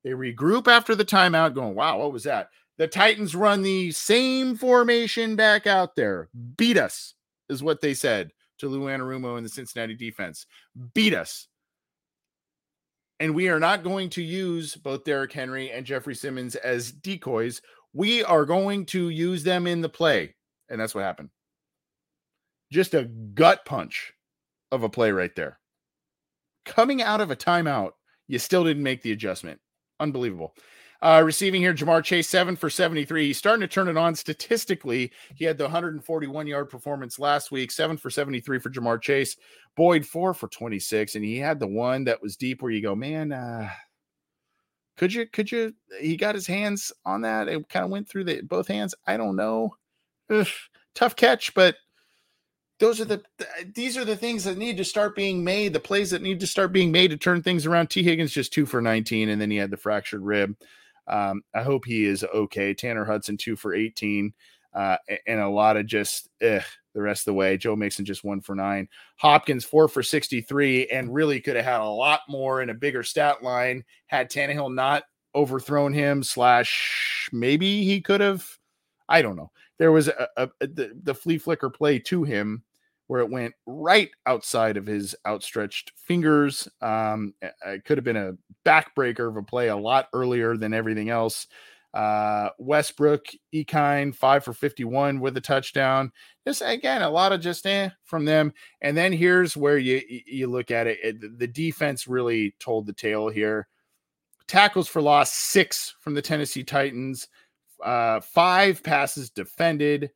They 0.02 0.10
regroup 0.10 0.66
after 0.66 0.94
the 0.94 1.04
timeout, 1.04 1.54
going, 1.54 1.74
wow, 1.74 1.98
what 1.98 2.12
was 2.12 2.24
that? 2.24 2.48
The 2.78 2.88
Titans 2.88 3.34
run 3.34 3.62
the 3.62 3.90
same 3.92 4.56
formation 4.56 5.36
back 5.36 5.66
out 5.66 5.94
there. 5.94 6.28
Beat 6.56 6.76
us, 6.76 7.14
is 7.48 7.62
what 7.62 7.80
they 7.80 7.94
said 7.94 8.32
to 8.58 8.68
Lou 8.68 8.86
Anarumo 8.86 9.36
and 9.36 9.44
the 9.44 9.50
Cincinnati 9.50 9.94
defense. 9.94 10.46
Beat 10.94 11.14
us. 11.14 11.48
And 13.20 13.34
we 13.34 13.48
are 13.48 13.60
not 13.60 13.84
going 13.84 14.10
to 14.10 14.22
use 14.22 14.74
both 14.74 15.04
Derrick 15.04 15.32
Henry 15.32 15.70
and 15.70 15.86
Jeffrey 15.86 16.14
Simmons 16.14 16.56
as 16.56 16.90
decoys. 16.90 17.62
We 17.92 18.24
are 18.24 18.44
going 18.44 18.86
to 18.86 19.10
use 19.10 19.44
them 19.44 19.66
in 19.66 19.80
the 19.80 19.88
play. 19.88 20.34
And 20.74 20.80
that's 20.80 20.92
what 20.92 21.04
happened. 21.04 21.30
Just 22.72 22.94
a 22.94 23.04
gut 23.04 23.64
punch 23.64 24.12
of 24.72 24.82
a 24.82 24.88
play 24.88 25.12
right 25.12 25.32
there. 25.36 25.60
Coming 26.64 27.00
out 27.00 27.20
of 27.20 27.30
a 27.30 27.36
timeout, 27.36 27.92
you 28.26 28.40
still 28.40 28.64
didn't 28.64 28.82
make 28.82 29.00
the 29.00 29.12
adjustment. 29.12 29.60
Unbelievable. 30.00 30.56
Uh, 31.00 31.22
receiving 31.24 31.60
here, 31.60 31.72
Ja'Marr 31.72 32.02
Chase, 32.02 32.28
seven 32.28 32.56
for 32.56 32.68
73. 32.68 33.28
He's 33.28 33.38
starting 33.38 33.60
to 33.60 33.68
turn 33.68 33.86
it 33.86 33.96
on 33.96 34.16
statistically. 34.16 35.12
He 35.36 35.44
had 35.44 35.58
the 35.58 35.64
141 35.64 36.48
yard 36.48 36.68
performance 36.68 37.20
last 37.20 37.52
week, 37.52 37.70
seven 37.70 37.96
for 37.96 38.10
73 38.10 38.58
for 38.58 38.70
Ja'Marr 38.70 39.00
Chase. 39.00 39.36
Boyd, 39.76 40.04
four 40.04 40.34
for 40.34 40.48
26. 40.48 41.14
And 41.14 41.24
he 41.24 41.38
had 41.38 41.60
the 41.60 41.68
one 41.68 42.02
that 42.02 42.20
was 42.20 42.36
deep 42.36 42.62
where 42.62 42.72
you 42.72 42.82
go, 42.82 42.96
man, 42.96 43.30
uh, 43.30 43.70
could 44.96 45.14
you, 45.14 45.28
could 45.28 45.52
you, 45.52 45.72
he 46.00 46.16
got 46.16 46.34
his 46.34 46.48
hands 46.48 46.90
on 47.04 47.20
that. 47.20 47.46
It 47.46 47.68
kind 47.68 47.84
of 47.84 47.92
went 47.92 48.08
through 48.08 48.24
the 48.24 48.40
both 48.42 48.66
hands. 48.66 48.92
I 49.06 49.16
don't 49.16 49.36
know. 49.36 49.76
Ugh, 50.30 50.46
tough 50.94 51.16
catch, 51.16 51.54
but 51.54 51.76
those 52.80 53.00
are 53.00 53.04
the 53.04 53.22
these 53.74 53.96
are 53.96 54.04
the 54.04 54.16
things 54.16 54.44
that 54.44 54.58
need 54.58 54.76
to 54.76 54.84
start 54.84 55.14
being 55.14 55.44
made 55.44 55.72
the 55.72 55.78
plays 55.80 56.10
that 56.10 56.22
need 56.22 56.40
to 56.40 56.46
start 56.46 56.72
being 56.72 56.90
made 56.90 57.08
to 57.12 57.16
turn 57.16 57.40
things 57.40 57.66
around 57.66 57.86
Tee 57.86 58.02
Higgins 58.02 58.32
just 58.32 58.52
two 58.52 58.66
for 58.66 58.82
19 58.82 59.28
and 59.28 59.40
then 59.40 59.48
he 59.48 59.56
had 59.56 59.70
the 59.70 59.76
fractured 59.76 60.22
rib 60.22 60.56
um, 61.06 61.42
I 61.54 61.62
hope 61.62 61.84
he 61.84 62.04
is 62.04 62.24
okay. 62.24 62.74
Tanner 62.74 63.04
Hudson, 63.04 63.36
two 63.36 63.56
for 63.56 63.74
18, 63.74 64.32
uh, 64.74 64.96
and 65.26 65.40
a 65.40 65.48
lot 65.48 65.76
of 65.76 65.86
just 65.86 66.28
eh, 66.40 66.62
the 66.94 67.02
rest 67.02 67.22
of 67.22 67.26
the 67.26 67.34
way. 67.34 67.56
Joe 67.56 67.76
Mixon 67.76 68.04
just 68.04 68.24
one 68.24 68.40
for 68.40 68.54
nine. 68.54 68.88
Hopkins, 69.16 69.64
four 69.64 69.88
for 69.88 70.02
63, 70.02 70.86
and 70.88 71.14
really 71.14 71.40
could 71.40 71.56
have 71.56 71.64
had 71.64 71.80
a 71.80 71.84
lot 71.84 72.20
more 72.28 72.62
in 72.62 72.70
a 72.70 72.74
bigger 72.74 73.02
stat 73.02 73.42
line 73.42 73.84
had 74.06 74.30
Tannehill 74.30 74.74
not 74.74 75.04
overthrown 75.34 75.92
him, 75.92 76.22
slash, 76.22 77.28
maybe 77.32 77.84
he 77.84 78.00
could 78.00 78.20
have. 78.20 78.46
I 79.08 79.20
don't 79.20 79.36
know. 79.36 79.50
There 79.78 79.92
was 79.92 80.08
a, 80.08 80.28
a, 80.36 80.48
a 80.60 80.66
the, 80.66 80.92
the 81.02 81.14
flea 81.14 81.38
flicker 81.38 81.70
play 81.70 81.98
to 82.00 82.24
him 82.24 82.62
where 83.06 83.20
it 83.20 83.30
went 83.30 83.54
right 83.66 84.10
outside 84.26 84.76
of 84.76 84.86
his 84.86 85.14
outstretched 85.26 85.92
fingers. 85.96 86.68
Um, 86.80 87.34
it 87.42 87.84
could 87.84 87.98
have 87.98 88.04
been 88.04 88.16
a 88.16 88.32
backbreaker 88.64 89.28
of 89.28 89.36
a 89.36 89.42
play 89.42 89.68
a 89.68 89.76
lot 89.76 90.08
earlier 90.12 90.56
than 90.56 90.72
everything 90.72 91.10
else. 91.10 91.46
Uh, 91.92 92.48
Westbrook, 92.58 93.26
Ikhine, 93.54 94.14
five 94.14 94.42
for 94.42 94.52
51 94.52 95.20
with 95.20 95.36
a 95.36 95.40
touchdown. 95.40 96.10
Just 96.44 96.60
again, 96.64 97.02
a 97.02 97.10
lot 97.10 97.32
of 97.32 97.40
just 97.40 97.66
eh 97.66 97.90
from 98.02 98.24
them. 98.24 98.52
And 98.80 98.96
then 98.96 99.12
here's 99.12 99.56
where 99.56 99.78
you 99.78 100.02
you 100.08 100.48
look 100.48 100.72
at 100.72 100.88
it 100.88 101.38
the 101.38 101.46
defense 101.46 102.08
really 102.08 102.56
told 102.58 102.86
the 102.86 102.92
tale 102.92 103.28
here. 103.28 103.68
Tackles 104.48 104.88
for 104.88 105.00
loss, 105.00 105.32
six 105.32 105.94
from 106.00 106.14
the 106.14 106.22
Tennessee 106.22 106.64
Titans. 106.64 107.28
Uh, 107.84 108.20
five 108.20 108.82
passes 108.82 109.30
defended, 109.30 110.10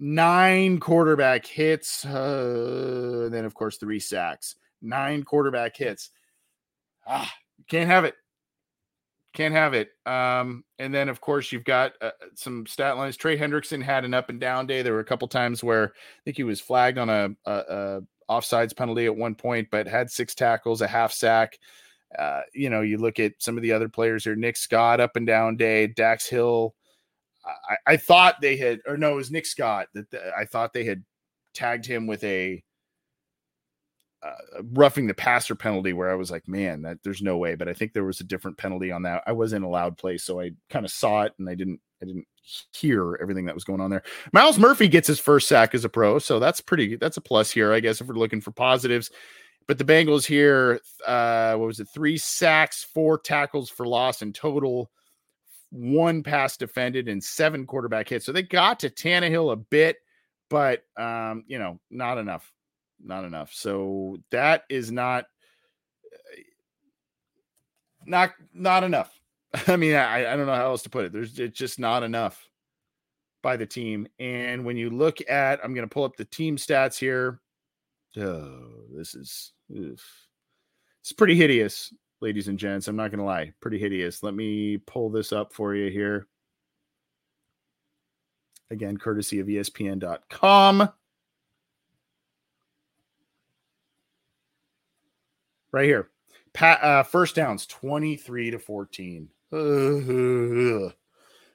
nine 0.00 0.78
quarterback 0.80 1.46
hits, 1.46 2.04
uh, 2.04 3.22
and 3.24 3.32
then 3.32 3.44
of 3.44 3.54
course 3.54 3.78
three 3.78 4.00
sacks. 4.00 4.56
Nine 4.82 5.22
quarterback 5.22 5.76
hits. 5.76 6.10
Ah, 7.06 7.32
can't 7.68 7.88
have 7.88 8.04
it. 8.04 8.14
Can't 9.32 9.54
have 9.54 9.74
it. 9.74 9.90
Um, 10.04 10.64
and 10.78 10.92
then 10.92 11.08
of 11.08 11.20
course 11.20 11.52
you've 11.52 11.64
got 11.64 11.92
uh, 12.00 12.10
some 12.34 12.66
stat 12.66 12.96
lines. 12.96 13.16
Trey 13.16 13.38
Hendrickson 13.38 13.82
had 13.82 14.04
an 14.04 14.12
up 14.12 14.28
and 14.28 14.40
down 14.40 14.66
day. 14.66 14.82
There 14.82 14.94
were 14.94 15.00
a 15.00 15.04
couple 15.04 15.28
times 15.28 15.62
where 15.62 15.92
I 15.94 16.20
think 16.24 16.36
he 16.36 16.44
was 16.44 16.60
flagged 16.60 16.98
on 16.98 17.08
a, 17.08 17.30
a, 17.44 17.52
a 17.52 18.00
offsides 18.28 18.76
penalty 18.76 19.06
at 19.06 19.16
one 19.16 19.34
point, 19.34 19.68
but 19.70 19.86
had 19.86 20.10
six 20.10 20.34
tackles, 20.34 20.80
a 20.80 20.88
half 20.88 21.12
sack. 21.12 21.58
Uh, 22.18 22.40
you 22.52 22.70
know, 22.70 22.80
you 22.80 22.98
look 22.98 23.20
at 23.20 23.34
some 23.38 23.56
of 23.56 23.62
the 23.62 23.72
other 23.72 23.88
players 23.88 24.24
here. 24.24 24.34
Nick 24.34 24.56
Scott 24.56 25.00
up 25.00 25.16
and 25.16 25.26
down 25.26 25.56
day. 25.56 25.86
Dax 25.86 26.26
Hill 26.26 26.74
I, 27.46 27.76
I 27.86 27.96
thought 27.96 28.40
they 28.40 28.56
had, 28.56 28.80
or 28.86 28.96
no, 28.96 29.12
it 29.12 29.16
was 29.16 29.30
Nick 29.30 29.46
Scott 29.46 29.88
that 29.94 30.06
I 30.36 30.44
thought 30.44 30.72
they 30.72 30.84
had 30.84 31.04
tagged 31.54 31.86
him 31.86 32.06
with 32.06 32.22
a 32.24 32.62
uh, 34.22 34.62
roughing 34.72 35.06
the 35.06 35.14
passer 35.14 35.54
penalty 35.54 35.92
where 35.92 36.10
I 36.10 36.14
was 36.14 36.30
like, 36.30 36.48
man, 36.48 36.82
that 36.82 36.98
there's 37.04 37.22
no 37.22 37.36
way. 37.36 37.54
But 37.54 37.68
I 37.68 37.74
think 37.74 37.92
there 37.92 38.04
was 38.04 38.20
a 38.20 38.24
different 38.24 38.56
penalty 38.56 38.90
on 38.90 39.02
that. 39.02 39.22
I 39.26 39.32
was 39.32 39.52
in 39.52 39.62
a 39.62 39.68
loud 39.68 39.96
place, 39.96 40.24
so 40.24 40.40
I 40.40 40.52
kind 40.70 40.84
of 40.84 40.90
saw 40.90 41.22
it 41.22 41.34
and 41.38 41.48
I 41.48 41.54
didn't, 41.54 41.80
I 42.02 42.06
didn't 42.06 42.26
hear 42.72 43.18
everything 43.20 43.46
that 43.46 43.54
was 43.54 43.64
going 43.64 43.80
on 43.80 43.90
there. 43.90 44.02
Myles 44.32 44.58
Murphy 44.58 44.88
gets 44.88 45.06
his 45.06 45.20
first 45.20 45.48
sack 45.48 45.74
as 45.74 45.84
a 45.84 45.88
pro, 45.88 46.18
so 46.18 46.38
that's 46.38 46.60
pretty, 46.60 46.96
that's 46.96 47.16
a 47.16 47.22
plus 47.22 47.50
here, 47.50 47.72
I 47.72 47.80
guess, 47.80 48.00
if 48.00 48.06
we're 48.06 48.14
looking 48.14 48.40
for 48.40 48.50
positives. 48.50 49.10
But 49.68 49.78
the 49.78 49.84
Bengals 49.84 50.24
here, 50.24 50.80
uh, 51.06 51.54
what 51.54 51.66
was 51.66 51.80
it? 51.80 51.88
Three 51.88 52.16
sacks, 52.16 52.84
four 52.84 53.18
tackles 53.18 53.68
for 53.68 53.86
loss 53.86 54.22
in 54.22 54.32
total 54.32 54.90
one 55.76 56.22
pass 56.22 56.56
defended 56.56 57.08
and 57.08 57.22
seven 57.22 57.66
quarterback 57.66 58.08
hits. 58.08 58.24
So 58.26 58.32
they 58.32 58.42
got 58.42 58.80
to 58.80 58.90
Tannehill 58.90 59.52
a 59.52 59.56
bit, 59.56 59.96
but 60.48 60.82
um, 60.96 61.44
you 61.46 61.58
know, 61.58 61.78
not 61.90 62.18
enough. 62.18 62.52
Not 63.02 63.24
enough. 63.24 63.52
So 63.52 64.16
that 64.30 64.64
is 64.70 64.90
not 64.90 65.26
eh, 66.12 66.42
not 68.06 68.32
not 68.54 68.84
enough. 68.84 69.12
I 69.66 69.76
mean, 69.76 69.94
I, 69.94 70.32
I 70.32 70.36
don't 70.36 70.46
know 70.46 70.54
how 70.54 70.66
else 70.66 70.82
to 70.82 70.90
put 70.90 71.04
it. 71.04 71.12
There's 71.12 71.38
it's 71.38 71.58
just 71.58 71.78
not 71.78 72.02
enough 72.02 72.48
by 73.42 73.56
the 73.56 73.66
team. 73.66 74.08
And 74.18 74.64
when 74.64 74.76
you 74.76 74.90
look 74.90 75.18
at, 75.28 75.60
I'm 75.62 75.74
going 75.74 75.86
to 75.86 75.92
pull 75.92 76.04
up 76.04 76.16
the 76.16 76.24
team 76.24 76.56
stats 76.56 76.98
here. 76.98 77.40
Oh, 78.16 78.70
this 78.96 79.14
is 79.14 79.52
oof. 79.70 80.02
it's 81.02 81.12
pretty 81.12 81.34
hideous 81.34 81.92
ladies 82.20 82.48
and 82.48 82.58
gents. 82.58 82.88
I'm 82.88 82.96
not 82.96 83.10
going 83.10 83.18
to 83.18 83.24
lie, 83.24 83.52
pretty 83.60 83.78
hideous. 83.78 84.22
Let 84.22 84.34
me 84.34 84.78
pull 84.78 85.10
this 85.10 85.32
up 85.32 85.52
for 85.52 85.74
you 85.74 85.90
here. 85.90 86.26
Again, 88.70 88.96
courtesy 88.96 89.40
of 89.40 89.46
ESPN.com. 89.46 90.88
Right 95.72 95.84
here. 95.84 96.10
Pat, 96.52 96.82
uh, 96.82 97.02
first 97.02 97.34
downs 97.34 97.66
23 97.66 98.52
to 98.52 98.58
14. 98.58 99.28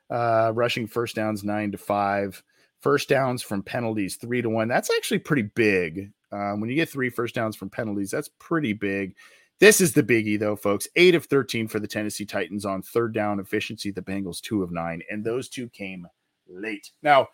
Uh, 0.10 0.52
rushing 0.54 0.88
first 0.88 1.16
downs 1.16 1.44
9 1.44 1.72
to 1.72 1.78
5. 1.78 2.44
First 2.82 3.10
downs 3.10 3.42
from 3.42 3.64
penalties 3.64 4.18
3 4.18 4.42
to 4.42 4.50
1. 4.50 4.68
That's 4.68 4.92
actually 4.92 5.20
pretty 5.20 5.44
big. 5.44 6.12
Um, 6.32 6.62
when 6.62 6.70
you 6.70 6.76
get 6.76 6.90
three 6.90 7.10
first 7.10 7.36
downs 7.36 7.56
from 7.56 7.70
penalties, 7.70 8.12
that's 8.12 8.30
pretty 8.40 8.74
big. 8.74 9.16
This 9.62 9.80
is 9.80 9.94
the 9.94 10.02
biggie, 10.02 10.40
though, 10.40 10.56
folks. 10.56 10.88
Eight 10.96 11.14
of 11.14 11.26
13 11.26 11.68
for 11.68 11.80
the 11.80 11.88
Tennessee 11.88 12.26
Titans 12.26 12.66
on 12.66 12.82
third 12.82 13.14
down 13.14 13.40
efficiency. 13.40 13.92
The 13.92 14.02
Bengals, 14.02 14.42
two 14.42 14.64
of 14.64 14.72
nine. 14.72 15.04
And 15.08 15.24
those 15.24 15.50
two 15.50 15.70
came 15.70 16.08
late. 16.50 16.90
Now, 17.04 17.28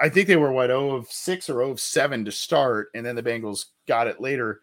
I 0.00 0.08
think 0.08 0.28
they 0.28 0.36
were 0.36 0.50
what, 0.50 0.68
0 0.68 0.92
of 0.92 1.06
6 1.12 1.50
or 1.50 1.52
0 1.52 1.70
of 1.72 1.80
7 1.80 2.24
to 2.24 2.32
start. 2.32 2.88
And 2.94 3.04
then 3.04 3.16
the 3.16 3.22
Bengals 3.22 3.66
got 3.86 4.06
it 4.06 4.18
later. 4.18 4.60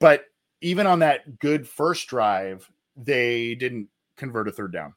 But 0.00 0.24
even 0.62 0.86
on 0.86 1.00
that 1.00 1.38
good 1.38 1.68
first 1.68 2.08
drive, 2.08 2.66
they 2.96 3.54
didn't 3.54 3.88
convert 4.16 4.48
a 4.48 4.52
third 4.52 4.72
down. 4.72 4.94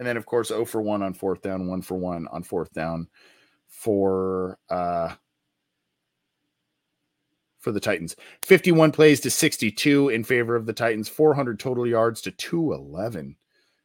And 0.00 0.08
then, 0.08 0.16
of 0.16 0.26
course, 0.26 0.48
0 0.48 0.64
for 0.64 0.82
1 0.82 1.00
on 1.00 1.14
fourth 1.14 1.42
down, 1.42 1.68
1 1.68 1.82
for 1.82 1.94
1 1.94 2.26
on 2.26 2.42
fourth 2.42 2.72
down 2.72 3.06
for 3.68 4.58
uh, 4.68 5.14
for 7.62 7.72
the 7.72 7.80
Titans. 7.80 8.16
51 8.42 8.92
plays 8.92 9.20
to 9.20 9.30
62 9.30 10.10
in 10.10 10.24
favor 10.24 10.56
of 10.56 10.66
the 10.66 10.72
Titans, 10.72 11.08
400 11.08 11.58
total 11.58 11.86
yards 11.86 12.20
to 12.22 12.32
211 12.32 13.36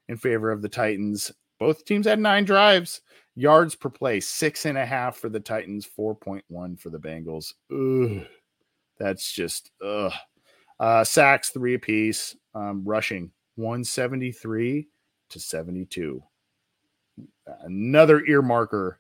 in 0.10 0.18
favor 0.18 0.52
of 0.52 0.62
the 0.62 0.70
Titans. 0.70 1.32
Both 1.60 1.86
teams 1.86 2.08
had 2.08 2.20
nine 2.20 2.44
drives. 2.44 3.02
Yards 3.36 3.76
per 3.76 3.90
play, 3.90 4.20
six 4.20 4.66
and 4.66 4.78
a 4.78 4.86
half 4.86 5.18
for 5.18 5.30
the 5.30 5.40
Titans, 5.40 5.88
4.1 5.98 6.80
for 6.80 6.90
the 6.90 6.98
Bengals. 6.98 7.54
Ugh, 7.72 8.26
that's 8.98 9.32
just 9.32 9.72
ugh. 9.86 10.12
Uh, 10.80 11.04
sacks, 11.04 11.50
three 11.52 11.76
apiece. 11.76 12.36
Um, 12.56 12.84
rushing, 12.84 13.32
173 13.56 14.88
to 15.30 15.40
72. 15.40 16.24
Another 17.62 18.22
earmarker 18.22 18.96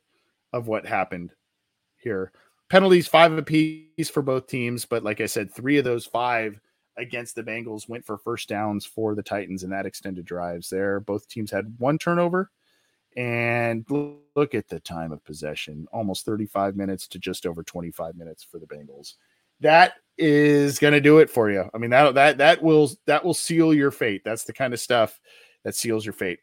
of 0.53 0.67
what 0.67 0.85
happened 0.85 1.31
here 1.97 2.31
penalties 2.69 3.07
five 3.07 3.37
apiece 3.37 4.09
for 4.09 4.21
both 4.21 4.47
teams, 4.47 4.85
but 4.85 5.03
like 5.03 5.21
I 5.21 5.25
said, 5.25 5.53
three 5.53 5.77
of 5.77 5.85
those 5.85 6.05
five 6.05 6.59
against 6.97 7.35
the 7.35 7.43
Bengals 7.43 7.87
went 7.87 8.05
for 8.05 8.17
first 8.17 8.49
downs 8.49 8.85
for 8.85 9.15
the 9.15 9.23
Titans 9.23 9.63
in 9.63 9.69
that 9.69 9.85
extended 9.85 10.25
drives 10.25 10.69
there. 10.69 10.99
Both 10.99 11.27
teams 11.27 11.51
had 11.51 11.75
one 11.77 11.97
turnover. 11.97 12.51
And 13.15 13.85
look 13.89 14.53
at 14.53 14.67
the 14.67 14.79
time 14.79 15.11
of 15.11 15.23
possession 15.25 15.87
almost 15.91 16.23
35 16.23 16.75
minutes 16.75 17.07
to 17.07 17.19
just 17.19 17.47
over 17.47 17.63
25 17.63 18.15
minutes 18.15 18.43
for 18.43 18.59
the 18.59 18.67
Bengals. 18.67 19.15
That 19.59 19.93
is 20.19 20.77
going 20.77 20.93
to 20.93 21.01
do 21.01 21.17
it 21.17 21.29
for 21.29 21.49
you. 21.49 21.67
I 21.73 21.79
mean, 21.79 21.89
that, 21.89 22.13
that, 22.13 22.37
that 22.37 22.61
will, 22.61 22.91
that 23.07 23.25
will 23.25 23.33
seal 23.33 23.73
your 23.73 23.89
fate. 23.89 24.21
That's 24.23 24.43
the 24.43 24.53
kind 24.53 24.71
of 24.71 24.79
stuff 24.79 25.19
that 25.63 25.75
seals 25.75 26.05
your 26.05 26.13
fate. 26.13 26.39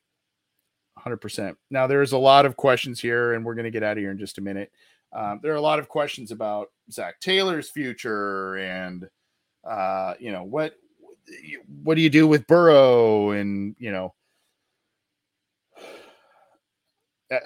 100%. 0.99 1.55
Now, 1.71 1.87
there's 1.87 2.13
a 2.13 2.19
lot 2.19 2.45
of 2.45 2.57
questions 2.57 3.01
here, 3.01 3.35
and 3.35 3.45
we're 3.45 3.55
going 3.55 3.65
to 3.65 3.71
get 3.71 3.85
out 3.85 3.97
of 3.97 3.99
here 3.99 4.11
in 4.11 4.19
just 4.19 4.39
a 4.39 4.43
minute. 4.43 4.73
Um, 5.15 5.41
there 5.43 5.53
are 5.53 5.57
a 5.57 5.61
lot 5.61 5.79
of 5.79 5.89
questions 5.89 6.33
about 6.33 6.69
Zac 6.91 7.21
Taylor's 7.21 7.71
future 7.71 8.57
and 8.57 9.09
uh, 9.69 10.15
you 10.19 10.33
know 10.33 10.43
what 10.43 10.75
what 11.83 11.95
do 11.95 12.03
you 12.03 12.11
do 12.11 12.27
with 12.27 12.47
Burrow 12.47 13.31
and 13.31 13.75
you 13.79 13.91
know 13.91 14.15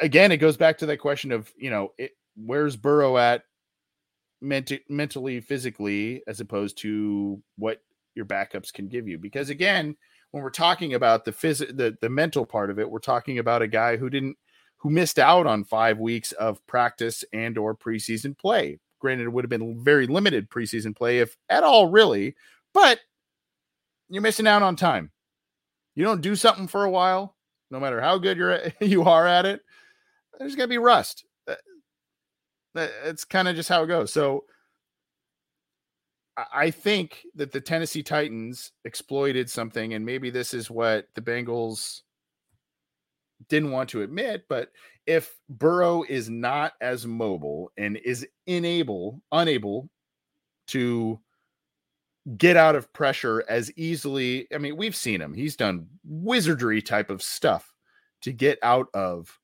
again 0.01 0.33
it 0.33 0.39
goes 0.39 0.57
back 0.57 0.79
to 0.79 0.87
that 0.87 0.99
question 0.99 1.31
of 1.31 1.53
you 1.57 1.71
know 1.71 1.93
it, 1.99 2.13
where's 2.37 2.77
Burrow 2.77 3.19
at 3.19 3.45
ment- 4.41 4.73
mentally 4.89 5.41
physically 5.41 6.23
as 6.27 6.41
opposed 6.41 6.79
to 6.79 7.41
what 7.57 7.81
your 8.15 8.27
backups 8.27 8.73
can 8.73 8.89
give 8.89 9.07
you? 9.07 9.19
Because 9.19 9.51
again 9.51 9.97
when 10.31 10.43
we're 10.43 10.51
talking 10.51 10.95
about 10.95 11.25
the 11.25 11.33
phys- 11.33 11.77
the 11.77 11.97
the 12.01 12.09
mental 12.09 12.45
part 12.45 12.71
of 12.71 12.79
it 12.79 12.91
we're 12.91 12.99
talking 12.99 13.39
about 13.39 13.63
a 13.63 13.69
guy 13.69 13.97
who 13.97 14.11
didn't 14.11 14.37
who 14.79 14.91
missed 14.91 15.19
out 15.19 15.47
on 15.47 15.65
five 15.65 15.99
weeks 15.99 16.33
of 16.33 16.65
practice 16.67 17.25
and 17.33 17.59
or 17.59 17.75
preseason 17.77 18.37
play. 18.37 18.79
Granted, 19.01 19.25
it 19.25 19.33
would 19.33 19.45
have 19.45 19.51
been 19.51 19.83
very 19.83 20.07
limited 20.07 20.51
preseason 20.51 20.97
play, 20.97 21.19
if 21.19 21.37
at 21.49 21.63
all, 21.63 21.89
really, 21.89 22.35
but 22.75 23.01
you're 24.09 24.23
missing 24.23 24.47
out 24.47 24.63
on 24.63 24.77
time. 24.77 25.11
You 25.95 26.05
don't 26.05 26.21
do 26.21 26.37
something 26.37 26.69
for 26.69 26.85
a 26.85 26.91
while, 26.91 27.37
no 27.71 27.81
matter 27.81 28.01
how 28.01 28.19
good 28.19 28.37
you're 28.37 28.53
at, 28.53 28.75
you 28.81 29.03
are 29.05 29.27
at 29.27 29.47
it. 29.47 29.61
There's 30.39 30.57
gonna 30.57 30.69
be 30.69 30.79
rust. 30.79 31.25
Uh, 31.47 31.55
uh, 32.77 32.89
it's 33.05 33.25
kind 33.25 33.49
of 33.49 33.57
just 33.57 33.69
how 33.69 33.83
it 33.83 33.89
goes. 33.89 34.13
So 34.13 34.45
I 36.53 36.71
think 36.71 37.25
that 37.35 37.51
the 37.51 37.61
Tennessee 37.61 38.03
Titans 38.03 38.71
exploited 38.85 39.51
something, 39.51 39.95
and 39.95 40.07
maybe 40.07 40.31
this 40.31 40.55
is 40.55 40.71
what 40.71 41.09
the 41.15 41.21
Bengals 41.21 42.03
didn't 43.49 43.71
want 43.71 43.89
to 43.91 44.03
admit, 44.03 44.45
but 44.49 44.73
if 45.07 45.39
Burrow 45.49 46.05
is 46.09 46.29
not 46.29 46.73
as 46.81 47.07
mobile 47.07 47.73
and 47.77 47.97
is 47.97 48.27
unable, 48.47 49.23
unable 49.33 49.89
to 50.69 51.21
get 52.37 52.57
out 52.57 52.77
of 52.77 52.93
pressure 52.93 53.45
as 53.49 53.73
easily, 53.77 54.47
I 54.53 54.59
mean, 54.59 54.77
we've 54.77 54.97
seen 54.97 55.21
him. 55.21 55.33
He's 55.33 55.57
done 55.57 55.87
wizardry 56.05 56.83
type 56.83 57.11
of 57.11 57.23
stuff 57.23 57.73
to 58.23 58.33
get 58.33 58.59
out 58.63 58.89
of 58.93 59.39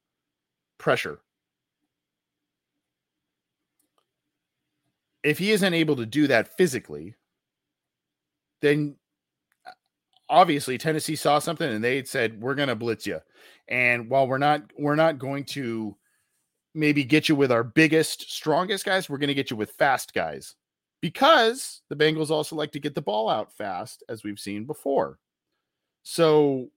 pressure. 0.78 1.20
If 5.22 5.38
he 5.38 5.52
isn't 5.52 5.72
able 5.72 5.96
to 5.96 6.04
do 6.04 6.26
that 6.26 6.56
physically, 6.56 7.14
then 8.60 8.96
obviously 10.28 10.78
Tennessee 10.78 11.16
saw 11.16 11.38
something 11.38 11.70
and 11.70 11.82
they 11.82 12.04
said 12.04 12.40
we're 12.40 12.54
going 12.54 12.68
to 12.68 12.76
blitz 12.76 13.06
you. 13.06 13.20
And 13.68 14.08
while 14.08 14.26
we're 14.26 14.38
not 14.38 14.62
we're 14.78 14.94
not 14.94 15.18
going 15.18 15.44
to 15.44 15.96
maybe 16.74 17.04
get 17.04 17.28
you 17.28 17.36
with 17.36 17.52
our 17.52 17.64
biggest 17.64 18.30
strongest 18.30 18.84
guys, 18.84 19.08
we're 19.08 19.18
going 19.18 19.28
to 19.28 19.34
get 19.34 19.50
you 19.50 19.56
with 19.56 19.70
fast 19.72 20.12
guys. 20.14 20.54
Because 21.00 21.82
the 21.90 21.96
Bengals 21.96 22.30
also 22.30 22.56
like 22.56 22.72
to 22.72 22.80
get 22.80 22.94
the 22.94 23.02
ball 23.02 23.28
out 23.28 23.52
fast 23.52 24.02
as 24.08 24.24
we've 24.24 24.38
seen 24.38 24.64
before. 24.64 25.18
So 26.02 26.68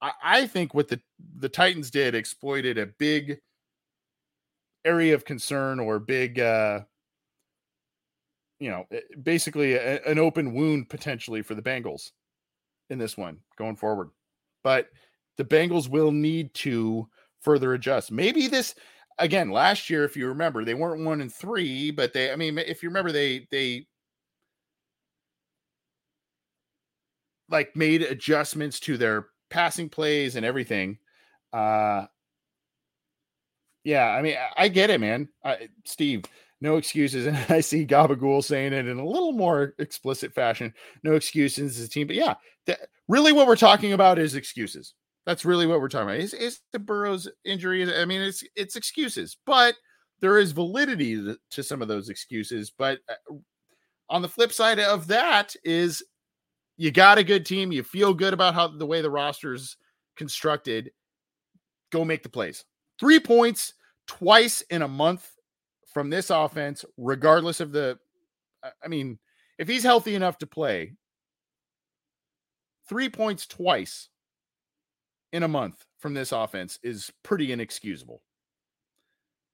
I, 0.00 0.12
I 0.22 0.46
think 0.46 0.74
what 0.74 0.88
the 0.88 1.00
the 1.38 1.48
Titans 1.48 1.90
did 1.90 2.14
exploited 2.14 2.78
a 2.78 2.86
big 2.86 3.38
area 4.84 5.14
of 5.14 5.24
concern 5.24 5.80
or 5.80 5.98
big 5.98 6.38
uh 6.38 6.80
you 8.60 8.70
know 8.70 8.84
eh, 8.92 9.00
basically 9.22 9.74
a, 9.74 10.00
an 10.04 10.18
open 10.18 10.54
wound 10.54 10.88
potentially 10.88 11.42
for 11.42 11.54
the 11.54 11.62
Bengals 11.62 12.12
in 12.90 12.98
this 12.98 13.16
one 13.16 13.38
going 13.56 13.76
forward 13.76 14.10
but 14.62 14.88
the 15.36 15.44
Bengals 15.44 15.88
will 15.88 16.12
need 16.12 16.52
to 16.54 17.08
further 17.40 17.74
adjust 17.74 18.10
maybe 18.10 18.48
this 18.48 18.74
again 19.18 19.50
last 19.50 19.90
year 19.90 20.04
if 20.04 20.16
you 20.16 20.28
remember 20.28 20.64
they 20.64 20.74
weren't 20.74 21.04
one 21.04 21.20
and 21.20 21.32
three 21.32 21.90
but 21.90 22.12
they 22.12 22.32
I 22.32 22.36
mean 22.36 22.58
if 22.58 22.82
you 22.82 22.88
remember 22.88 23.12
they 23.12 23.46
they 23.50 23.86
like 27.48 27.76
made 27.76 28.02
adjustments 28.02 28.80
to 28.80 28.96
their 28.96 29.28
passing 29.50 29.88
plays 29.88 30.36
and 30.36 30.44
everything. 30.44 30.98
Uh 31.52 32.06
yeah, 33.84 34.06
I 34.08 34.20
mean, 34.20 34.34
I 34.56 34.66
get 34.66 34.90
it, 34.90 35.00
man. 35.00 35.28
I, 35.44 35.68
Steve, 35.84 36.24
no 36.60 36.76
excuses. 36.76 37.26
And 37.26 37.36
I 37.48 37.60
see 37.60 37.86
Gabagool 37.86 38.42
saying 38.42 38.72
it 38.72 38.86
in 38.86 38.98
a 38.98 39.06
little 39.06 39.32
more 39.32 39.74
explicit 39.78 40.34
fashion. 40.34 40.72
No 41.02 41.14
excuses 41.14 41.78
as 41.78 41.86
a 41.86 41.88
team. 41.88 42.06
But 42.06 42.16
yeah, 42.16 42.34
really 43.08 43.32
what 43.32 43.46
we're 43.46 43.56
talking 43.56 43.92
about 43.92 44.18
is 44.18 44.34
excuses. 44.34 44.94
That's 45.24 45.44
really 45.44 45.66
what 45.66 45.80
we're 45.80 45.88
talking 45.88 46.08
about. 46.08 46.20
Is, 46.20 46.34
is 46.34 46.60
the 46.72 46.78
Burrows 46.78 47.28
injury? 47.44 47.92
I 47.92 48.04
mean, 48.04 48.22
it's 48.22 48.44
it's 48.54 48.76
excuses, 48.76 49.36
but 49.44 49.74
there 50.20 50.38
is 50.38 50.52
validity 50.52 51.16
to, 51.16 51.36
to 51.50 51.62
some 51.62 51.82
of 51.82 51.88
those 51.88 52.08
excuses. 52.08 52.72
But 52.76 53.00
uh, 53.08 53.34
on 54.08 54.22
the 54.22 54.28
flip 54.28 54.52
side 54.52 54.78
of 54.78 55.08
that 55.08 55.54
is 55.64 56.02
you 56.76 56.90
got 56.90 57.18
a 57.18 57.24
good 57.24 57.44
team. 57.44 57.72
You 57.72 57.82
feel 57.82 58.14
good 58.14 58.32
about 58.32 58.54
how 58.54 58.68
the 58.68 58.86
way 58.86 59.02
the 59.02 59.10
roster's 59.10 59.76
constructed. 60.16 60.92
Go 61.90 62.04
make 62.04 62.22
the 62.22 62.28
plays. 62.28 62.64
Three 63.00 63.18
points 63.18 63.74
twice 64.06 64.60
in 64.62 64.82
a 64.82 64.88
month 64.88 65.28
from 65.96 66.10
this 66.10 66.28
offense, 66.28 66.84
regardless 66.98 67.58
of 67.58 67.72
the. 67.72 67.98
I 68.84 68.86
mean, 68.86 69.18
if 69.56 69.66
he's 69.66 69.82
healthy 69.82 70.14
enough 70.14 70.36
to 70.40 70.46
play, 70.46 70.92
three 72.86 73.08
points 73.08 73.46
twice 73.46 74.10
in 75.32 75.42
a 75.42 75.48
month 75.48 75.86
from 75.98 76.12
this 76.12 76.32
offense 76.32 76.78
is 76.82 77.10
pretty 77.22 77.50
inexcusable. 77.50 78.20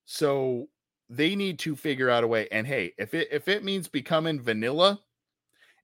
So 0.03 0.67
they 1.09 1.33
need 1.33 1.59
to 1.59 1.77
figure 1.77 2.09
out 2.09 2.25
a 2.25 2.27
way. 2.27 2.49
And 2.51 2.67
hey, 2.67 2.91
if 2.97 3.13
it 3.13 3.29
if 3.31 3.47
it 3.47 3.63
means 3.63 3.87
becoming 3.87 4.41
vanilla 4.41 4.99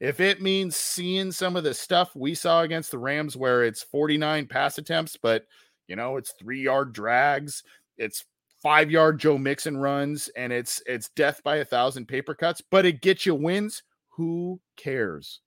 if 0.02 0.20
it 0.20 0.42
means 0.42 0.76
seeing 0.76 1.32
some 1.32 1.56
of 1.56 1.64
the 1.64 1.74
stuff 1.74 2.14
we 2.18 2.36
saw 2.36 2.64
against 2.64 2.92
the 2.92 2.98
Rams 2.98 3.38
where 3.38 3.64
it's 3.64 3.84
49 3.84 4.46
pass 4.48 4.78
attempts, 4.78 5.16
but 5.16 5.46
you 5.88 5.96
know, 5.96 6.18
it's 6.18 6.34
three 6.34 6.62
yard 6.62 6.92
drags, 6.92 7.64
it's 7.98 8.26
five 8.62 8.92
yard 8.92 9.20
Joe 9.20 9.38
Mixon 9.38 9.78
runs, 9.78 10.30
and 10.36 10.52
it's 10.54 10.82
it's 10.86 11.10
death 11.10 11.42
by 11.44 11.58
a 11.58 11.66
thousand 11.66 12.08
paper 12.08 12.34
cuts, 12.34 12.62
but 12.62 12.86
it 12.86 13.02
gets 13.02 13.26
you 13.26 13.36
wins. 13.36 13.84
Who 14.12 14.60
cares? 14.78 15.42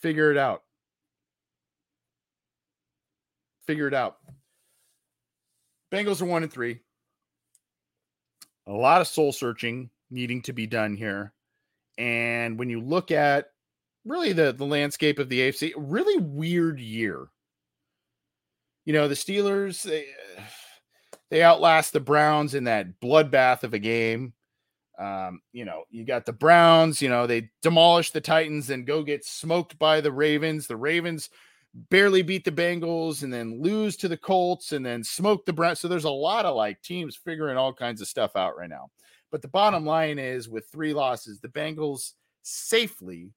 Figure 0.00 0.30
it 0.30 0.36
out. 0.36 0.62
Figure 3.66 3.88
it 3.88 3.94
out. 3.94 4.16
Bengals 5.92 6.20
are 6.20 6.26
one 6.26 6.42
and 6.42 6.52
three. 6.52 6.80
A 8.66 8.72
lot 8.72 9.00
of 9.00 9.08
soul 9.08 9.32
searching 9.32 9.90
needing 10.10 10.42
to 10.42 10.52
be 10.52 10.66
done 10.66 10.96
here. 10.96 11.32
And 11.96 12.58
when 12.58 12.68
you 12.68 12.80
look 12.80 13.10
at 13.10 13.46
really 14.04 14.32
the 14.32 14.52
the 14.52 14.66
landscape 14.66 15.18
of 15.18 15.28
the 15.28 15.40
AFC. 15.40 15.72
Really 15.76 16.18
weird 16.18 16.80
year. 16.80 17.28
You 18.84 18.92
know, 18.92 19.08
the 19.08 19.14
Steelers 19.14 19.82
they 19.82 20.06
they 21.30 21.42
outlast 21.42 21.92
the 21.92 22.00
Browns 22.00 22.54
in 22.54 22.64
that 22.64 23.00
bloodbath 23.00 23.62
of 23.62 23.74
a 23.74 23.78
game. 23.78 24.34
Um, 24.98 25.40
you 25.52 25.64
know, 25.64 25.84
you 25.90 26.04
got 26.04 26.24
the 26.24 26.32
Browns, 26.32 27.02
you 27.02 27.08
know, 27.08 27.26
they 27.26 27.50
demolish 27.62 28.10
the 28.10 28.20
Titans 28.20 28.70
and 28.70 28.86
go 28.86 29.02
get 29.02 29.24
smoked 29.24 29.78
by 29.78 30.00
the 30.00 30.12
Ravens. 30.12 30.66
The 30.66 30.76
Ravens 30.76 31.30
barely 31.90 32.22
beat 32.22 32.44
the 32.44 32.52
Bengals 32.52 33.24
and 33.24 33.32
then 33.32 33.60
lose 33.60 33.96
to 33.96 34.08
the 34.08 34.16
Colts 34.16 34.70
and 34.72 34.86
then 34.86 35.02
smoke 35.02 35.44
the 35.44 35.52
Browns. 35.52 35.80
So 35.80 35.88
there's 35.88 36.04
a 36.04 36.10
lot 36.10 36.44
of 36.44 36.54
like 36.54 36.80
teams 36.82 37.16
figuring 37.16 37.56
all 37.56 37.72
kinds 37.72 38.00
of 38.00 38.06
stuff 38.06 38.36
out 38.36 38.56
right 38.56 38.70
now. 38.70 38.90
But 39.32 39.42
the 39.42 39.48
bottom 39.48 39.84
line 39.84 40.20
is 40.20 40.48
with 40.48 40.68
three 40.68 40.94
losses, 40.94 41.40
the 41.40 41.48
Bengals 41.48 42.12
safely 42.42 43.32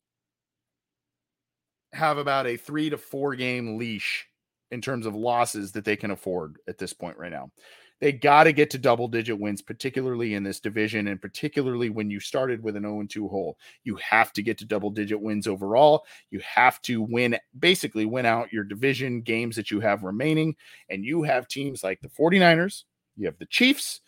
have 1.93 2.19
about 2.19 2.45
a 2.45 2.57
three 2.57 2.91
to 2.91 2.97
four 2.97 3.35
game 3.35 3.77
leash 3.77 4.27
in 4.71 4.81
terms 4.81 5.05
of 5.05 5.15
losses 5.15 5.71
that 5.73 5.85
they 5.85 5.95
can 5.95 6.11
afford 6.11 6.57
at 6.67 6.77
this 6.77 6.93
point 6.93 7.17
right 7.17 7.31
now. 7.31 7.51
They 7.99 8.11
got 8.11 8.43
to 8.43 8.53
get 8.53 8.69
to 8.71 8.77
double 8.77 9.07
digit 9.07 9.39
wins, 9.39 9.61
particularly 9.61 10.35
in 10.35 10.43
this 10.43 10.59
division, 10.59 11.07
and 11.07 11.19
particularly 11.19 11.89
when 11.89 12.11
you 12.11 12.19
started 12.19 12.61
with 12.61 12.75
an 12.75 12.83
0 12.83 13.05
2 13.09 13.27
hole. 13.27 13.57
You 13.83 13.95
have 13.95 14.31
to 14.33 14.43
get 14.43 14.57
to 14.59 14.65
double 14.65 14.91
digit 14.91 15.19
wins 15.19 15.47
overall. 15.47 16.05
You 16.29 16.39
have 16.41 16.79
to 16.83 17.01
win, 17.01 17.37
basically, 17.57 18.05
win 18.05 18.27
out 18.27 18.53
your 18.53 18.63
division 18.63 19.21
games 19.21 19.55
that 19.55 19.71
you 19.71 19.79
have 19.79 20.03
remaining. 20.03 20.55
And 20.89 21.03
you 21.03 21.23
have 21.23 21.47
teams 21.47 21.83
like 21.83 21.99
the 22.01 22.09
49ers, 22.09 22.83
you 23.15 23.25
have 23.25 23.39
the 23.39 23.47
Chiefs, 23.47 24.01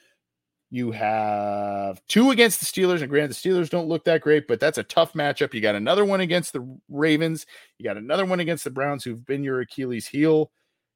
you 0.71 0.91
have 0.91 2.01
two 2.07 2.29
against 2.29 2.59
the 2.59 2.65
Steelers, 2.65 3.01
and 3.01 3.09
granted, 3.09 3.31
the 3.31 3.49
Steelers 3.49 3.69
don't 3.69 3.87
look 3.87 4.03
that 4.05 4.21
great, 4.21 4.47
but 4.47 4.59
that's 4.59 4.77
a 4.77 4.83
tough 4.83 5.13
matchup. 5.13 5.53
You 5.53 5.61
got 5.61 5.75
another 5.75 6.05
one 6.05 6.21
against 6.21 6.53
the 6.53 6.77
Ravens. 6.89 7.47
You 7.77 7.85
got 7.85 7.97
another 7.97 8.25
one 8.25 8.39
against 8.39 8.63
the 8.63 8.69
Browns, 8.69 9.03
who've 9.03 9.25
been 9.25 9.43
your 9.43 9.61
Achilles 9.61 10.07
heel. 10.07 10.51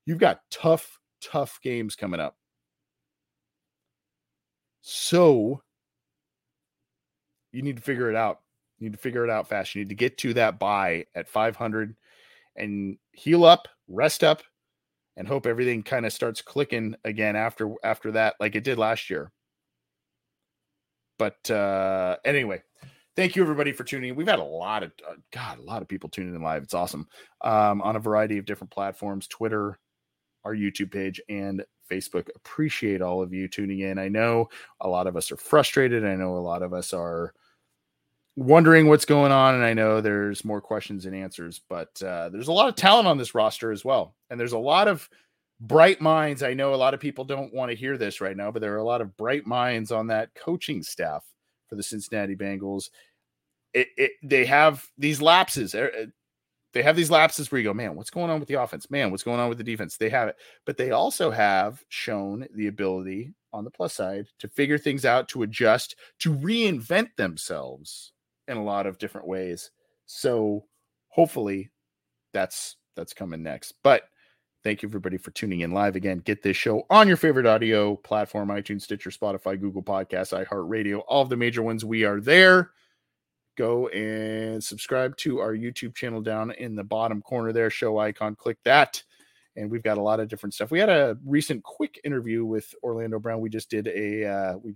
You've 0.05 0.19
got 0.19 0.41
tough, 0.51 0.99
tough 1.21 1.59
games 1.63 1.95
coming 1.95 2.19
up. 2.19 2.35
So 4.81 5.61
you 7.51 7.61
need 7.61 7.77
to 7.77 7.81
figure 7.81 8.09
it 8.09 8.15
out. 8.15 8.41
You 8.77 8.89
need 8.89 8.93
to 8.93 9.01
figure 9.01 9.23
it 9.23 9.29
out 9.29 9.47
fast. 9.47 9.73
You 9.73 9.81
need 9.81 9.89
to 9.89 9.95
get 9.95 10.17
to 10.19 10.33
that 10.35 10.59
bye 10.59 11.05
at 11.15 11.29
500 11.29 11.95
and 12.55 12.97
heal 13.11 13.45
up, 13.45 13.67
rest 13.87 14.23
up, 14.23 14.43
and 15.15 15.27
hope 15.27 15.47
everything 15.47 15.83
kind 15.83 16.05
of 16.05 16.13
starts 16.13 16.41
clicking 16.41 16.95
again 17.05 17.35
after 17.35 17.73
after 17.83 18.11
that, 18.11 18.35
like 18.39 18.55
it 18.55 18.63
did 18.63 18.77
last 18.77 19.09
year. 19.09 19.31
But 21.17 21.49
uh, 21.49 22.17
anyway, 22.25 22.61
thank 23.15 23.35
you 23.35 23.43
everybody 23.43 23.71
for 23.71 23.83
tuning 23.83 24.09
in. 24.09 24.15
We've 24.15 24.27
had 24.27 24.39
a 24.39 24.43
lot 24.43 24.83
of 24.83 24.91
uh, 25.07 25.15
God, 25.31 25.59
a 25.59 25.63
lot 25.63 25.81
of 25.81 25.87
people 25.87 26.09
tuning 26.09 26.35
in 26.35 26.41
live. 26.41 26.63
It's 26.63 26.73
awesome 26.73 27.07
um, 27.41 27.81
on 27.81 27.95
a 27.95 27.99
variety 27.99 28.37
of 28.37 28.45
different 28.45 28.71
platforms, 28.71 29.27
Twitter, 29.27 29.79
our 30.43 30.55
YouTube 30.55 30.91
page, 30.91 31.21
and 31.29 31.63
Facebook. 31.89 32.27
Appreciate 32.35 33.01
all 33.01 33.21
of 33.21 33.33
you 33.33 33.47
tuning 33.47 33.79
in. 33.79 33.99
I 33.99 34.07
know 34.07 34.49
a 34.81 34.87
lot 34.87 35.07
of 35.07 35.15
us 35.15 35.31
are 35.31 35.37
frustrated. 35.37 36.05
I 36.05 36.15
know 36.15 36.37
a 36.37 36.39
lot 36.39 36.63
of 36.63 36.73
us 36.73 36.93
are 36.93 37.33
wondering 38.35 38.87
what's 38.87 39.05
going 39.05 39.31
on, 39.31 39.55
and 39.55 39.63
I 39.63 39.73
know 39.73 40.01
there's 40.01 40.43
more 40.43 40.61
questions 40.61 41.05
and 41.05 41.15
answers. 41.15 41.61
But 41.69 42.01
uh, 42.01 42.29
there's 42.29 42.47
a 42.47 42.53
lot 42.53 42.69
of 42.69 42.75
talent 42.75 43.07
on 43.07 43.17
this 43.17 43.35
roster 43.35 43.71
as 43.71 43.85
well, 43.85 44.15
and 44.29 44.39
there's 44.39 44.53
a 44.53 44.57
lot 44.57 44.87
of 44.87 45.07
bright 45.63 46.01
minds. 46.01 46.43
I 46.43 46.53
know 46.53 46.73
a 46.73 46.75
lot 46.75 46.93
of 46.93 46.99
people 46.99 47.23
don't 47.23 47.53
want 47.53 47.71
to 47.71 47.77
hear 47.77 47.97
this 47.97 48.19
right 48.21 48.35
now, 48.35 48.51
but 48.51 48.61
there 48.61 48.73
are 48.73 48.79
a 48.79 48.83
lot 48.83 49.01
of 49.01 49.15
bright 49.15 49.47
minds 49.47 49.91
on 49.91 50.07
that 50.07 50.35
coaching 50.35 50.83
staff 50.83 51.23
for 51.67 51.75
the 51.75 51.83
Cincinnati 51.83 52.35
Bengals. 52.35 52.89
It, 53.73 53.87
it 53.97 54.11
they 54.21 54.45
have 54.45 54.85
these 54.97 55.21
lapses. 55.21 55.73
Er, 55.73 55.91
eh, 55.97 56.05
they 56.73 56.83
have 56.83 56.95
these 56.95 57.11
lapses 57.11 57.51
where 57.51 57.59
you 57.59 57.65
go, 57.65 57.73
man, 57.73 57.95
what's 57.95 58.09
going 58.09 58.29
on 58.29 58.39
with 58.39 58.49
the 58.49 58.61
offense? 58.61 58.89
Man, 58.89 59.09
what's 59.11 59.23
going 59.23 59.39
on 59.39 59.47
with 59.47 59.57
the 59.57 59.63
defense? 59.63 59.95
They 59.95 60.09
have 60.09 60.27
it, 60.27 60.35
but 60.65 60.75
they 60.75 60.91
also 60.91 61.31
have 61.31 61.83
shown 61.87 62.45
the 62.55 62.67
ability 62.67 63.33
on 63.53 63.63
the 63.63 63.71
plus 63.71 63.93
side 63.93 64.25
to 64.39 64.47
figure 64.47 64.79
things 64.79 65.05
out, 65.05 65.27
to 65.29 65.43
adjust, 65.43 65.95
to 66.19 66.33
reinvent 66.33 67.15
themselves 67.15 68.11
in 68.47 68.57
a 68.57 68.63
lot 68.63 68.87
of 68.87 68.97
different 68.97 69.27
ways. 69.27 69.71
So 70.07 70.65
hopefully 71.09 71.69
that's 72.33 72.75
that's 72.95 73.13
coming 73.13 73.43
next. 73.43 73.75
But 73.83 74.03
Thank 74.63 74.81
you, 74.81 74.87
everybody, 74.87 75.17
for 75.17 75.31
tuning 75.31 75.59
in 75.59 75.71
live 75.71 75.97
again. 75.97 76.19
Get 76.19 76.41
this 76.41 76.55
show 76.55 76.85
on 76.89 77.05
your 77.05 77.17
favorite 77.17 77.45
audio 77.45 77.97
platform 77.97 78.47
iTunes, 78.47 78.83
Stitcher, 78.83 79.09
Spotify, 79.09 79.59
Google 79.59 79.83
Podcasts, 79.83 80.31
iHeartRadio, 80.47 81.03
all 81.05 81.21
of 81.21 81.27
the 81.27 81.35
major 81.35 81.61
ones. 81.61 81.83
We 81.83 82.05
are 82.05 82.21
there. 82.21 82.71
Go 83.57 83.89
and 83.89 84.63
subscribe 84.63 85.17
to 85.17 85.39
our 85.39 85.53
YouTube 85.53 85.95
channel 85.95 86.21
down 86.21 86.51
in 86.51 86.75
the 86.75 86.83
bottom 86.83 87.21
corner 87.21 87.51
there, 87.51 87.69
show 87.69 87.97
icon. 87.97 88.35
Click 88.35 88.57
that. 88.63 89.03
And 89.57 89.69
we've 89.69 89.83
got 89.83 89.97
a 89.97 90.01
lot 90.01 90.21
of 90.21 90.29
different 90.29 90.53
stuff. 90.53 90.71
We 90.71 90.79
had 90.79 90.89
a 90.89 91.17
recent 91.25 91.61
quick 91.63 91.99
interview 92.05 92.45
with 92.45 92.73
Orlando 92.81 93.19
Brown. 93.19 93.41
We 93.41 93.49
just 93.49 93.69
did 93.69 93.87
a, 93.87 94.25
uh, 94.25 94.57
we, 94.59 94.75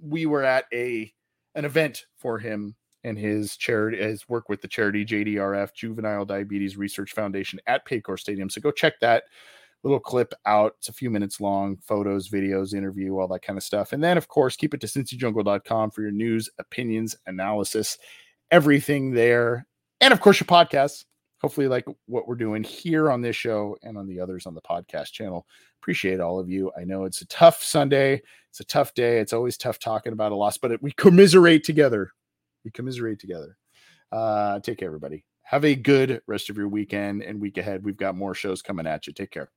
we 0.00 0.26
were 0.26 0.44
at 0.44 0.66
a, 0.72 1.12
an 1.56 1.64
event 1.64 2.06
for 2.18 2.38
him 2.38 2.76
and 3.04 3.18
his 3.18 3.56
charity, 3.56 3.98
his 3.98 4.28
work 4.28 4.48
with 4.48 4.60
the 4.60 4.68
charity 4.68 5.04
JDRF 5.04 5.72
Juvenile 5.74 6.24
Diabetes 6.24 6.76
Research 6.76 7.12
Foundation 7.12 7.60
at 7.66 7.86
Paycor 7.86 8.18
Stadium. 8.18 8.50
So 8.50 8.60
go 8.60 8.70
check 8.70 9.00
that 9.00 9.24
little 9.84 10.00
clip 10.00 10.34
out. 10.46 10.74
It's 10.78 10.88
a 10.88 10.92
few 10.92 11.10
minutes 11.10 11.40
long, 11.40 11.76
photos, 11.86 12.28
videos, 12.28 12.74
interview, 12.74 13.16
all 13.16 13.28
that 13.28 13.42
kind 13.42 13.56
of 13.56 13.62
stuff. 13.62 13.92
And 13.92 14.02
then, 14.02 14.18
of 14.18 14.28
course, 14.28 14.56
keep 14.56 14.74
it 14.74 14.80
to 14.80 14.86
cincyjungle.com 14.86 15.90
for 15.92 16.02
your 16.02 16.10
news, 16.10 16.50
opinions, 16.58 17.16
analysis, 17.26 17.98
everything 18.50 19.12
there. 19.12 19.66
And 20.00 20.12
of 20.12 20.20
course, 20.20 20.40
your 20.40 20.46
podcasts. 20.46 21.04
hopefully 21.40 21.68
like 21.68 21.84
what 22.06 22.26
we're 22.26 22.34
doing 22.34 22.64
here 22.64 23.10
on 23.10 23.22
this 23.22 23.36
show 23.36 23.76
and 23.82 23.96
on 23.96 24.08
the 24.08 24.18
others 24.18 24.46
on 24.46 24.54
the 24.54 24.60
podcast 24.60 25.12
channel. 25.12 25.46
Appreciate 25.80 26.18
all 26.18 26.40
of 26.40 26.50
you. 26.50 26.72
I 26.76 26.82
know 26.82 27.04
it's 27.04 27.22
a 27.22 27.26
tough 27.26 27.62
Sunday. 27.62 28.20
It's 28.50 28.60
a 28.60 28.64
tough 28.64 28.94
day. 28.94 29.20
It's 29.20 29.32
always 29.32 29.56
tough 29.56 29.78
talking 29.78 30.12
about 30.12 30.32
a 30.32 30.34
loss, 30.34 30.58
but 30.58 30.72
it, 30.72 30.82
we 30.82 30.90
commiserate 30.92 31.62
together. 31.62 32.12
We 32.68 32.72
commiserate 32.72 33.18
together. 33.18 33.56
Uh, 34.12 34.60
take 34.60 34.76
care, 34.76 34.88
everybody. 34.88 35.24
Have 35.44 35.64
a 35.64 35.74
good 35.74 36.20
rest 36.26 36.50
of 36.50 36.58
your 36.58 36.68
weekend 36.68 37.22
and 37.22 37.40
week 37.40 37.56
ahead. 37.56 37.82
We've 37.82 37.96
got 37.96 38.14
more 38.14 38.34
shows 38.34 38.60
coming 38.60 38.86
at 38.86 39.06
you. 39.06 39.14
Take 39.14 39.30
care. 39.30 39.48